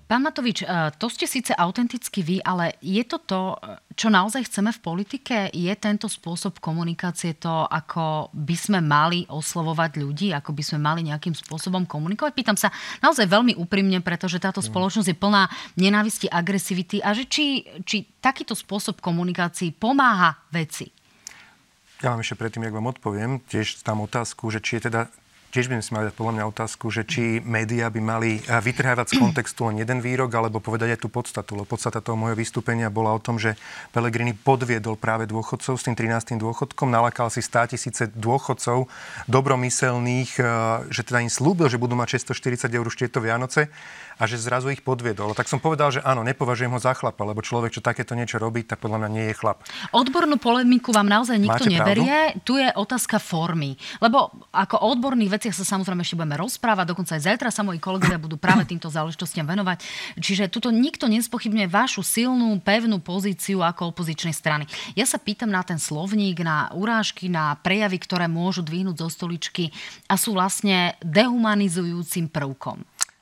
Pán 0.07 0.23
Matovič, 0.23 0.63
e, 0.63 0.67
to 0.95 1.11
ste 1.11 1.27
síce 1.27 1.51
autenticky 1.51 2.23
vy, 2.23 2.39
ale 2.39 2.79
je 2.79 3.03
to 3.03 3.19
to, 3.19 3.59
čo 3.91 4.07
naozaj 4.07 4.47
chceme 4.47 4.71
v 4.71 4.79
politike? 4.79 5.51
Je 5.51 5.67
tento 5.75 6.07
spôsob 6.07 6.63
komunikácie 6.63 7.35
to, 7.35 7.67
ako 7.67 8.31
by 8.31 8.55
sme 8.55 8.79
mali 8.79 9.27
oslovovať 9.27 9.99
ľudí, 9.99 10.31
ako 10.31 10.55
by 10.55 10.63
sme 10.63 10.79
mali 10.79 11.03
nejakým 11.11 11.35
spôsobom 11.35 11.83
komunikovať? 11.83 12.31
Pýtam 12.31 12.55
sa 12.55 12.71
naozaj 13.03 13.27
veľmi 13.27 13.59
úprimne, 13.59 13.99
pretože 13.99 14.39
táto 14.39 14.63
mm. 14.63 14.71
spoločnosť 14.71 15.11
je 15.11 15.17
plná 15.19 15.43
nenávisti, 15.75 16.31
agresivity 16.31 17.03
a 17.03 17.11
že 17.11 17.27
či, 17.27 17.67
či 17.83 18.07
takýto 18.23 18.55
spôsob 18.55 19.03
komunikácií 19.03 19.75
pomáha 19.75 20.39
veci. 20.55 20.87
Ja 21.99 22.15
vám 22.15 22.23
ešte 22.23 22.39
predtým, 22.39 22.63
jak 22.63 22.77
vám 22.79 22.95
odpoviem, 22.95 23.43
tiež 23.43 23.83
tam 23.83 24.07
otázku, 24.07 24.47
že 24.55 24.63
či 24.63 24.79
je 24.79 24.87
teda 24.87 25.11
Tiež 25.47 25.71
by 25.71 25.79
sme 25.79 26.03
mali 26.03 26.11
podľa 26.11 26.33
mňa 26.35 26.45
otázku, 26.51 26.91
že 26.91 27.07
či 27.07 27.39
médiá 27.39 27.87
by 27.87 28.01
mali 28.03 28.43
eh, 28.43 28.59
vytrhávať 28.59 29.15
z 29.15 29.23
kontextu 29.23 29.71
len 29.71 29.79
jeden 29.79 30.03
výrok, 30.03 30.27
alebo 30.35 30.59
povedať 30.59 30.99
aj 30.99 30.99
tú 30.99 31.07
podstatu. 31.07 31.55
Lebo 31.55 31.71
podstata 31.71 32.03
toho 32.03 32.19
môjho 32.19 32.35
vystúpenia 32.35 32.91
bola 32.91 33.15
o 33.15 33.19
tom, 33.23 33.39
že 33.39 33.55
Pelegrini 33.95 34.35
podviedol 34.35 34.99
práve 34.99 35.23
dôchodcov 35.23 35.79
s 35.79 35.87
tým 35.87 35.95
13. 35.95 36.35
dôchodkom, 36.35 36.91
nalakal 36.91 37.31
si 37.31 37.39
100 37.39 37.79
tisíce 37.79 38.11
dôchodcov 38.11 38.91
dobromyselných, 39.31 40.31
eh, 40.35 40.45
že 40.91 41.07
teda 41.07 41.23
im 41.23 41.31
slúbil, 41.31 41.71
že 41.71 41.79
budú 41.79 41.95
mať 41.95 42.19
640 42.19 42.67
eur 42.75 42.83
už 42.83 42.99
tieto 42.99 43.23
Vianoce 43.23 43.71
a 44.17 44.25
že 44.25 44.41
zrazu 44.41 44.73
ich 44.73 44.81
podviedol. 44.81 45.37
Tak 45.37 45.45
som 45.45 45.61
povedal, 45.61 45.93
že 45.93 46.01
áno, 46.01 46.25
nepovažujem 46.25 46.73
ho 46.73 46.81
za 46.81 46.97
chlapa, 46.97 47.21
lebo 47.21 47.45
človek, 47.45 47.69
čo 47.69 47.85
takéto 47.85 48.17
niečo 48.17 48.41
robí, 48.41 48.65
tak 48.65 48.81
podľa 48.81 49.05
mňa 49.05 49.09
nie 49.13 49.25
je 49.29 49.35
chlap. 49.37 49.61
Odbornú 49.93 50.41
polemiku 50.41 50.89
vám 50.89 51.05
naozaj 51.05 51.37
nikto 51.37 51.69
Máte 51.69 51.71
neberie. 51.71 52.33
Pravdu? 52.33 52.41
Tu 52.43 52.53
je 52.57 52.69
otázka 52.73 53.21
formy. 53.21 53.77
Lebo 54.01 54.33
ako 54.49 54.75
o 54.81 54.87
odborných 54.97 55.36
veciach 55.37 55.53
sa 55.53 55.77
samozrejme 55.77 56.01
ešte 56.01 56.17
budeme 56.17 56.41
rozprávať, 56.41 56.89
dokonca 56.89 57.13
aj 57.13 57.29
zajtra 57.29 57.53
sa 57.53 57.61
moji 57.61 57.77
kolegovia 57.77 58.17
budú 58.17 58.41
práve 58.41 58.65
týmto 58.65 58.89
záležitostiam 58.89 59.45
venovať. 59.45 59.85
Čiže 60.17 60.49
tuto 60.49 60.73
nikto 60.73 61.05
nespochybňuje 61.05 61.69
vašu 61.69 62.01
silnú, 62.01 62.57
pevnú 62.59 62.97
pozíciu 62.97 63.61
ako 63.61 63.93
opozičnej 63.93 64.33
strany. 64.33 64.65
Ja 64.97 65.05
sa 65.05 65.21
pýtam 65.21 65.53
na 65.53 65.61
ten 65.61 65.77
slovník, 65.77 66.41
na 66.41 66.73
urážky, 66.73 67.29
na 67.29 67.53
prejavy, 67.61 68.01
ktoré 68.01 68.25
môžu 68.25 68.65
dvihnúť 68.65 69.05
zo 69.05 69.07
stoličky 69.13 69.69
a 70.09 70.17
sú 70.17 70.33
vlastne 70.33 70.97
dehumanizujúcim 71.05 72.33
prvkom. 72.33 72.81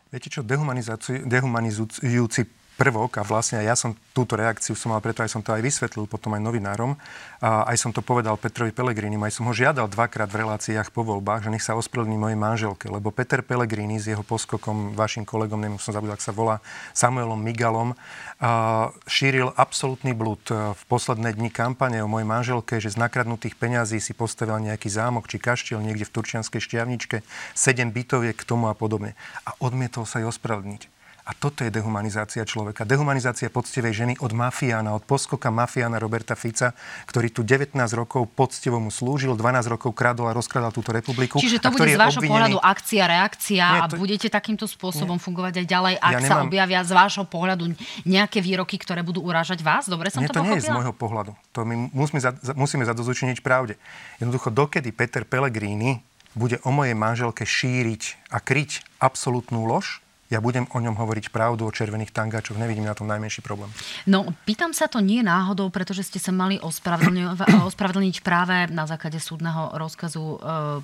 Viete 0.09 0.31
čo, 0.31 0.47
dehumanizujúci 0.47 2.41
prvok 2.75 3.19
a 3.19 3.23
vlastne 3.23 3.63
ja 3.63 3.73
som 3.73 3.95
túto 4.11 4.35
reakciu 4.35 4.75
som 4.75 4.91
mal, 4.91 4.99
preto 4.99 5.23
aj 5.23 5.31
som 5.31 5.43
to 5.43 5.55
aj 5.55 5.63
vysvetlil 5.63 6.07
potom 6.07 6.35
aj 6.35 6.43
novinárom. 6.43 6.99
A 7.39 7.67
aj 7.71 7.77
som 7.79 7.91
to 7.91 8.03
povedal 8.03 8.35
Petrovi 8.39 8.71
Pelegrini, 8.71 9.15
aj 9.19 9.39
som 9.39 9.47
ho 9.47 9.53
žiadal 9.55 9.87
dvakrát 9.91 10.27
v 10.27 10.43
reláciách 10.43 10.91
po 10.91 11.03
voľbách, 11.03 11.47
že 11.47 11.51
nech 11.51 11.63
sa 11.63 11.75
ospravedlní 11.75 12.15
mojej 12.19 12.39
manželke, 12.39 12.87
lebo 12.87 13.11
Peter 13.11 13.43
Pelegrini 13.43 13.99
s 13.99 14.07
jeho 14.11 14.23
poskokom, 14.23 14.95
vašim 14.95 15.23
kolegom, 15.27 15.59
neviem, 15.59 15.79
som 15.79 15.95
zabudol, 15.95 16.15
ak 16.15 16.23
sa 16.23 16.35
volá, 16.35 16.63
Samuelom 16.95 17.39
Migalom, 17.39 17.93
a 18.39 18.91
šíril 19.07 19.55
absolútny 19.55 20.11
blud 20.11 20.43
v 20.51 20.81
posledné 20.91 21.35
dni 21.35 21.51
kampane 21.51 22.03
o 22.03 22.07
mojej 22.11 22.27
manželke, 22.27 22.83
že 22.83 22.91
z 22.91 22.99
nakradnutých 22.99 23.55
peňazí 23.55 24.03
si 24.03 24.11
postavil 24.11 24.59
nejaký 24.59 24.91
zámok 24.91 25.31
či 25.31 25.39
kaštiel 25.39 25.79
niekde 25.79 26.03
v 26.03 26.13
Turčianskej 26.15 26.59
šťavničke, 26.59 27.23
sedem 27.55 27.95
bytoviek 27.95 28.35
k 28.35 28.47
tomu 28.47 28.67
a 28.67 28.75
podobne. 28.75 29.15
A 29.47 29.55
odmietol 29.63 30.03
sa 30.03 30.19
jej 30.19 30.27
ospravedlniť. 30.27 30.94
A 31.25 31.33
toto 31.33 31.65
je 31.65 31.73
dehumanizácia 31.73 32.45
človeka. 32.45 32.85
Dehumanizácia 32.85 33.49
poctivej 33.49 33.97
ženy 33.97 34.13
od 34.21 34.29
mafiána, 34.29 34.93
od 34.93 35.01
poskoka 35.09 35.49
mafiána 35.49 35.97
Roberta 35.97 36.37
Fica, 36.37 36.77
ktorý 37.09 37.33
tu 37.33 37.41
19 37.41 37.73
rokov 37.97 38.29
poctivo 38.29 38.77
mu 38.77 38.93
slúžil, 38.93 39.33
12 39.33 39.73
rokov 39.73 39.97
kradol 39.97 40.29
a 40.29 40.37
rozkradal 40.37 40.69
túto 40.69 40.93
republiku. 40.93 41.41
Čiže 41.41 41.57
to 41.57 41.73
bude 41.73 41.89
z 41.89 41.97
vášho 41.97 42.21
obvinený... 42.21 42.29
pohľadu 42.29 42.57
akcia, 42.61 43.03
reakcia 43.09 43.65
Nie, 43.65 43.81
to... 43.89 43.97
a 43.97 44.01
budete 44.05 44.27
takýmto 44.29 44.69
spôsobom 44.69 45.17
Nie. 45.17 45.25
fungovať 45.25 45.53
aj 45.61 45.65
ďalej, 45.65 45.93
ak 45.97 46.13
ja 46.13 46.21
nemám... 46.21 46.29
sa 46.29 46.45
objavia 46.45 46.79
z 46.85 46.91
vášho 46.93 47.25
pohľadu 47.25 47.63
nejaké 48.05 48.37
výroky, 48.45 48.77
ktoré 48.77 49.01
budú 49.01 49.25
urážať 49.25 49.65
vás? 49.65 49.89
Dobre 49.89 50.13
som 50.13 50.21
Nie, 50.21 50.29
to, 50.29 50.37
to 50.37 50.45
nie 50.45 50.61
je 50.61 50.69
z 50.69 50.77
môjho 50.77 50.93
pohľadu. 50.93 51.33
To 51.57 51.65
my 51.65 51.89
musíme, 51.89 52.21
za, 52.21 52.37
musíme 52.53 52.85
zadozučiniť 52.85 53.41
pravde. 53.41 53.81
Jednoducho, 54.21 54.53
dokedy 54.53 54.93
Peter 54.93 55.25
Pellegrini 55.25 56.05
bude 56.37 56.61
o 56.61 56.69
mojej 56.69 56.93
manželke 56.93 57.49
šíriť 57.49 58.29
a 58.29 58.37
kryť 58.37 59.01
absolútnu 59.01 59.65
lož, 59.65 60.04
ja 60.29 60.41
budem 60.41 60.65
o 60.73 60.79
ňom 60.81 60.97
hovoriť 60.97 61.29
pravdu 61.29 61.69
o 61.69 61.71
červených 61.73 62.09
tangáčoch, 62.09 62.57
nevidím 62.57 62.89
na 62.89 62.97
tom 62.97 63.05
najmenší 63.05 63.45
problém. 63.45 63.69
No, 64.09 64.25
pýtam 64.45 64.73
sa 64.73 64.89
to 64.89 64.97
nie 64.97 65.21
náhodou, 65.21 65.69
pretože 65.69 66.09
ste 66.09 66.17
sa 66.17 66.33
mali 66.33 66.57
ospravedlniť 67.69 68.15
práve 68.25 68.65
na 68.73 68.89
základe 68.89 69.21
súdneho 69.21 69.77
rozkazu 69.77 70.23
e, 70.23 70.37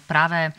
práve 0.06 0.54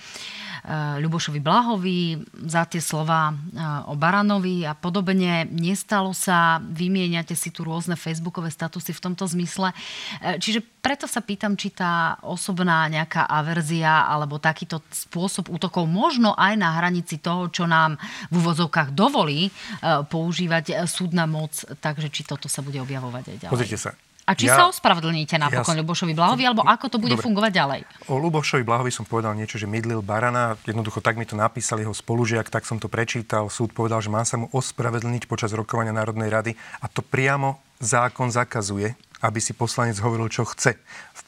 Eh, 0.63 1.03
Ľubošovi 1.03 1.43
Blahovi 1.43 2.23
za 2.47 2.63
tie 2.71 2.79
slova 2.79 3.35
eh, 3.35 3.91
o 3.91 3.99
Baranovi 3.99 4.63
a 4.63 4.79
podobne. 4.79 5.43
Nestalo 5.51 6.15
sa, 6.15 6.63
vymieňate 6.63 7.35
si 7.35 7.51
tu 7.51 7.67
rôzne 7.67 7.99
facebookové 7.99 8.47
statusy 8.47 8.95
v 8.95 9.03
tomto 9.03 9.27
zmysle. 9.27 9.75
Čiže 10.23 10.63
preto 10.83 11.07
sa 11.07 11.23
pýtam, 11.23 11.55
či 11.55 11.71
tá 11.71 12.19
osobná 12.27 12.91
nejaká 12.91 13.31
averzia 13.31 14.03
alebo 14.11 14.43
takýto 14.43 14.83
spôsob 14.91 15.49
útokov 15.49 15.87
možno 15.87 16.35
aj 16.35 16.59
na 16.59 16.75
hranici 16.83 17.23
toho, 17.23 17.47
čo 17.55 17.71
nám 17.71 17.97
v 18.29 18.43
úvozovkách 18.43 18.91
dovolí 18.91 19.55
používať 20.11 20.83
súdna 20.91 21.31
moc, 21.31 21.55
takže 21.79 22.11
či 22.11 22.27
toto 22.27 22.51
sa 22.51 22.67
bude 22.67 22.83
objavovať 22.83 23.25
aj 23.31 23.37
ďalej. 23.47 23.55
Pozrite 23.55 23.79
sa, 23.79 23.95
a 24.23 24.39
či 24.39 24.47
ja, 24.47 24.55
sa 24.55 24.65
ospravedlníte 24.71 25.35
napokon 25.35 25.75
ja, 25.75 25.83
Ľubošovi 25.83 26.15
Blahovi, 26.15 26.47
alebo 26.47 26.63
ako 26.63 26.87
to 26.95 26.99
bude 27.03 27.19
dobre. 27.19 27.27
fungovať 27.27 27.53
ďalej? 27.59 27.81
O 28.07 28.23
Ľubošovi 28.23 28.63
Blahovi 28.63 28.95
som 28.95 29.03
povedal 29.03 29.35
niečo, 29.35 29.59
že 29.59 29.67
mydlil 29.67 29.99
barana. 29.99 30.55
Jednoducho 30.63 31.03
tak 31.03 31.19
mi 31.19 31.27
to 31.27 31.35
napísal 31.35 31.83
jeho 31.83 31.91
spolužiak, 31.91 32.47
tak 32.47 32.63
som 32.63 32.79
to 32.79 32.87
prečítal. 32.87 33.51
Súd 33.51 33.75
povedal, 33.75 33.99
že 33.99 34.15
mám 34.15 34.23
sa 34.23 34.39
mu 34.39 34.47
ospravedlniť 34.55 35.27
počas 35.27 35.51
rokovania 35.51 35.91
Národnej 35.91 36.31
rady 36.31 36.53
a 36.55 36.87
to 36.87 37.03
priamo 37.03 37.59
zákon 37.83 38.31
zakazuje 38.31 38.95
aby 39.23 39.39
si 39.39 39.55
poslanec 39.55 39.97
hovoril, 40.03 40.27
čo 40.29 40.43
chce. 40.43 40.75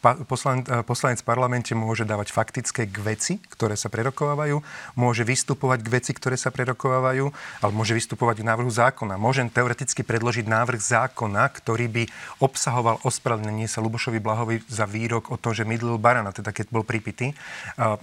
Eh, 0.05 0.85
poslanec 0.85 1.19
v 1.25 1.27
parlamente 1.27 1.73
môže 1.73 2.05
dávať 2.05 2.35
faktické 2.35 2.85
k 2.85 2.97
veci, 3.01 3.41
ktoré 3.41 3.73
sa 3.73 3.89
prerokovávajú, 3.89 4.61
môže 5.01 5.25
vystupovať 5.25 5.81
k 5.81 5.89
veci, 5.89 6.11
ktoré 6.13 6.37
sa 6.37 6.53
prerokovávajú, 6.53 7.33
ale 7.65 7.73
môže 7.73 7.97
vystupovať 7.97 8.45
k 8.45 8.49
návrhu 8.49 8.69
zákona. 8.69 9.17
Môžem 9.17 9.49
teoreticky 9.49 10.05
predložiť 10.05 10.45
návrh 10.45 10.81
zákona, 10.83 11.49
ktorý 11.57 11.89
by 11.89 12.03
obsahoval 12.45 13.01
ospravedlnenie 13.01 13.65
sa 13.65 13.81
Lubošovi 13.81 14.21
Blahovi 14.21 14.61
za 14.69 14.85
výrok 14.85 15.33
o 15.33 15.41
tom, 15.41 15.57
že 15.57 15.65
mydlil 15.65 15.97
barana, 15.97 16.37
teda 16.37 16.53
keď 16.53 16.69
bol 16.69 16.85
pripitý. 16.85 17.33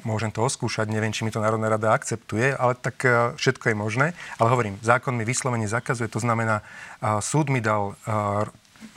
Môžem 0.02 0.34
to 0.34 0.42
oskúšať, 0.42 0.90
neviem, 0.90 1.14
či 1.14 1.22
mi 1.22 1.30
to 1.30 1.44
Národná 1.44 1.70
rada 1.70 1.94
akceptuje, 1.94 2.58
ale 2.58 2.74
tak 2.74 3.06
eh, 3.06 3.38
všetko 3.38 3.70
je 3.70 3.76
možné. 3.78 4.08
Ale 4.42 4.50
hovorím, 4.50 4.82
zákon 4.82 5.14
mi 5.14 5.28
vyslovene 5.28 5.70
zakazuje, 5.70 6.10
to 6.10 6.18
znamená, 6.18 6.66
súd 7.22 7.54
mi 7.54 7.62
dal 7.62 7.94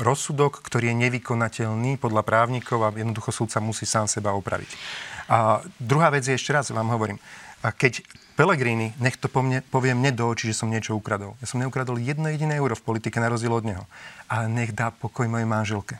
rozsudok, 0.00 0.60
ktorý 0.64 0.90
je 0.90 1.00
nevykonateľný 1.08 1.96
podľa 2.00 2.22
právnikov 2.26 2.82
a 2.84 2.94
jednoducho 2.94 3.30
súdca 3.30 3.62
musí 3.62 3.84
sám 3.86 4.10
seba 4.10 4.34
opraviť. 4.34 4.70
A 5.30 5.64
druhá 5.80 6.12
vec 6.12 6.28
je, 6.28 6.36
ešte 6.36 6.52
raz 6.52 6.68
vám 6.68 6.90
hovorím, 6.92 7.16
a 7.64 7.72
keď 7.72 8.04
Pelegrini, 8.34 8.92
nech 8.98 9.14
to 9.14 9.30
po 9.30 9.46
mne, 9.46 9.62
povie 9.62 9.94
mne 9.94 10.10
do 10.10 10.26
očí, 10.26 10.50
že 10.50 10.58
som 10.58 10.68
niečo 10.68 10.98
ukradol. 10.98 11.38
Ja 11.38 11.46
som 11.46 11.62
neukradol 11.62 12.02
jedno 12.02 12.26
jediné 12.26 12.58
euro 12.58 12.74
v 12.74 12.82
politike 12.82 13.22
na 13.22 13.30
rozdiel 13.30 13.54
od 13.54 13.62
neho. 13.62 13.84
Ale 14.26 14.50
nech 14.50 14.74
dá 14.74 14.90
pokoj 14.90 15.30
mojej 15.30 15.46
manželke. 15.46 15.96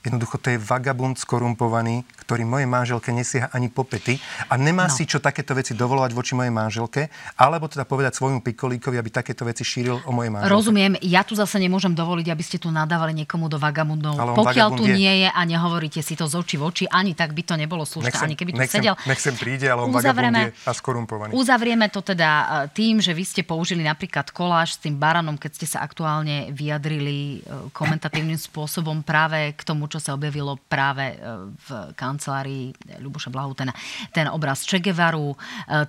Jednoducho 0.00 0.40
to 0.40 0.56
je 0.56 0.58
vagabund 0.58 1.20
skorumpovaný, 1.20 2.08
ktorý 2.24 2.48
mojej 2.48 2.64
manželke 2.64 3.12
nesieha 3.12 3.52
ani 3.52 3.68
popety 3.68 4.16
a 4.48 4.56
nemá 4.56 4.88
no. 4.88 4.94
si 4.96 5.04
čo 5.04 5.20
takéto 5.20 5.52
veci 5.52 5.76
dovolovať 5.76 6.16
voči 6.16 6.32
mojej 6.32 6.48
manželke, 6.48 7.12
alebo 7.36 7.68
teda 7.68 7.84
povedať 7.84 8.16
svojmu 8.16 8.40
pikolíkovi, 8.40 8.96
aby 8.96 9.10
takéto 9.12 9.44
veci 9.44 9.60
šíril 9.60 10.00
o 10.08 10.10
mojej 10.16 10.32
manželke. 10.32 10.56
Rozumiem, 10.56 10.92
ja 11.04 11.20
tu 11.20 11.36
zase 11.36 11.60
nemôžem 11.60 11.92
dovoliť, 11.92 12.32
aby 12.32 12.40
ste 12.40 12.56
tu 12.56 12.72
nadávali 12.72 13.12
niekomu 13.12 13.52
do 13.52 13.60
vagabundov. 13.60 14.16
Pokiaľ 14.40 14.68
tu 14.72 14.88
je. 14.88 14.96
nie 14.96 15.12
je 15.20 15.28
a 15.28 15.40
nehovoríte 15.44 16.00
si 16.00 16.16
to 16.16 16.24
z 16.24 16.34
očí 16.40 16.56
v 16.56 16.64
oči, 16.64 16.84
ani 16.88 17.12
tak 17.12 17.36
by 17.36 17.44
to 17.44 17.60
nebolo 17.60 17.84
slušné, 17.84 18.16
ani 18.24 18.40
keby 18.40 18.56
tu 18.56 18.60
nechcem, 18.64 18.80
sedel. 18.80 18.96
Nechcem 19.04 19.36
príde, 19.36 19.68
ale 19.68 19.84
on 19.84 19.92
uzavrieme, 19.92 20.48
je 20.48 20.64
a 20.64 20.72
skorumpovaný. 20.72 21.36
Uzavrieme 21.36 21.92
to 21.92 22.00
teda 22.00 22.30
e, 22.30 22.44
tým, 22.72 23.04
že 23.04 23.12
vy 23.12 23.24
ste 23.28 23.42
použili 23.44 23.84
napríklad 23.84 24.32
koláž 24.32 24.78
s 24.78 24.78
tým 24.80 24.96
baranom, 24.96 25.36
keď 25.36 25.60
ste 25.60 25.66
sa 25.68 25.84
aktuálne 25.84 26.48
vyjadrili 26.56 27.44
e, 27.44 27.68
komentatívnym 27.76 28.40
spôsobom 28.48 29.04
práve 29.04 29.52
k 29.52 29.60
tomu, 29.60 29.89
čo 29.90 29.98
sa 29.98 30.14
objavilo 30.14 30.54
práve 30.70 31.12
e, 31.12 31.16
v 31.50 31.68
kancelárii 31.98 32.70
Ľuboša 33.02 33.34
Blahutena. 33.34 33.74
Ten 34.14 34.30
obraz 34.30 34.62
Che. 34.62 34.78
E, 34.78 35.34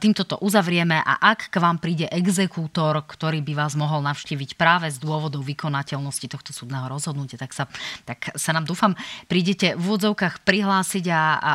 týmto 0.01 0.25
to 0.25 0.41
uzavrieme 0.41 0.97
a 0.97 1.21
ak 1.21 1.53
k 1.53 1.61
vám 1.61 1.77
príde 1.77 2.09
exekútor, 2.09 3.05
ktorý 3.05 3.45
by 3.45 3.53
vás 3.53 3.77
mohol 3.77 4.01
navštíviť 4.01 4.57
práve 4.57 4.89
z 4.89 4.97
dôvodov 4.97 5.45
vykonateľnosti 5.45 6.27
tohto 6.27 6.51
súdneho 6.51 6.89
rozhodnutia, 6.89 7.37
tak 7.37 7.53
sa, 7.53 7.69
tak 8.03 8.33
sa 8.33 8.51
nám 8.51 8.65
dúfam 8.65 8.97
prídete 9.29 9.77
v 9.77 9.83
úvodzovkách 9.83 10.41
prihlásiť 10.41 11.05
a, 11.11 11.21
a 11.37 11.51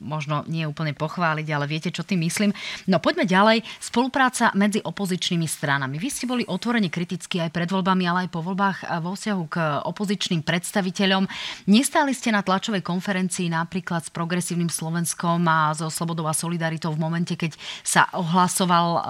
možno 0.00 0.44
nie 0.48 0.64
úplne 0.68 0.92
pochváliť, 0.92 1.46
ale 1.52 1.68
viete, 1.68 1.90
čo 1.92 2.04
tým 2.06 2.24
myslím. 2.24 2.50
No 2.88 3.00
poďme 3.00 3.24
ďalej. 3.24 3.64
Spolupráca 3.80 4.52
medzi 4.54 4.80
opozičnými 4.80 5.44
stranami. 5.48 5.96
Vy 5.96 6.08
ste 6.12 6.24
boli 6.28 6.44
otvorene 6.46 6.88
kritickí 6.92 7.40
aj 7.42 7.50
pred 7.52 7.68
voľbami, 7.68 8.04
ale 8.06 8.18
aj 8.26 8.30
po 8.32 8.40
voľbách 8.44 8.78
vo 9.02 9.12
vzťahu 9.16 9.42
k 9.50 9.56
opozičným 9.86 10.42
predstaviteľom. 10.46 11.28
Nestáli 11.76 12.16
ste 12.16 12.32
na 12.32 12.40
tlačovej 12.40 12.80
konferencii 12.80 13.52
napríklad 13.52 14.00
s 14.00 14.08
progresívnym 14.08 14.72
Slovenskom 14.72 15.44
a 15.44 15.76
so 15.76 15.92
Slobodou 15.92 16.24
a 16.24 16.32
Solidaritou 16.32 16.96
v 16.96 17.04
momente, 17.04 17.36
keď 17.36 17.52
sa 17.84 18.08
ohlasoval 18.16 18.86
um, 18.96 19.02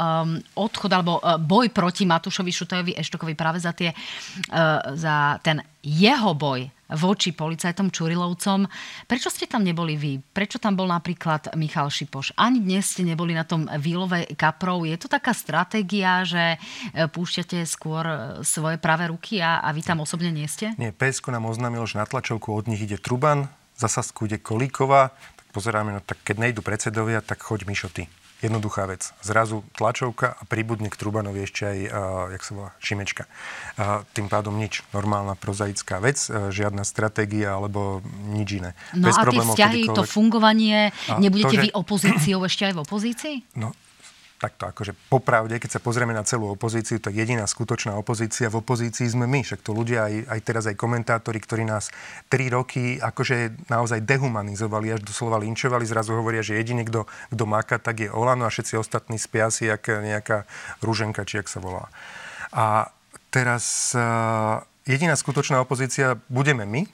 odchod 0.58 0.90
alebo 0.90 1.22
uh, 1.22 1.38
boj 1.38 1.70
proti 1.70 2.02
Matúšovi 2.02 2.50
Šutajovi 2.50 2.98
Eštokovi 2.98 3.38
práve 3.38 3.62
za, 3.62 3.70
tie, 3.70 3.94
uh, 3.94 4.82
za 4.98 5.38
ten 5.46 5.62
jeho 5.86 6.34
boj 6.34 6.66
voči 6.98 7.34
policajtom 7.34 7.90
Čurilovcom. 7.90 8.66
Prečo 9.06 9.30
ste 9.30 9.50
tam 9.50 9.66
neboli 9.66 9.98
vy? 9.98 10.18
Prečo 10.18 10.58
tam 10.58 10.78
bol 10.78 10.86
napríklad 10.86 11.54
Michal 11.58 11.90
Šipoš? 11.90 12.34
Ani 12.38 12.62
dnes 12.62 12.94
ste 12.94 13.02
neboli 13.02 13.34
na 13.34 13.42
tom 13.42 13.66
výlove 13.66 14.26
kaprov. 14.38 14.86
Je 14.86 14.98
to 14.98 15.10
taká 15.10 15.34
stratégia, 15.34 16.22
že 16.22 16.58
e, 16.94 17.06
púšťate 17.10 17.62
skôr 17.66 18.04
e, 18.06 18.16
svoje 18.46 18.78
práve 18.78 19.10
ruky 19.10 19.42
a, 19.42 19.62
a 19.62 19.74
vy 19.74 19.82
tam 19.82 20.02
osobne 20.02 20.30
nie 20.30 20.46
ste? 20.46 20.78
Nie, 20.78 20.94
PSK 20.94 21.34
nám 21.34 21.50
oznámilo, 21.50 21.86
že 21.90 21.98
na 21.98 22.06
tlačovku 22.06 22.54
od 22.54 22.70
nich 22.70 22.82
ide 22.82 22.98
Truban, 22.98 23.50
za 23.74 23.90
Sasku 23.90 24.30
ide 24.30 24.38
Kolíková. 24.38 25.10
Tak 25.10 25.46
pozeráme, 25.50 25.90
no 25.90 26.00
tak 26.02 26.22
keď 26.22 26.38
nejdu 26.38 26.62
predsedovia, 26.62 27.18
tak 27.18 27.42
choď 27.42 27.66
Mišo 27.66 27.90
ty. 27.90 28.06
Jednoduchá 28.46 28.86
vec. 28.86 29.10
Zrazu 29.26 29.66
tlačovka 29.74 30.38
a 30.38 30.42
pribudne 30.46 30.86
k 30.86 30.94
Trubanovi 30.94 31.42
ešte 31.42 31.66
aj, 31.66 31.78
uh, 31.90 31.90
jak 32.30 32.42
sa 32.46 32.52
volá, 32.54 32.70
Šimečka. 32.78 33.26
Uh, 33.74 34.06
tým 34.14 34.30
pádom 34.30 34.54
nič. 34.54 34.86
Normálna 34.94 35.34
prozaická 35.34 35.98
vec, 35.98 36.22
uh, 36.30 36.54
žiadna 36.54 36.86
stratégia 36.86 37.58
alebo 37.58 38.06
nič 38.30 38.62
iné. 38.62 38.78
No 38.94 39.10
Bez 39.10 39.18
a 39.18 39.26
tie 39.26 39.42
vzťahy, 39.42 39.82
to 39.90 40.06
fungovanie, 40.06 40.94
a 41.10 41.18
nebudete 41.18 41.58
to, 41.58 41.58
že... 41.58 41.64
vy 41.66 41.70
opozíciou 41.74 42.40
ešte 42.46 42.70
aj 42.70 42.74
v 42.78 42.80
opozícii? 42.86 43.36
No, 43.58 43.74
takto 44.36 44.68
akože 44.68 44.92
popravde, 45.08 45.56
keď 45.56 45.76
sa 45.76 45.80
pozrieme 45.80 46.12
na 46.12 46.20
celú 46.20 46.52
opozíciu, 46.52 47.00
tak 47.00 47.16
jediná 47.16 47.48
skutočná 47.48 47.96
opozícia 47.96 48.52
v 48.52 48.60
opozícii 48.60 49.08
sme 49.08 49.24
my. 49.24 49.40
Však 49.40 49.64
to 49.64 49.72
ľudia 49.72 50.06
aj, 50.06 50.14
aj 50.28 50.40
teraz 50.44 50.64
aj 50.68 50.76
komentátori, 50.76 51.40
ktorí 51.40 51.64
nás 51.64 51.88
tri 52.28 52.52
roky 52.52 53.00
akože 53.00 53.68
naozaj 53.72 54.04
dehumanizovali, 54.04 54.92
až 54.92 55.02
doslova 55.02 55.40
linčovali, 55.40 55.88
zrazu 55.88 56.12
hovoria, 56.12 56.44
že 56.44 56.60
jediný, 56.60 56.84
kto, 56.84 57.08
kto 57.32 57.44
máka, 57.48 57.80
tak 57.80 58.04
je 58.04 58.12
Olano 58.12 58.44
a 58.44 58.52
všetci 58.52 58.76
ostatní 58.76 59.16
spia 59.16 59.48
si, 59.48 59.66
jak 59.66 59.88
nejaká 59.88 60.44
rúženka, 60.84 61.24
či 61.24 61.40
jak 61.40 61.48
sa 61.48 61.58
volá. 61.64 61.88
A 62.52 62.92
teraz 63.32 63.96
uh, 63.96 64.60
jediná 64.84 65.16
skutočná 65.16 65.60
opozícia 65.64 66.20
budeme 66.28 66.68
my, 66.68 66.84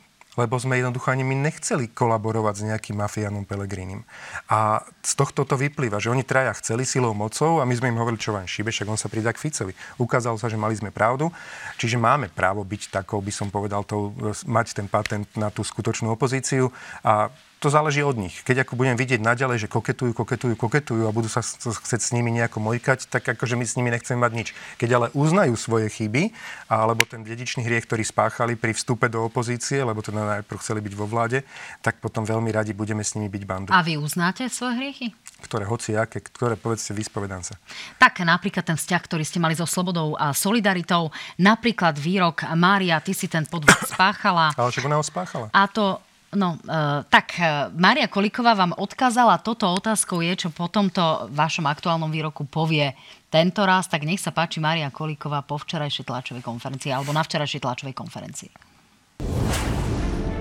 lebo 0.41 0.57
sme 0.57 0.81
jednoducho 0.81 1.13
ani 1.13 1.25
my 1.29 1.37
nechceli 1.37 1.93
kolaborovať 1.93 2.55
s 2.57 2.67
nejakým 2.67 2.97
mafiánom 2.97 3.45
Pelegrínim. 3.45 4.05
A 4.49 4.81
z 5.05 5.13
tohto 5.13 5.45
to 5.45 5.61
vyplýva, 5.61 6.01
že 6.01 6.09
oni 6.09 6.25
traja 6.25 6.57
chceli 6.57 6.89
silou 6.89 7.13
mocou 7.13 7.61
a 7.61 7.69
my 7.69 7.75
sme 7.77 7.93
im 7.93 8.01
hovorili, 8.01 8.21
čo 8.21 8.33
vám 8.33 8.49
šíbe, 8.49 8.73
však 8.73 8.89
on 8.89 8.97
sa 8.97 9.13
pridá 9.13 9.37
k 9.37 9.43
Ficovi. 9.45 9.77
Ukázalo 10.01 10.41
sa, 10.41 10.49
že 10.49 10.57
mali 10.57 10.73
sme 10.73 10.89
pravdu, 10.89 11.29
čiže 11.77 12.01
máme 12.01 12.33
právo 12.33 12.65
byť 12.65 13.03
takou, 13.03 13.21
by 13.21 13.33
som 13.33 13.53
povedal, 13.53 13.85
to, 13.85 14.13
mať 14.49 14.73
ten 14.73 14.89
patent 14.89 15.29
na 15.37 15.53
tú 15.53 15.61
skutočnú 15.61 16.09
opozíciu 16.09 16.73
a 17.05 17.29
to 17.63 17.71
záleží 17.71 18.03
od 18.03 18.19
nich. 18.19 18.43
Keď 18.43 18.67
ako 18.67 18.75
budem 18.75 18.99
vidieť 18.99 19.23
naďalej, 19.23 19.65
že 19.65 19.69
koketujú, 19.71 20.11
koketujú, 20.19 20.59
koketujú 20.59 21.07
a 21.07 21.15
budú 21.15 21.31
sa 21.31 21.47
chcieť 21.47 22.01
s 22.03 22.11
nimi 22.11 22.35
nejako 22.35 22.59
mojkať, 22.59 23.07
tak 23.07 23.23
akože 23.23 23.55
my 23.55 23.63
s 23.63 23.79
nimi 23.79 23.95
nechceme 23.95 24.19
mať 24.19 24.33
nič. 24.35 24.49
Keď 24.83 24.91
ale 24.91 25.07
uznajú 25.15 25.55
svoje 25.55 25.87
chyby, 25.87 26.35
alebo 26.67 27.07
ten 27.07 27.23
dedičný 27.23 27.63
hriech, 27.63 27.87
ktorý 27.87 28.03
spáchali 28.03 28.59
pri 28.59 28.75
vstupe 28.75 29.07
do 29.07 29.23
opozície, 29.23 29.79
lebo 29.79 30.03
teda 30.03 30.43
najprv 30.43 30.59
chceli 30.59 30.83
byť 30.83 30.95
vo 30.99 31.07
vláde, 31.07 31.47
tak 31.79 32.03
potom 32.03 32.27
veľmi 32.27 32.51
radi 32.51 32.75
budeme 32.75 33.07
s 33.07 33.15
nimi 33.15 33.31
byť 33.31 33.43
bandu. 33.47 33.71
A 33.71 33.79
vy 33.87 33.95
uznáte 33.95 34.51
svoje 34.51 34.83
hriechy? 34.83 35.15
Ktoré 35.47 35.63
hoci 35.63 35.95
aké, 35.95 36.19
ktoré 36.19 36.59
povedzte, 36.59 36.91
vyspovedám 36.91 37.47
sa. 37.47 37.55
Tak 38.03 38.27
napríklad 38.27 38.67
ten 38.67 38.79
vzťah, 38.79 39.03
ktorý 39.07 39.23
ste 39.23 39.39
mali 39.39 39.55
so 39.55 39.71
Slobodou 39.71 40.19
a 40.19 40.35
Solidaritou, 40.35 41.15
napríklad 41.39 41.95
výrok 41.95 42.43
Mária, 42.59 42.99
ty 42.99 43.15
si 43.15 43.31
ten 43.31 43.47
podvod 43.47 43.79
spáchala. 43.95 44.51
Ale 44.59 44.71
však 44.75 44.87
ona 44.91 44.99
ho 44.99 45.05
spáchala. 45.07 45.47
A 45.55 45.71
to 45.71 46.03
No, 46.33 46.57
uh, 46.57 47.05
tak 47.13 47.37
uh, 47.37 47.69
Mária 47.77 48.09
Koliková 48.09 48.57
vám 48.57 48.73
odkázala 48.73 49.37
toto 49.45 49.69
otázkou 49.69 50.25
je, 50.25 50.33
čo 50.33 50.49
po 50.49 50.65
tomto 50.65 51.29
vašom 51.29 51.69
aktuálnom 51.69 52.09
výroku 52.09 52.49
povie 52.49 52.97
tento 53.29 53.61
raz, 53.69 53.85
tak 53.85 54.09
nech 54.09 54.17
sa 54.17 54.33
páči 54.33 54.57
Mária 54.57 54.89
Koliková 54.89 55.45
po 55.45 55.61
včerajšej 55.61 56.09
tlačovej 56.09 56.41
konferencii 56.41 56.89
alebo 56.89 57.13
na 57.13 57.21
včerajšej 57.21 57.61
tlačovej 57.61 57.93
konferencii. 57.93 58.51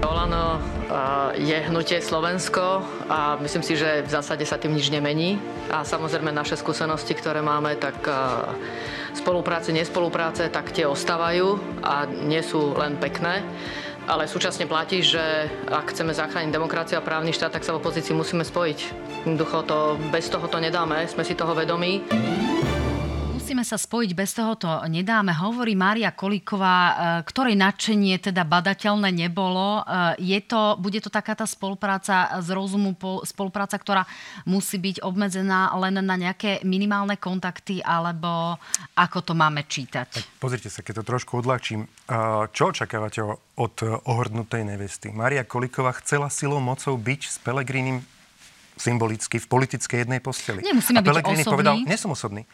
Olano 0.01 0.57
je 1.37 1.55
hnutie 1.69 2.01
Slovensko 2.01 2.81
a 3.05 3.37
myslím 3.37 3.63
si, 3.63 3.77
že 3.77 4.01
v 4.01 4.09
zásade 4.09 4.47
sa 4.49 4.57
tým 4.57 4.73
nič 4.73 4.89
nemení. 4.89 5.37
A 5.69 5.85
samozrejme 5.85 6.33
naše 6.33 6.57
skúsenosti, 6.57 7.13
ktoré 7.13 7.45
máme, 7.45 7.77
tak 7.77 8.01
spolupráce, 9.13 9.69
nespolupráce, 9.69 10.49
tak 10.49 10.73
tie 10.73 10.89
ostávajú 10.89 11.59
a 11.85 12.09
nie 12.09 12.41
sú 12.41 12.73
len 12.79 12.97
pekné 12.97 13.45
ale 14.07 14.29
súčasne 14.29 14.65
platí, 14.65 15.05
že 15.05 15.49
ak 15.69 15.93
chceme 15.93 16.13
zachrániť 16.13 16.53
demokraciu 16.53 16.97
a 16.97 17.05
právny 17.05 17.33
štát, 17.33 17.53
tak 17.53 17.65
sa 17.65 17.73
v 17.75 17.81
opozícii 17.81 18.15
musíme 18.15 18.45
spojiť. 18.45 18.79
Jednoducho 19.25 19.57
to, 19.65 19.77
bez 20.09 20.29
toho 20.29 20.45
to 20.49 20.57
nedáme, 20.57 21.05
sme 21.05 21.21
si 21.21 21.37
toho 21.37 21.53
vedomí 21.53 22.01
musíme 23.51 23.67
sa 23.67 23.75
spojiť, 23.75 24.15
bez 24.15 24.31
toho 24.31 24.55
to 24.55 24.71
nedáme. 24.87 25.35
Hovorí 25.35 25.75
Mária 25.75 26.15
Kolíková, 26.15 26.77
e, 26.79 26.93
ktorej 27.27 27.59
nadšenie 27.59 28.15
teda 28.23 28.47
badateľné 28.47 29.11
nebolo. 29.11 29.83
E, 29.83 30.23
je 30.23 30.39
to, 30.39 30.79
bude 30.79 31.03
to 31.03 31.11
taká 31.11 31.35
tá 31.35 31.43
spolupráca 31.43 32.31
z 32.39 32.47
rozumu, 32.55 32.95
spolupráca, 33.27 33.75
ktorá 33.75 34.07
musí 34.47 34.79
byť 34.79 35.03
obmedzená 35.03 35.67
len 35.83 35.99
na 35.99 36.15
nejaké 36.15 36.63
minimálne 36.63 37.19
kontakty, 37.19 37.83
alebo 37.83 38.55
ako 38.95 39.19
to 39.19 39.33
máme 39.35 39.67
čítať? 39.67 40.23
Tak 40.23 40.27
pozrite 40.39 40.71
sa, 40.71 40.79
keď 40.79 41.03
to 41.03 41.11
trošku 41.11 41.43
odľahčím. 41.43 41.83
E, 41.83 41.87
čo 42.55 42.71
očakávate 42.71 43.19
od 43.59 43.75
ohrdnutej 44.07 44.63
nevesty? 44.63 45.11
Mária 45.11 45.43
Kolíková 45.43 45.91
chcela 45.99 46.31
silou 46.31 46.63
mocou 46.63 46.95
byť 46.95 47.21
s 47.27 47.35
Pelegrínim 47.43 47.99
symbolicky 48.79 49.37
v 49.37 49.45
politickej 49.45 50.07
jednej 50.07 50.23
posteli. 50.23 50.65
Nemusíme 50.65 50.97
a 50.97 51.05
byť 51.05 51.13
osobní. 51.21 51.43
povedal, 51.43 51.75
nie 51.83 51.99
som 51.99 52.15
osobný 52.15 52.47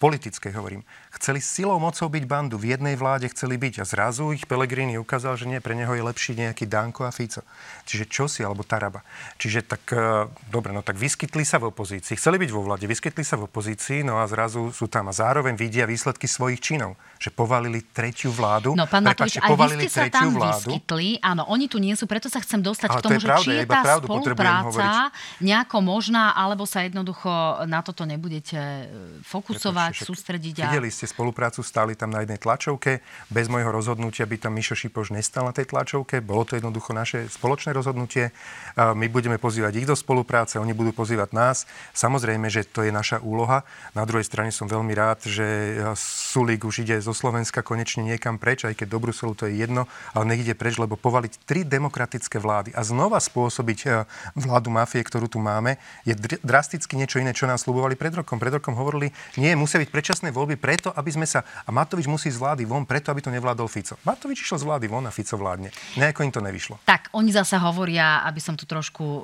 politickej 0.00 0.56
hovorím. 0.56 0.82
Chceli 1.12 1.44
silou 1.44 1.76
mocou 1.76 2.08
byť 2.08 2.24
bandu, 2.24 2.56
v 2.56 2.72
jednej 2.72 2.96
vláde 2.96 3.28
chceli 3.28 3.60
byť 3.60 3.80
a 3.80 3.84
zrazu 3.84 4.32
ich 4.32 4.48
Pelegrini 4.48 4.96
ukázal, 4.96 5.36
že 5.36 5.44
nie, 5.44 5.60
pre 5.60 5.76
neho 5.76 5.92
je 5.92 6.00
lepší 6.00 6.32
nejaký 6.40 6.64
Danko 6.64 7.04
a 7.04 7.12
Fico. 7.12 7.44
Čiže 7.84 8.08
čo 8.08 8.24
si, 8.24 8.40
alebo 8.40 8.64
Taraba. 8.64 9.04
Čiže 9.36 9.68
tak, 9.68 9.84
uh, 9.92 10.32
dobre, 10.48 10.72
no 10.72 10.80
tak 10.80 10.96
vyskytli 10.96 11.44
sa 11.44 11.60
v 11.60 11.68
opozícii, 11.68 12.16
chceli 12.16 12.40
byť 12.40 12.50
vo 12.50 12.64
vláde, 12.64 12.88
vyskytli 12.88 13.20
sa 13.20 13.36
v 13.36 13.44
opozícii, 13.44 14.00
no 14.00 14.16
a 14.16 14.24
zrazu 14.24 14.72
sú 14.72 14.88
tam 14.88 15.06
a 15.06 15.14
zároveň 15.14 15.52
vidia 15.52 15.84
výsledky 15.84 16.24
svojich 16.24 16.64
činov, 16.64 16.96
že 17.20 17.28
povalili 17.28 17.84
tretiu 17.84 18.32
vládu. 18.32 18.72
No 18.72 18.88
pán 18.88 19.04
Matovič, 19.04 19.36
aj 19.36 19.52
vy 19.52 19.84
ste 19.84 19.88
sa 19.92 20.08
tam 20.08 20.32
vládu. 20.32 20.72
vyskytli, 20.72 21.20
áno, 21.20 21.44
oni 21.52 21.68
tu 21.68 21.76
nie 21.76 21.92
sú, 21.92 22.08
preto 22.08 22.32
sa 22.32 22.40
chcem 22.40 22.64
dostať 22.64 22.88
Ale 22.88 22.96
k 22.96 23.04
tomu, 23.04 23.20
že 23.20 23.28
pravda, 23.28 23.44
či 23.44 23.50
je 23.52 23.64
tá 23.68 23.82
spolupráca 24.00 25.12
nejak 25.44 25.60
nejako 25.60 25.84
možná, 25.84 26.32
alebo 26.32 26.64
sa 26.64 26.86
jednoducho 26.88 27.28
na 27.68 27.84
toto 27.84 28.08
nebudete 28.08 28.56
e, 28.56 28.84
fokusovať, 29.90 29.98
Prepačte, 29.98 30.06
sústrediť. 30.06 30.54
A... 30.62 30.70
Videli 30.70 30.88
ste 30.94 31.06
spoluprácu, 31.10 31.60
stáli 31.66 31.98
tam 31.98 32.14
na 32.14 32.22
jednej 32.22 32.38
tlačovke. 32.38 33.02
Bez 33.28 33.50
môjho 33.50 33.70
rozhodnutia 33.74 34.24
by 34.24 34.36
tam 34.38 34.54
Mišo 34.54 34.78
Šipoš 34.78 35.10
nestal 35.10 35.46
na 35.46 35.52
tej 35.52 35.68
tlačovke. 35.70 36.22
Bolo 36.22 36.46
to 36.46 36.54
jednoducho 36.54 36.94
naše 36.94 37.26
spoločné 37.26 37.74
rozhodnutie. 37.74 38.30
My 38.78 39.06
budeme 39.10 39.36
pozývať 39.36 39.82
ich 39.82 39.86
do 39.88 39.98
spolupráce, 39.98 40.62
oni 40.62 40.72
budú 40.72 40.94
pozývať 40.94 41.34
nás. 41.34 41.66
Samozrejme, 41.92 42.46
že 42.46 42.62
to 42.62 42.86
je 42.86 42.94
naša 42.94 43.18
úloha. 43.20 43.66
Na 43.98 44.06
druhej 44.06 44.24
strane 44.24 44.54
som 44.54 44.70
veľmi 44.70 44.94
rád, 44.94 45.26
že 45.26 45.46
Sulík 45.98 46.62
už 46.62 46.86
ide 46.86 46.96
zo 47.02 47.10
Slovenska 47.10 47.66
konečne 47.66 48.06
niekam 48.06 48.38
preč, 48.38 48.62
aj 48.62 48.78
keď 48.78 48.86
do 48.94 48.98
Bruselu 49.02 49.32
to 49.34 49.50
je 49.50 49.58
jedno, 49.58 49.90
ale 50.14 50.24
nech 50.30 50.46
ide 50.46 50.54
preč, 50.54 50.78
lebo 50.78 50.94
povaliť 50.94 51.42
tri 51.42 51.66
demokratické 51.66 52.38
vlády 52.38 52.70
a 52.76 52.86
znova 52.86 53.18
spôsobiť 53.18 53.78
e, 53.84 53.88
vládu 54.38 54.70
mafie, 54.70 55.02
ktorú 55.02 55.26
tu 55.26 55.42
máme, 55.42 55.80
je 56.06 56.14
drasticky 56.44 56.94
niečo 56.94 57.18
iné, 57.18 57.34
čo 57.34 57.50
nám 57.50 57.58
slubovali 57.58 57.98
pred 57.98 58.14
rokom. 58.14 58.38
Pred 58.38 58.62
rokom 58.62 58.78
hovorili, 58.78 59.10
nie, 59.34 59.52
musia 59.58 59.79
byť 59.80 59.88
predčasné 59.88 60.28
voľby 60.28 60.60
preto, 60.60 60.92
aby 60.92 61.08
sme 61.08 61.24
sa... 61.24 61.40
A 61.64 61.72
Matovič 61.72 62.04
musí 62.04 62.28
z 62.28 62.36
vlády 62.36 62.68
von, 62.68 62.84
preto, 62.84 63.08
aby 63.08 63.24
to 63.24 63.32
nevládol 63.32 63.66
Fico. 63.66 63.96
Matovič 64.04 64.44
išiel 64.44 64.60
z 64.60 64.64
vlády 64.68 64.86
von 64.86 65.08
a 65.08 65.12
Fico 65.12 65.40
vládne. 65.40 65.72
Nejako 65.96 66.20
im 66.28 66.32
to 66.32 66.44
nevyšlo. 66.44 66.76
Tak, 66.84 67.08
oni 67.16 67.32
zase 67.32 67.56
hovoria, 67.56 68.20
aby 68.28 68.40
som 68.42 68.54
tu 68.54 68.68
trošku 68.68 69.04
e, 69.04 69.20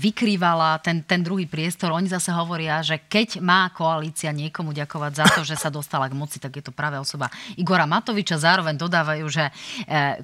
vykrývala 0.00 0.80
ten, 0.80 1.04
ten 1.04 1.20
druhý 1.20 1.44
priestor, 1.44 1.92
oni 1.92 2.08
zase 2.08 2.32
hovoria, 2.32 2.80
že 2.80 3.04
keď 3.04 3.44
má 3.44 3.68
koalícia 3.74 4.32
niekomu 4.32 4.72
ďakovať 4.72 5.12
za 5.12 5.26
to, 5.36 5.40
že 5.44 5.58
sa 5.58 5.68
dostala 5.68 6.08
k 6.08 6.14
moci, 6.14 6.38
tak 6.38 6.56
je 6.56 6.64
to 6.64 6.72
práve 6.72 6.96
osoba 6.96 7.28
Igora 7.58 7.84
Matoviča. 7.84 8.40
Zároveň 8.40 8.78
dodávajú, 8.78 9.26
že 9.28 9.44
e, 9.50 9.52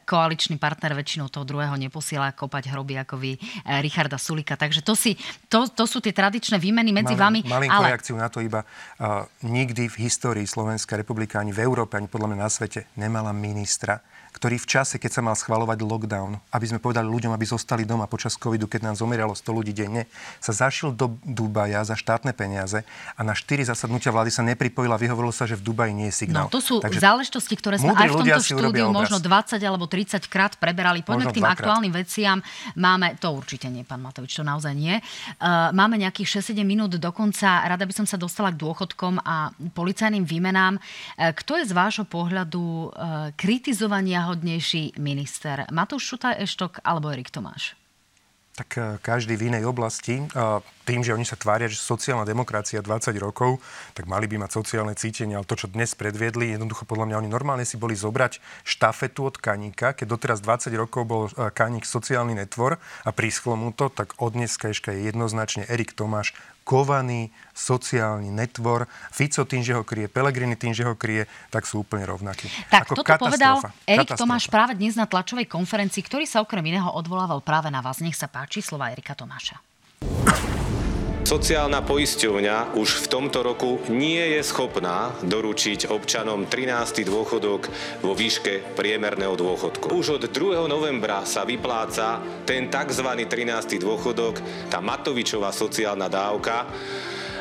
koaličný 0.07 0.57
partner 0.57 0.95
väčšinou 0.95 1.28
toho 1.28 1.43
druhého 1.43 1.74
neposiela 1.74 2.30
kopať 2.30 2.70
hroby 2.70 2.95
ako 3.03 3.18
vy 3.18 3.35
Richarda 3.82 4.20
Sulika. 4.20 4.55
Takže 4.55 4.87
to, 4.87 4.95
si, 4.95 5.18
to, 5.51 5.66
to 5.66 5.85
sú 5.91 5.99
tie 5.99 6.14
tradičné 6.14 6.62
výmeny 6.62 6.95
medzi 6.95 7.18
Malin, 7.18 7.43
vami. 7.43 7.51
Malinkú 7.51 7.82
ale... 7.82 7.91
reakciu 7.91 8.14
na 8.14 8.30
to 8.30 8.39
iba. 8.39 8.62
Uh, 9.03 9.26
nikdy 9.43 9.73
v 9.90 10.06
histórii 10.06 10.46
Slovenská 10.46 10.94
republika, 10.94 11.42
ani 11.42 11.50
v 11.50 11.66
Európe, 11.66 11.98
ani 11.98 12.06
podľa 12.06 12.30
mňa 12.30 12.38
na 12.38 12.46
svete 12.46 12.86
nemala 12.94 13.34
ministra, 13.34 13.98
ktorý 14.45 14.61
v 14.61 14.68
čase, 14.68 15.01
keď 15.01 15.09
sa 15.09 15.22
mal 15.24 15.32
schvalovať 15.32 15.80
lockdown, 15.80 16.36
aby 16.53 16.68
sme 16.68 16.76
povedali 16.76 17.09
ľuďom, 17.09 17.32
aby 17.32 17.49
zostali 17.49 17.88
doma 17.88 18.05
počas 18.05 18.36
covidu, 18.36 18.68
keď 18.68 18.92
nám 18.92 19.01
zomieralo 19.01 19.32
100 19.32 19.40
ľudí 19.57 19.72
denne, 19.72 20.05
sa 20.36 20.53
zašiel 20.53 20.92
do 20.92 21.16
Dubaja 21.24 21.80
za 21.80 21.97
štátne 21.97 22.36
peniaze 22.36 22.84
a 23.16 23.20
na 23.24 23.32
štyri 23.32 23.64
zasadnutia 23.64 24.12
vlády 24.12 24.28
sa 24.28 24.45
nepripojila. 24.45 25.01
Vyhovorilo 25.01 25.32
sa, 25.32 25.49
že 25.49 25.57
v 25.57 25.64
Dubaji 25.64 25.97
nie 25.97 26.12
je 26.12 26.28
signál. 26.28 26.53
No, 26.53 26.53
to 26.53 26.61
sú 26.61 26.76
Takže 26.76 27.01
záležitosti, 27.01 27.57
ktoré 27.57 27.80
sme 27.80 27.97
aj 27.97 28.05
v 28.12 28.20
tomto 28.20 28.45
štúdiu 28.45 28.92
možno 28.92 29.16
20 29.16 29.57
alebo 29.64 29.88
30 29.88 30.20
krát 30.28 30.61
preberali. 30.61 31.01
Poďme 31.01 31.32
k 31.32 31.40
tým 31.40 31.49
dvakrát. 31.49 31.64
aktuálnym 31.64 31.92
veciam. 31.97 32.45
Máme, 32.76 33.16
to 33.16 33.32
určite 33.32 33.72
nie, 33.72 33.80
pán 33.80 34.05
Matovič, 34.05 34.36
to 34.36 34.45
naozaj 34.45 34.76
nie. 34.76 35.01
Uh, 35.40 35.72
máme 35.72 35.97
nejakých 35.97 36.45
6-7 36.45 36.61
minút 36.68 36.92
do 37.01 37.11
konca. 37.16 37.64
Rada 37.64 37.88
by 37.88 37.97
som 37.97 38.05
sa 38.05 38.20
dostala 38.20 38.53
k 38.53 38.61
dôchodkom 38.61 39.24
a 39.24 39.57
policajným 39.72 40.28
výmenám. 40.28 40.76
Uh, 40.76 41.32
kto 41.32 41.57
je 41.57 41.64
z 41.64 41.72
vášho 41.72 42.05
pohľadu 42.05 42.61
uh, 42.61 43.32
kritizovania 43.40 44.34
najnáhodnejší 44.35 44.99
minister? 44.99 45.62
Matúš 45.70 46.11
Šutaj 46.11 46.43
Eštok 46.43 46.82
alebo 46.82 47.14
Erik 47.14 47.30
Tomáš? 47.30 47.78
Tak 48.55 48.70
eh, 48.78 48.99
každý 49.03 49.35
v 49.39 49.51
inej 49.51 49.66
oblasti. 49.66 50.26
Tým, 50.85 51.01
že 51.01 51.16
oni 51.16 51.24
sa 51.24 51.35
tvária, 51.35 51.64
že 51.64 51.80
sociálna 51.80 52.28
demokracia 52.28 52.85
20 52.85 53.16
rokov, 53.16 53.57
tak 53.97 54.05
mali 54.05 54.28
by 54.28 54.37
mať 54.45 54.51
sociálne 54.53 54.93
cítenie, 54.93 55.32
ale 55.32 55.49
to, 55.49 55.57
čo 55.57 55.72
dnes 55.72 55.97
predviedli, 55.97 56.53
jednoducho 56.53 56.85
podľa 56.85 57.09
mňa 57.09 57.16
oni 57.24 57.30
normálne 57.32 57.64
si 57.64 57.80
boli 57.80 57.97
zobrať 57.97 58.45
štafetu 58.68 59.24
od 59.24 59.41
Kaníka, 59.41 59.97
keď 59.97 60.07
doteraz 60.12 60.39
20 60.45 60.76
rokov 60.76 61.03
bol 61.09 61.22
eh, 61.30 61.49
Kaník 61.51 61.87
sociálny 61.89 62.37
netvor 62.37 62.78
a 63.07 63.11
prísklo 63.11 63.57
mu 63.57 63.72
to, 63.72 63.89
tak 63.89 64.18
od 64.20 64.35
dneska 64.37 64.70
ešte 64.70 64.93
je 64.93 65.09
jednoznačne 65.09 65.64
Erik 65.66 65.97
Tomáš 65.97 66.37
kovaný 66.64 67.28
sociálny 67.52 68.32
netvor. 68.32 68.88
Fico 69.12 69.44
tým, 69.44 69.60
že 69.60 69.76
ho 69.76 69.84
kryje, 69.84 70.08
Pelegrini 70.08 70.56
tým, 70.56 70.72
že 70.72 70.82
ho 70.82 70.96
kryje, 70.96 71.28
tak 71.52 71.68
sú 71.68 71.84
úplne 71.84 72.08
rovnakí. 72.08 72.48
Tak 72.72 72.88
Ako 72.90 73.04
toto 73.04 73.14
povedal 73.20 73.60
Erik 73.84 74.16
Tomáš 74.16 74.48
práve 74.48 74.74
dnes 74.74 74.96
na 74.96 75.04
tlačovej 75.04 75.46
konferencii, 75.46 76.02
ktorý 76.02 76.24
sa 76.24 76.40
okrem 76.40 76.64
iného 76.64 76.88
odvolával 76.90 77.44
práve 77.44 77.68
na 77.68 77.84
vás. 77.84 78.00
Nech 78.00 78.16
sa 78.16 78.26
páči, 78.26 78.64
slova 78.64 78.90
Erika 78.90 79.12
Tomáša. 79.12 79.60
Sociálna 81.24 81.80
poisťovňa 81.80 82.76
už 82.76 83.08
v 83.08 83.10
tomto 83.10 83.40
roku 83.40 83.80
nie 83.88 84.20
je 84.36 84.44
schopná 84.44 85.08
doručiť 85.24 85.88
občanom 85.88 86.44
13. 86.44 87.00
dôchodok 87.00 87.72
vo 88.04 88.12
výške 88.12 88.76
priemerného 88.76 89.32
dôchodku. 89.32 89.88
Už 89.88 90.20
od 90.20 90.28
2. 90.28 90.68
novembra 90.68 91.24
sa 91.24 91.48
vypláca 91.48 92.20
ten 92.44 92.68
tzv. 92.68 93.08
13. 93.24 93.40
dôchodok, 93.80 94.36
tá 94.68 94.84
Matovičová 94.84 95.48
sociálna 95.48 96.12
dávka 96.12 96.68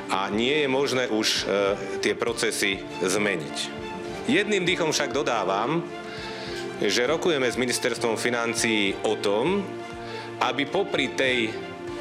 a 0.08 0.32
nie 0.32 0.64
je 0.64 0.68
možné 0.72 1.12
už 1.12 1.28
e, 1.28 1.42
tie 2.00 2.16
procesy 2.16 2.80
zmeniť. 3.04 3.58
Jedným 4.32 4.64
dýchom 4.64 4.96
však 4.96 5.12
dodávam, 5.12 5.84
že 6.80 7.04
rokujeme 7.04 7.52
s 7.52 7.60
ministerstvom 7.60 8.16
financií 8.16 8.96
o 9.04 9.20
tom, 9.20 9.60
aby 10.40 10.72
popri 10.72 11.12
tej 11.20 11.52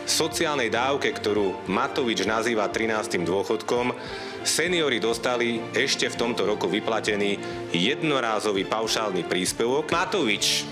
sociálnej 0.06 0.68
dávke, 0.68 1.14
ktorú 1.14 1.68
Matovič 1.70 2.26
nazýva 2.26 2.68
13. 2.68 3.22
dôchodkom, 3.22 3.94
seniori 4.42 4.98
dostali 4.98 5.62
ešte 5.72 6.10
v 6.10 6.18
tomto 6.18 6.46
roku 6.46 6.66
vyplatený 6.66 7.38
jednorázový 7.70 8.66
paušálny 8.66 9.26
príspevok. 9.26 9.90
Matovič, 9.90 10.66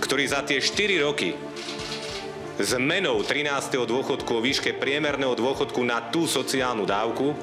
ktorý 0.00 0.24
za 0.28 0.44
tie 0.44 0.60
4 0.60 1.06
roky 1.06 1.32
zmenou 2.60 3.24
13. 3.24 3.82
dôchodku 3.82 4.30
o 4.38 4.44
výške 4.44 4.76
priemerného 4.78 5.34
dôchodku 5.34 5.82
na 5.82 5.98
tú 6.12 6.28
sociálnu 6.30 6.86
dávku 6.86 7.34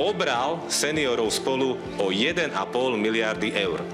obral 0.00 0.64
seniorov 0.72 1.30
spolu 1.30 1.76
o 2.00 2.08
1,5 2.08 2.50
miliardy 2.96 3.52
eur. 3.54 3.84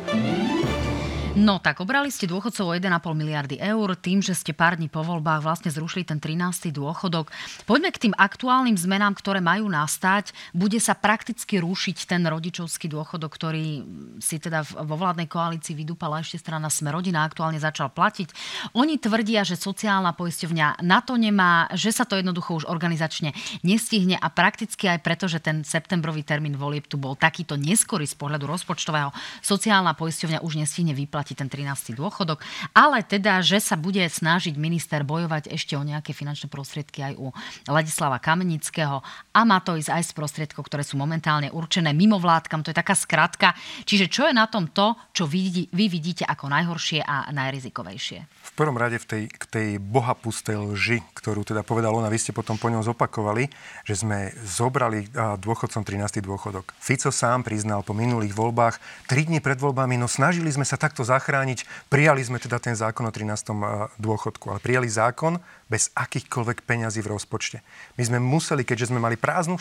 No 1.36 1.60
tak 1.60 1.84
obrali 1.84 2.08
ste 2.08 2.24
dôchodcov 2.24 2.64
o 2.64 2.72
1,5 2.72 2.88
miliardy 3.12 3.60
eur 3.60 3.92
tým, 3.92 4.24
že 4.24 4.32
ste 4.32 4.56
pár 4.56 4.80
dní 4.80 4.88
po 4.88 5.04
voľbách 5.04 5.44
vlastne 5.44 5.68
zrušili 5.68 6.00
ten 6.00 6.16
13. 6.16 6.72
dôchodok. 6.72 7.28
Poďme 7.68 7.92
k 7.92 8.08
tým 8.08 8.14
aktuálnym 8.16 8.72
zmenám, 8.72 9.12
ktoré 9.12 9.44
majú 9.44 9.68
nastať. 9.68 10.32
Bude 10.56 10.80
sa 10.80 10.96
prakticky 10.96 11.60
rušiť 11.60 12.08
ten 12.08 12.24
rodičovský 12.24 12.88
dôchodok, 12.88 13.28
ktorý 13.36 13.84
si 14.16 14.40
teda 14.40 14.64
vo 14.64 14.96
vládnej 14.96 15.28
koalícii 15.28 15.76
vydúpala 15.76 16.24
ešte 16.24 16.40
strana 16.40 16.72
Smerodina 16.72 17.28
aktuálne 17.28 17.60
začal 17.60 17.92
platiť. 17.92 18.32
Oni 18.72 18.96
tvrdia, 18.96 19.44
že 19.44 19.60
sociálna 19.60 20.16
poisťovňa 20.16 20.80
na 20.88 21.04
to 21.04 21.20
nemá, 21.20 21.68
že 21.76 21.92
sa 21.92 22.08
to 22.08 22.16
jednoducho 22.16 22.64
už 22.64 22.64
organizačne 22.64 23.36
nestihne 23.60 24.16
a 24.16 24.32
prakticky 24.32 24.88
aj 24.88 25.04
preto, 25.04 25.28
že 25.28 25.44
ten 25.44 25.68
septembrový 25.68 26.24
termín 26.24 26.56
volieb 26.56 26.88
tu 26.88 26.96
bol 26.96 27.12
takýto 27.12 27.60
neskorý 27.60 28.08
z 28.08 28.16
pohľadu 28.16 28.48
rozpočtového, 28.48 29.12
sociálna 29.44 29.92
poisťovňa 29.92 30.40
už 30.40 30.64
nestihne 30.64 30.96
vyplatiť 30.96 31.25
vyplatí 31.26 31.34
ten 31.34 31.50
13. 31.50 31.98
dôchodok, 31.98 32.38
ale 32.70 33.02
teda, 33.02 33.42
že 33.42 33.58
sa 33.58 33.74
bude 33.74 33.98
snažiť 34.06 34.54
minister 34.54 35.02
bojovať 35.02 35.50
ešte 35.50 35.74
o 35.74 35.82
nejaké 35.82 36.14
finančné 36.14 36.46
prostriedky 36.46 37.02
aj 37.02 37.14
u 37.18 37.34
Ladislava 37.66 38.22
Kamenického 38.22 39.02
a 39.34 39.40
má 39.42 39.58
to 39.58 39.74
ísť 39.74 39.90
aj 39.90 40.02
z 40.06 40.12
prostriedkov, 40.14 40.70
ktoré 40.70 40.86
sú 40.86 40.94
momentálne 40.94 41.50
určené 41.50 41.90
mimovládkam. 41.90 42.62
To 42.62 42.70
je 42.70 42.78
taká 42.78 42.94
skratka. 42.94 43.58
Čiže 43.82 44.06
čo 44.06 44.22
je 44.30 44.34
na 44.38 44.46
tom 44.46 44.70
to, 44.70 44.94
čo 45.10 45.26
vy, 45.26 45.66
vy 45.74 45.84
vidíte 45.90 46.22
ako 46.22 46.46
najhoršie 46.46 47.02
a 47.02 47.34
najrizikovejšie? 47.34 48.18
V 48.22 48.52
prvom 48.54 48.78
rade 48.78 49.02
v 49.02 49.06
tej, 49.06 49.22
k 49.26 49.44
tej 49.50 49.68
bohapustej 49.82 50.54
lži, 50.54 51.02
ktorú 51.18 51.42
teda 51.42 51.66
povedal 51.66 51.90
ona, 51.90 52.12
vy 52.12 52.22
ste 52.22 52.30
potom 52.30 52.54
po 52.54 52.70
ňom 52.70 52.86
zopakovali, 52.86 53.50
že 53.82 53.98
sme 53.98 54.30
zobrali 54.46 55.10
dôchodcom 55.42 55.82
13. 55.82 56.22
dôchodok. 56.22 56.70
Fico 56.78 57.10
sám 57.10 57.42
priznal 57.42 57.82
po 57.82 57.96
minulých 57.96 58.36
voľbách, 58.36 58.78
tri 59.10 59.26
dní 59.26 59.42
pred 59.42 59.58
voľbami, 59.58 59.98
no 59.98 60.06
snažili 60.06 60.48
sme 60.52 60.64
sa 60.64 60.76
takto 60.76 61.02
zachrániť. 61.16 61.88
Prijali 61.88 62.20
sme 62.20 62.36
teda 62.36 62.60
ten 62.60 62.76
zákon 62.76 63.08
o 63.08 63.12
13. 63.12 63.96
dôchodku, 63.96 64.52
ale 64.52 64.60
prijali 64.60 64.92
zákon 64.92 65.40
bez 65.72 65.88
akýchkoľvek 65.96 66.68
peňazí 66.68 67.00
v 67.00 67.16
rozpočte. 67.16 67.64
My 67.96 68.04
sme 68.04 68.18
museli, 68.20 68.68
keďže 68.68 68.92
sme 68.92 69.00
mali 69.00 69.16
prázdnu 69.16 69.56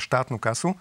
štátnu 0.00 0.40
kasu, 0.40 0.72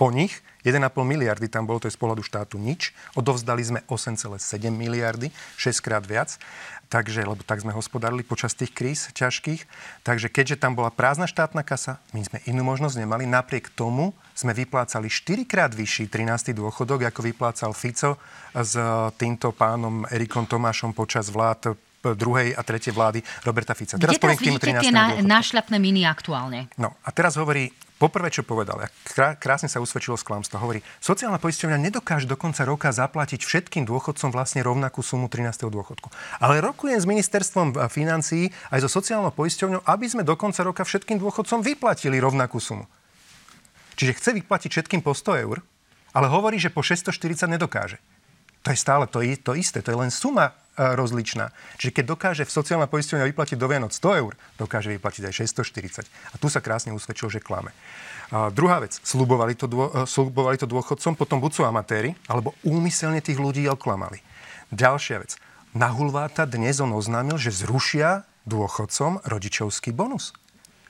po 0.00 0.08
nich 0.08 0.40
1,5 0.64 0.80
miliardy 1.04 1.52
tam 1.52 1.68
bolo, 1.68 1.84
to 1.84 1.88
je 1.88 1.96
z 1.96 2.00
pohľadu 2.00 2.24
štátu 2.24 2.56
nič. 2.56 2.96
Odovzdali 3.12 3.60
sme 3.60 3.80
8,7 3.84 4.40
miliardy, 4.72 5.28
6 5.60 5.84
krát 5.84 6.04
viac. 6.08 6.40
Takže, 6.90 7.22
lebo 7.22 7.38
tak 7.46 7.62
sme 7.62 7.70
hospodárili 7.70 8.26
počas 8.26 8.50
tých 8.50 8.74
kríz 8.74 9.14
ťažkých. 9.14 9.62
Takže 10.02 10.26
keďže 10.26 10.58
tam 10.58 10.74
bola 10.74 10.90
prázdna 10.90 11.30
štátna 11.30 11.62
kasa, 11.62 12.02
my 12.10 12.26
sme 12.26 12.42
inú 12.50 12.66
možnosť 12.66 12.98
nemali. 12.98 13.30
Napriek 13.30 13.70
tomu 13.70 14.10
sme 14.34 14.50
vyplácali 14.56 15.06
4 15.06 15.46
krát 15.46 15.70
vyšší 15.70 16.10
13. 16.10 16.50
dôchodok, 16.50 17.06
ako 17.06 17.20
vyplácal 17.30 17.70
Fico 17.76 18.18
s 18.56 18.74
týmto 19.20 19.54
pánom 19.54 20.02
Erikom 20.10 20.50
Tomášom 20.50 20.90
počas 20.96 21.30
vlád 21.30 21.78
druhej 22.02 22.56
a 22.56 22.64
tretej 22.64 22.96
vlády 22.96 23.20
Roberta 23.44 23.76
Fica. 23.76 24.00
Teraz 24.00 24.16
Kde 24.16 24.24
teraz 24.24 24.40
vidíte 24.40 24.72
tie 24.80 24.90
na, 24.90 25.20
našľapné 25.20 25.76
miny 25.76 26.08
aktuálne? 26.08 26.72
No 26.80 26.96
a 27.04 27.12
teraz 27.12 27.36
hovorí 27.36 27.70
Poprvé, 28.00 28.32
čo 28.32 28.40
povedal, 28.40 28.80
krásne 29.36 29.68
sa 29.68 29.76
usvedčilo 29.76 30.16
z 30.16 30.24
klamstva, 30.24 30.56
hovorí, 30.56 30.80
sociálna 31.04 31.36
poisťovňa 31.36 31.76
nedokáže 31.76 32.24
do 32.24 32.32
konca 32.32 32.64
roka 32.64 32.88
zaplatiť 32.88 33.44
všetkým 33.44 33.84
dôchodcom 33.84 34.32
vlastne 34.32 34.64
rovnakú 34.64 35.04
sumu 35.04 35.28
13. 35.28 35.68
dôchodku. 35.68 36.08
Ale 36.40 36.64
rokujem 36.64 36.96
s 36.96 37.04
ministerstvom 37.04 37.76
financií 37.92 38.48
aj 38.72 38.88
so 38.88 38.88
sociálnou 38.88 39.36
poisťovňou, 39.36 39.84
aby 39.84 40.06
sme 40.08 40.24
do 40.24 40.32
konca 40.32 40.64
roka 40.64 40.80
všetkým 40.80 41.20
dôchodcom 41.20 41.60
vyplatili 41.60 42.16
rovnakú 42.16 42.56
sumu. 42.56 42.88
Čiže 44.00 44.16
chce 44.16 44.30
vyplatiť 44.40 44.70
všetkým 44.72 45.04
po 45.04 45.12
100 45.12 45.44
eur, 45.44 45.60
ale 46.16 46.32
hovorí, 46.32 46.56
že 46.56 46.72
po 46.72 46.80
640 46.80 47.52
nedokáže. 47.52 48.00
To 48.64 48.68
je 48.70 48.78
stále 48.78 49.08
to, 49.08 49.24
to 49.40 49.52
isté, 49.56 49.80
to 49.80 49.92
je 49.92 49.98
len 49.98 50.12
suma 50.12 50.52
E, 50.80 50.96
rozličná. 50.96 51.52
Čiže 51.76 51.92
keď 51.92 52.04
dokáže 52.16 52.42
v 52.48 52.56
sociálna 52.56 52.88
poisťovňa 52.88 53.28
vyplatiť 53.28 53.56
do 53.60 53.68
Vianoc 53.68 53.92
100 53.92 54.22
eur, 54.24 54.32
dokáže 54.56 54.88
vyplatiť 54.96 55.28
aj 55.28 55.34
640. 55.52 56.08
A 56.08 56.34
tu 56.40 56.48
sa 56.48 56.64
krásne 56.64 56.96
usvedčil, 56.96 57.28
že 57.28 57.44
klame. 57.44 57.76
A 58.32 58.48
druhá 58.48 58.80
vec, 58.80 58.96
slubovali 59.04 59.52
to, 59.60 59.68
dô, 59.68 59.92
e, 59.92 60.08
slubovali 60.08 60.56
to 60.56 60.64
dôchodcom, 60.64 61.20
potom 61.20 61.36
buď 61.36 61.52
sú 61.52 61.62
amatéri, 61.68 62.16
alebo 62.24 62.56
úmyselne 62.64 63.20
tých 63.20 63.36
ľudí 63.36 63.68
oklamali. 63.68 64.24
Ďalšia 64.72 65.20
vec. 65.20 65.36
Na 65.76 65.92
Hulváta 65.92 66.48
dnes 66.48 66.80
on 66.80 66.96
oznámil, 66.96 67.36
že 67.36 67.52
zrušia 67.52 68.24
dôchodcom 68.48 69.20
rodičovský 69.28 69.92
bonus. 69.92 70.32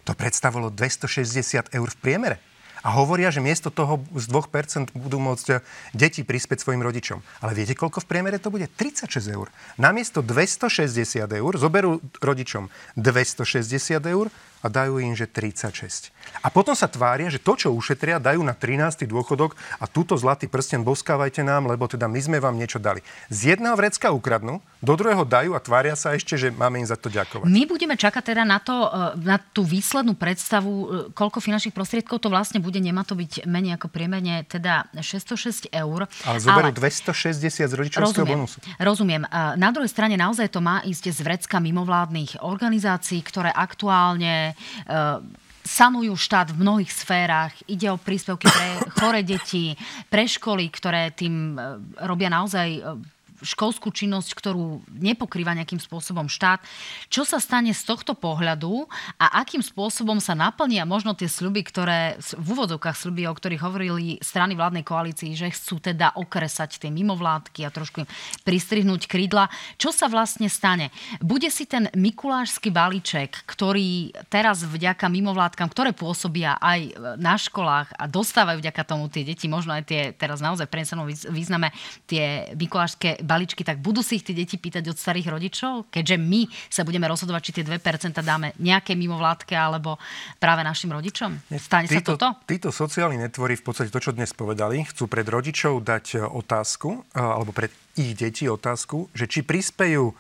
To 0.07 0.15
predstavilo 0.15 0.71
260 0.71 1.73
eur 1.75 1.89
v 1.91 1.99
priemere 1.99 2.37
a 2.81 2.89
hovoria, 2.97 3.29
že 3.29 3.45
miesto 3.45 3.69
toho 3.69 4.01
z 4.17 4.27
2% 4.29 4.97
budú 4.97 5.19
môcť 5.21 5.47
eh, 5.53 5.59
deti 5.93 6.25
prispieť 6.25 6.65
svojim 6.65 6.81
rodičom. 6.81 7.21
Ale 7.45 7.53
viete, 7.53 7.77
koľko 7.77 8.05
v 8.05 8.09
priemere 8.09 8.39
to 8.41 8.49
bude? 8.49 8.67
36 8.67 9.11
eur. 9.29 9.53
Namiesto 9.77 10.25
260 10.25 11.29
eur 11.29 11.53
zoberú 11.57 12.01
rodičom 12.21 12.73
260 12.97 14.01
eur 14.05 14.29
a 14.61 14.67
dajú 14.69 15.01
im, 15.01 15.17
že 15.17 15.25
36. 15.25 16.13
A 16.45 16.49
potom 16.53 16.77
sa 16.77 16.89
tvária, 16.89 17.33
že 17.33 17.41
to, 17.41 17.57
čo 17.57 17.73
ušetria, 17.73 18.21
dajú 18.21 18.45
na 18.45 18.53
13. 18.53 19.09
dôchodok 19.09 19.57
a 19.81 19.89
túto 19.89 20.17
zlatý 20.21 20.47
prsten 20.49 20.85
boskávajte 20.85 21.41
nám, 21.41 21.69
lebo 21.69 21.89
teda 21.89 22.09
my 22.09 22.21
sme 22.21 22.39
vám 22.39 22.57
niečo 22.57 22.77
dali. 22.77 23.01
Z 23.33 23.57
jedného 23.57 23.73
vrecka 23.77 24.13
ukradnú, 24.13 24.61
do 24.81 24.97
druhého 24.97 25.25
dajú 25.29 25.53
a 25.53 25.61
tvária 25.61 25.93
sa 25.93 26.17
ešte, 26.17 26.41
že 26.41 26.49
máme 26.53 26.81
im 26.81 26.89
za 26.89 26.97
to 26.97 27.13
ďakovať. 27.13 27.45
My 27.45 27.69
budeme 27.69 27.97
čakať 27.97 28.33
teda 28.33 28.45
na, 28.49 28.57
to, 28.61 28.89
e, 28.89 29.29
na 29.29 29.37
tú 29.37 29.61
výslednú 29.61 30.17
predstavu, 30.17 30.73
e, 30.73 30.85
koľko 31.13 31.41
finančných 31.41 31.77
prostriedkov 31.77 32.21
to 32.21 32.33
vlastne 32.33 32.65
bude. 32.65 32.81
Nemá 32.81 33.05
to 33.05 33.13
byť 33.13 33.45
menej 33.45 33.77
ako 33.77 33.93
priemerne 33.93 34.45
teda 34.49 34.89
606 34.97 35.69
eur. 35.69 36.09
Ale 36.25 36.39
zoberú 36.41 36.73
ale... 36.73 36.77
260 36.77 37.69
z 37.69 37.75
rodičovského 37.77 38.25
rozumiem, 38.25 38.41
bonusu. 38.45 38.59
Rozumiem. 38.81 39.23
Na 39.61 39.69
druhej 39.69 39.93
strane 39.93 40.17
naozaj 40.17 40.49
to 40.49 40.65
má 40.65 40.81
ísť 40.81 41.13
z 41.13 41.21
vrecka 41.21 41.61
mimovládnych 41.61 42.41
organizácií, 42.41 43.21
ktoré 43.21 43.53
aktuálne 43.53 44.50
uh, 44.53 45.21
sanujú 45.61 46.17
štát 46.17 46.51
v 46.51 46.61
mnohých 46.65 46.91
sférach. 46.91 47.53
Ide 47.69 47.93
o 47.93 48.01
príspevky 48.01 48.49
pre 48.49 48.69
chore 48.99 49.21
deti, 49.23 49.77
pre 50.09 50.25
školy, 50.25 50.73
ktoré 50.73 51.13
tým 51.13 51.57
uh, 51.57 51.79
robia 52.09 52.33
naozaj 52.33 52.69
uh, 52.81 52.97
školskú 53.43 53.91
činnosť, 53.91 54.31
ktorú 54.37 54.85
nepokrýva 54.89 55.57
nejakým 55.57 55.81
spôsobom 55.81 56.29
štát. 56.29 56.63
Čo 57.09 57.25
sa 57.25 57.41
stane 57.41 57.73
z 57.73 57.83
tohto 57.85 58.15
pohľadu 58.17 58.87
a 59.17 59.41
akým 59.43 59.65
spôsobom 59.65 60.21
sa 60.21 60.37
naplnia 60.37 60.85
možno 60.89 61.17
tie 61.17 61.29
sľuby, 61.29 61.65
ktoré 61.67 62.21
v 62.21 62.49
úvodzovkách 62.53 62.97
sľuby, 62.97 63.27
o 63.27 63.35
ktorých 63.35 63.65
hovorili 63.65 64.21
strany 64.21 64.55
vládnej 64.55 64.85
koalícii, 64.85 65.37
že 65.37 65.53
chcú 65.53 65.81
teda 65.81 66.17
okresať 66.17 66.81
tie 66.81 66.91
mimovládky 66.93 67.65
a 67.65 67.75
trošku 67.75 68.05
im 68.05 68.09
pristrihnúť 68.45 69.09
krídla. 69.09 69.49
Čo 69.81 69.91
sa 69.91 70.07
vlastne 70.07 70.49
stane? 70.53 70.93
Bude 71.21 71.49
si 71.49 71.65
ten 71.65 71.89
mikulášsky 71.97 72.69
balíček, 72.69 73.45
ktorý 73.49 74.13
teraz 74.29 74.63
vďaka 74.65 75.09
mimovládkam, 75.09 75.69
ktoré 75.73 75.91
pôsobia 75.97 76.61
aj 76.61 76.95
na 77.17 77.35
školách 77.41 77.97
a 77.97 78.05
dostávajú 78.07 78.61
vďaka 78.61 78.83
tomu 78.85 79.09
tie 79.09 79.25
deti, 79.25 79.49
možno 79.49 79.75
aj 79.75 79.85
tie 79.89 80.03
teraz 80.15 80.45
naozaj 80.45 80.69
prenesenom 80.69 81.09
význame 81.09 81.73
tie 82.05 82.53
mikulášske 82.55 83.23
balíčky, 83.31 83.63
tak 83.63 83.79
budú 83.79 84.03
si 84.03 84.19
ich 84.19 84.27
tie 84.27 84.35
deti 84.35 84.59
pýtať 84.59 84.91
od 84.91 84.99
starých 84.99 85.31
rodičov? 85.31 85.87
Keďže 85.95 86.19
my 86.19 86.51
sa 86.67 86.83
budeme 86.83 87.07
rozhodovať, 87.07 87.43
či 87.47 87.63
tie 87.63 87.65
2% 87.65 88.19
dáme 88.19 88.59
nejaké 88.59 88.99
mimovládke 88.99 89.55
alebo 89.55 90.03
práve 90.43 90.67
našim 90.67 90.91
rodičom? 90.91 91.39
Stane 91.55 91.87
títo, 91.87 92.19
sa 92.19 92.19
toto? 92.19 92.29
Títo 92.51 92.75
sociálni 92.75 93.23
netvory 93.23 93.55
v 93.55 93.63
podstate 93.63 93.95
to, 93.95 94.03
čo 94.03 94.11
dnes 94.11 94.35
povedali, 94.35 94.83
chcú 94.83 95.07
pred 95.07 95.23
rodičov 95.31 95.87
dať 95.87 96.19
e, 96.19 96.27
otázku, 96.27 97.07
e, 97.15 97.23
alebo 97.23 97.55
pred 97.55 97.71
ich 97.95 98.19
deti 98.19 98.51
otázku, 98.51 99.07
že 99.15 99.31
či 99.31 99.47
prispejú 99.47 100.11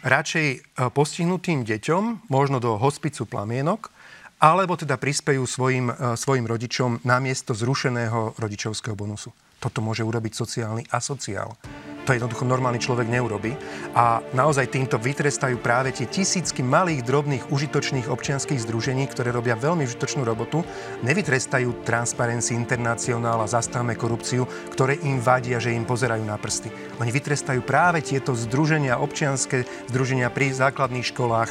radšej 0.00 0.48
e, 0.48 0.58
postihnutým 0.88 1.68
deťom, 1.68 2.32
možno 2.32 2.56
do 2.64 2.80
hospicu 2.80 3.28
plamienok, 3.28 3.92
alebo 4.40 4.76
teda 4.76 5.00
prispejú 5.00 5.48
svojim, 5.48 5.88
svojim 6.20 6.44
rodičom 6.44 7.00
namiesto 7.00 7.56
zrušeného 7.56 8.36
rodičovského 8.36 8.92
bonusu. 8.92 9.32
Toto 9.64 9.80
môže 9.80 10.04
urobiť 10.04 10.36
sociálny 10.36 10.84
asociál 10.92 11.56
to 12.04 12.12
jednoducho 12.12 12.44
normálny 12.44 12.76
človek 12.76 13.08
neurobi. 13.08 13.56
A 13.96 14.20
naozaj 14.36 14.68
týmto 14.68 15.00
vytrestajú 15.00 15.56
práve 15.58 15.96
tie 15.96 16.04
tisícky 16.04 16.60
malých, 16.60 17.00
drobných, 17.00 17.48
užitočných 17.48 18.12
občianských 18.12 18.60
združení, 18.60 19.08
ktoré 19.08 19.32
robia 19.32 19.56
veľmi 19.56 19.88
užitočnú 19.88 20.22
robotu. 20.22 20.60
Nevytrestajú 21.00 21.82
Transparency 21.82 22.52
International 22.52 23.40
a 23.40 23.48
Zastavme 23.48 23.96
korupciu, 23.96 24.44
ktoré 24.76 25.00
im 25.00 25.18
vadia, 25.18 25.56
že 25.56 25.72
im 25.72 25.88
pozerajú 25.88 26.22
na 26.22 26.36
prsty. 26.36 26.68
Oni 27.00 27.08
vytrestajú 27.08 27.64
práve 27.64 28.04
tieto 28.04 28.36
združenia, 28.36 29.00
občianské 29.00 29.64
združenia 29.88 30.28
pri 30.28 30.52
základných 30.52 31.08
školách, 31.08 31.50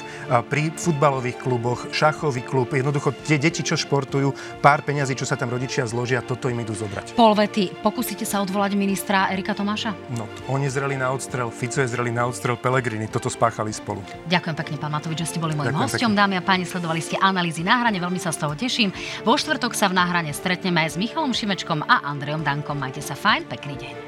pri 0.54 0.70
futbalových 0.78 1.42
kluboch, 1.42 1.90
šachový 1.90 2.46
klub, 2.46 2.70
jednoducho 2.70 3.10
tie 3.26 3.42
deti, 3.42 3.66
čo 3.66 3.74
športujú, 3.74 4.62
pár 4.62 4.86
peňazí, 4.86 5.18
čo 5.18 5.26
sa 5.26 5.34
tam 5.34 5.50
rodičia 5.50 5.90
zložia, 5.90 6.22
toto 6.22 6.52
im 6.54 6.62
idú 6.62 6.78
zobrať. 6.78 7.18
Pol 7.18 7.34
vety, 7.34 7.82
pokúsite 8.04 8.28
sa 8.28 8.44
odvolať 8.44 8.76
ministra 8.76 9.32
Erika 9.32 9.56
Tomáša? 9.56 9.96
No, 10.20 10.28
oni 10.52 10.68
zreli 10.68 11.00
na 11.00 11.16
odstrel, 11.16 11.48
Fico 11.48 11.80
je 11.80 11.88
zreli 11.88 12.12
na 12.12 12.28
odstrel, 12.28 12.60
Pelegrini. 12.60 13.08
Toto 13.08 13.32
spáchali 13.32 13.72
spolu. 13.72 14.04
Ďakujem 14.28 14.56
pekne, 14.60 14.76
pán 14.76 14.92
Matovič, 14.92 15.24
že 15.24 15.28
ste 15.32 15.40
boli 15.40 15.56
mojím 15.56 15.72
hostom. 15.72 16.12
Dámy 16.12 16.36
a 16.36 16.44
páni, 16.44 16.68
sledovali 16.68 17.00
ste 17.00 17.16
analýzy 17.16 17.64
na 17.64 17.80
hrane, 17.80 18.04
veľmi 18.04 18.20
sa 18.20 18.36
z 18.36 18.44
toho 18.44 18.60
teším. 18.60 18.92
Vo 19.24 19.40
štvrtok 19.40 19.72
sa 19.72 19.88
v 19.88 19.96
náhrane 19.96 20.36
stretneme 20.36 20.84
s 20.84 21.00
Michalom 21.00 21.32
Šimečkom 21.32 21.88
a 21.88 22.04
Andrejom 22.04 22.44
Dankom. 22.44 22.76
Majte 22.76 23.00
sa 23.00 23.16
fajn, 23.16 23.48
pekný 23.48 23.80
deň. 23.80 24.03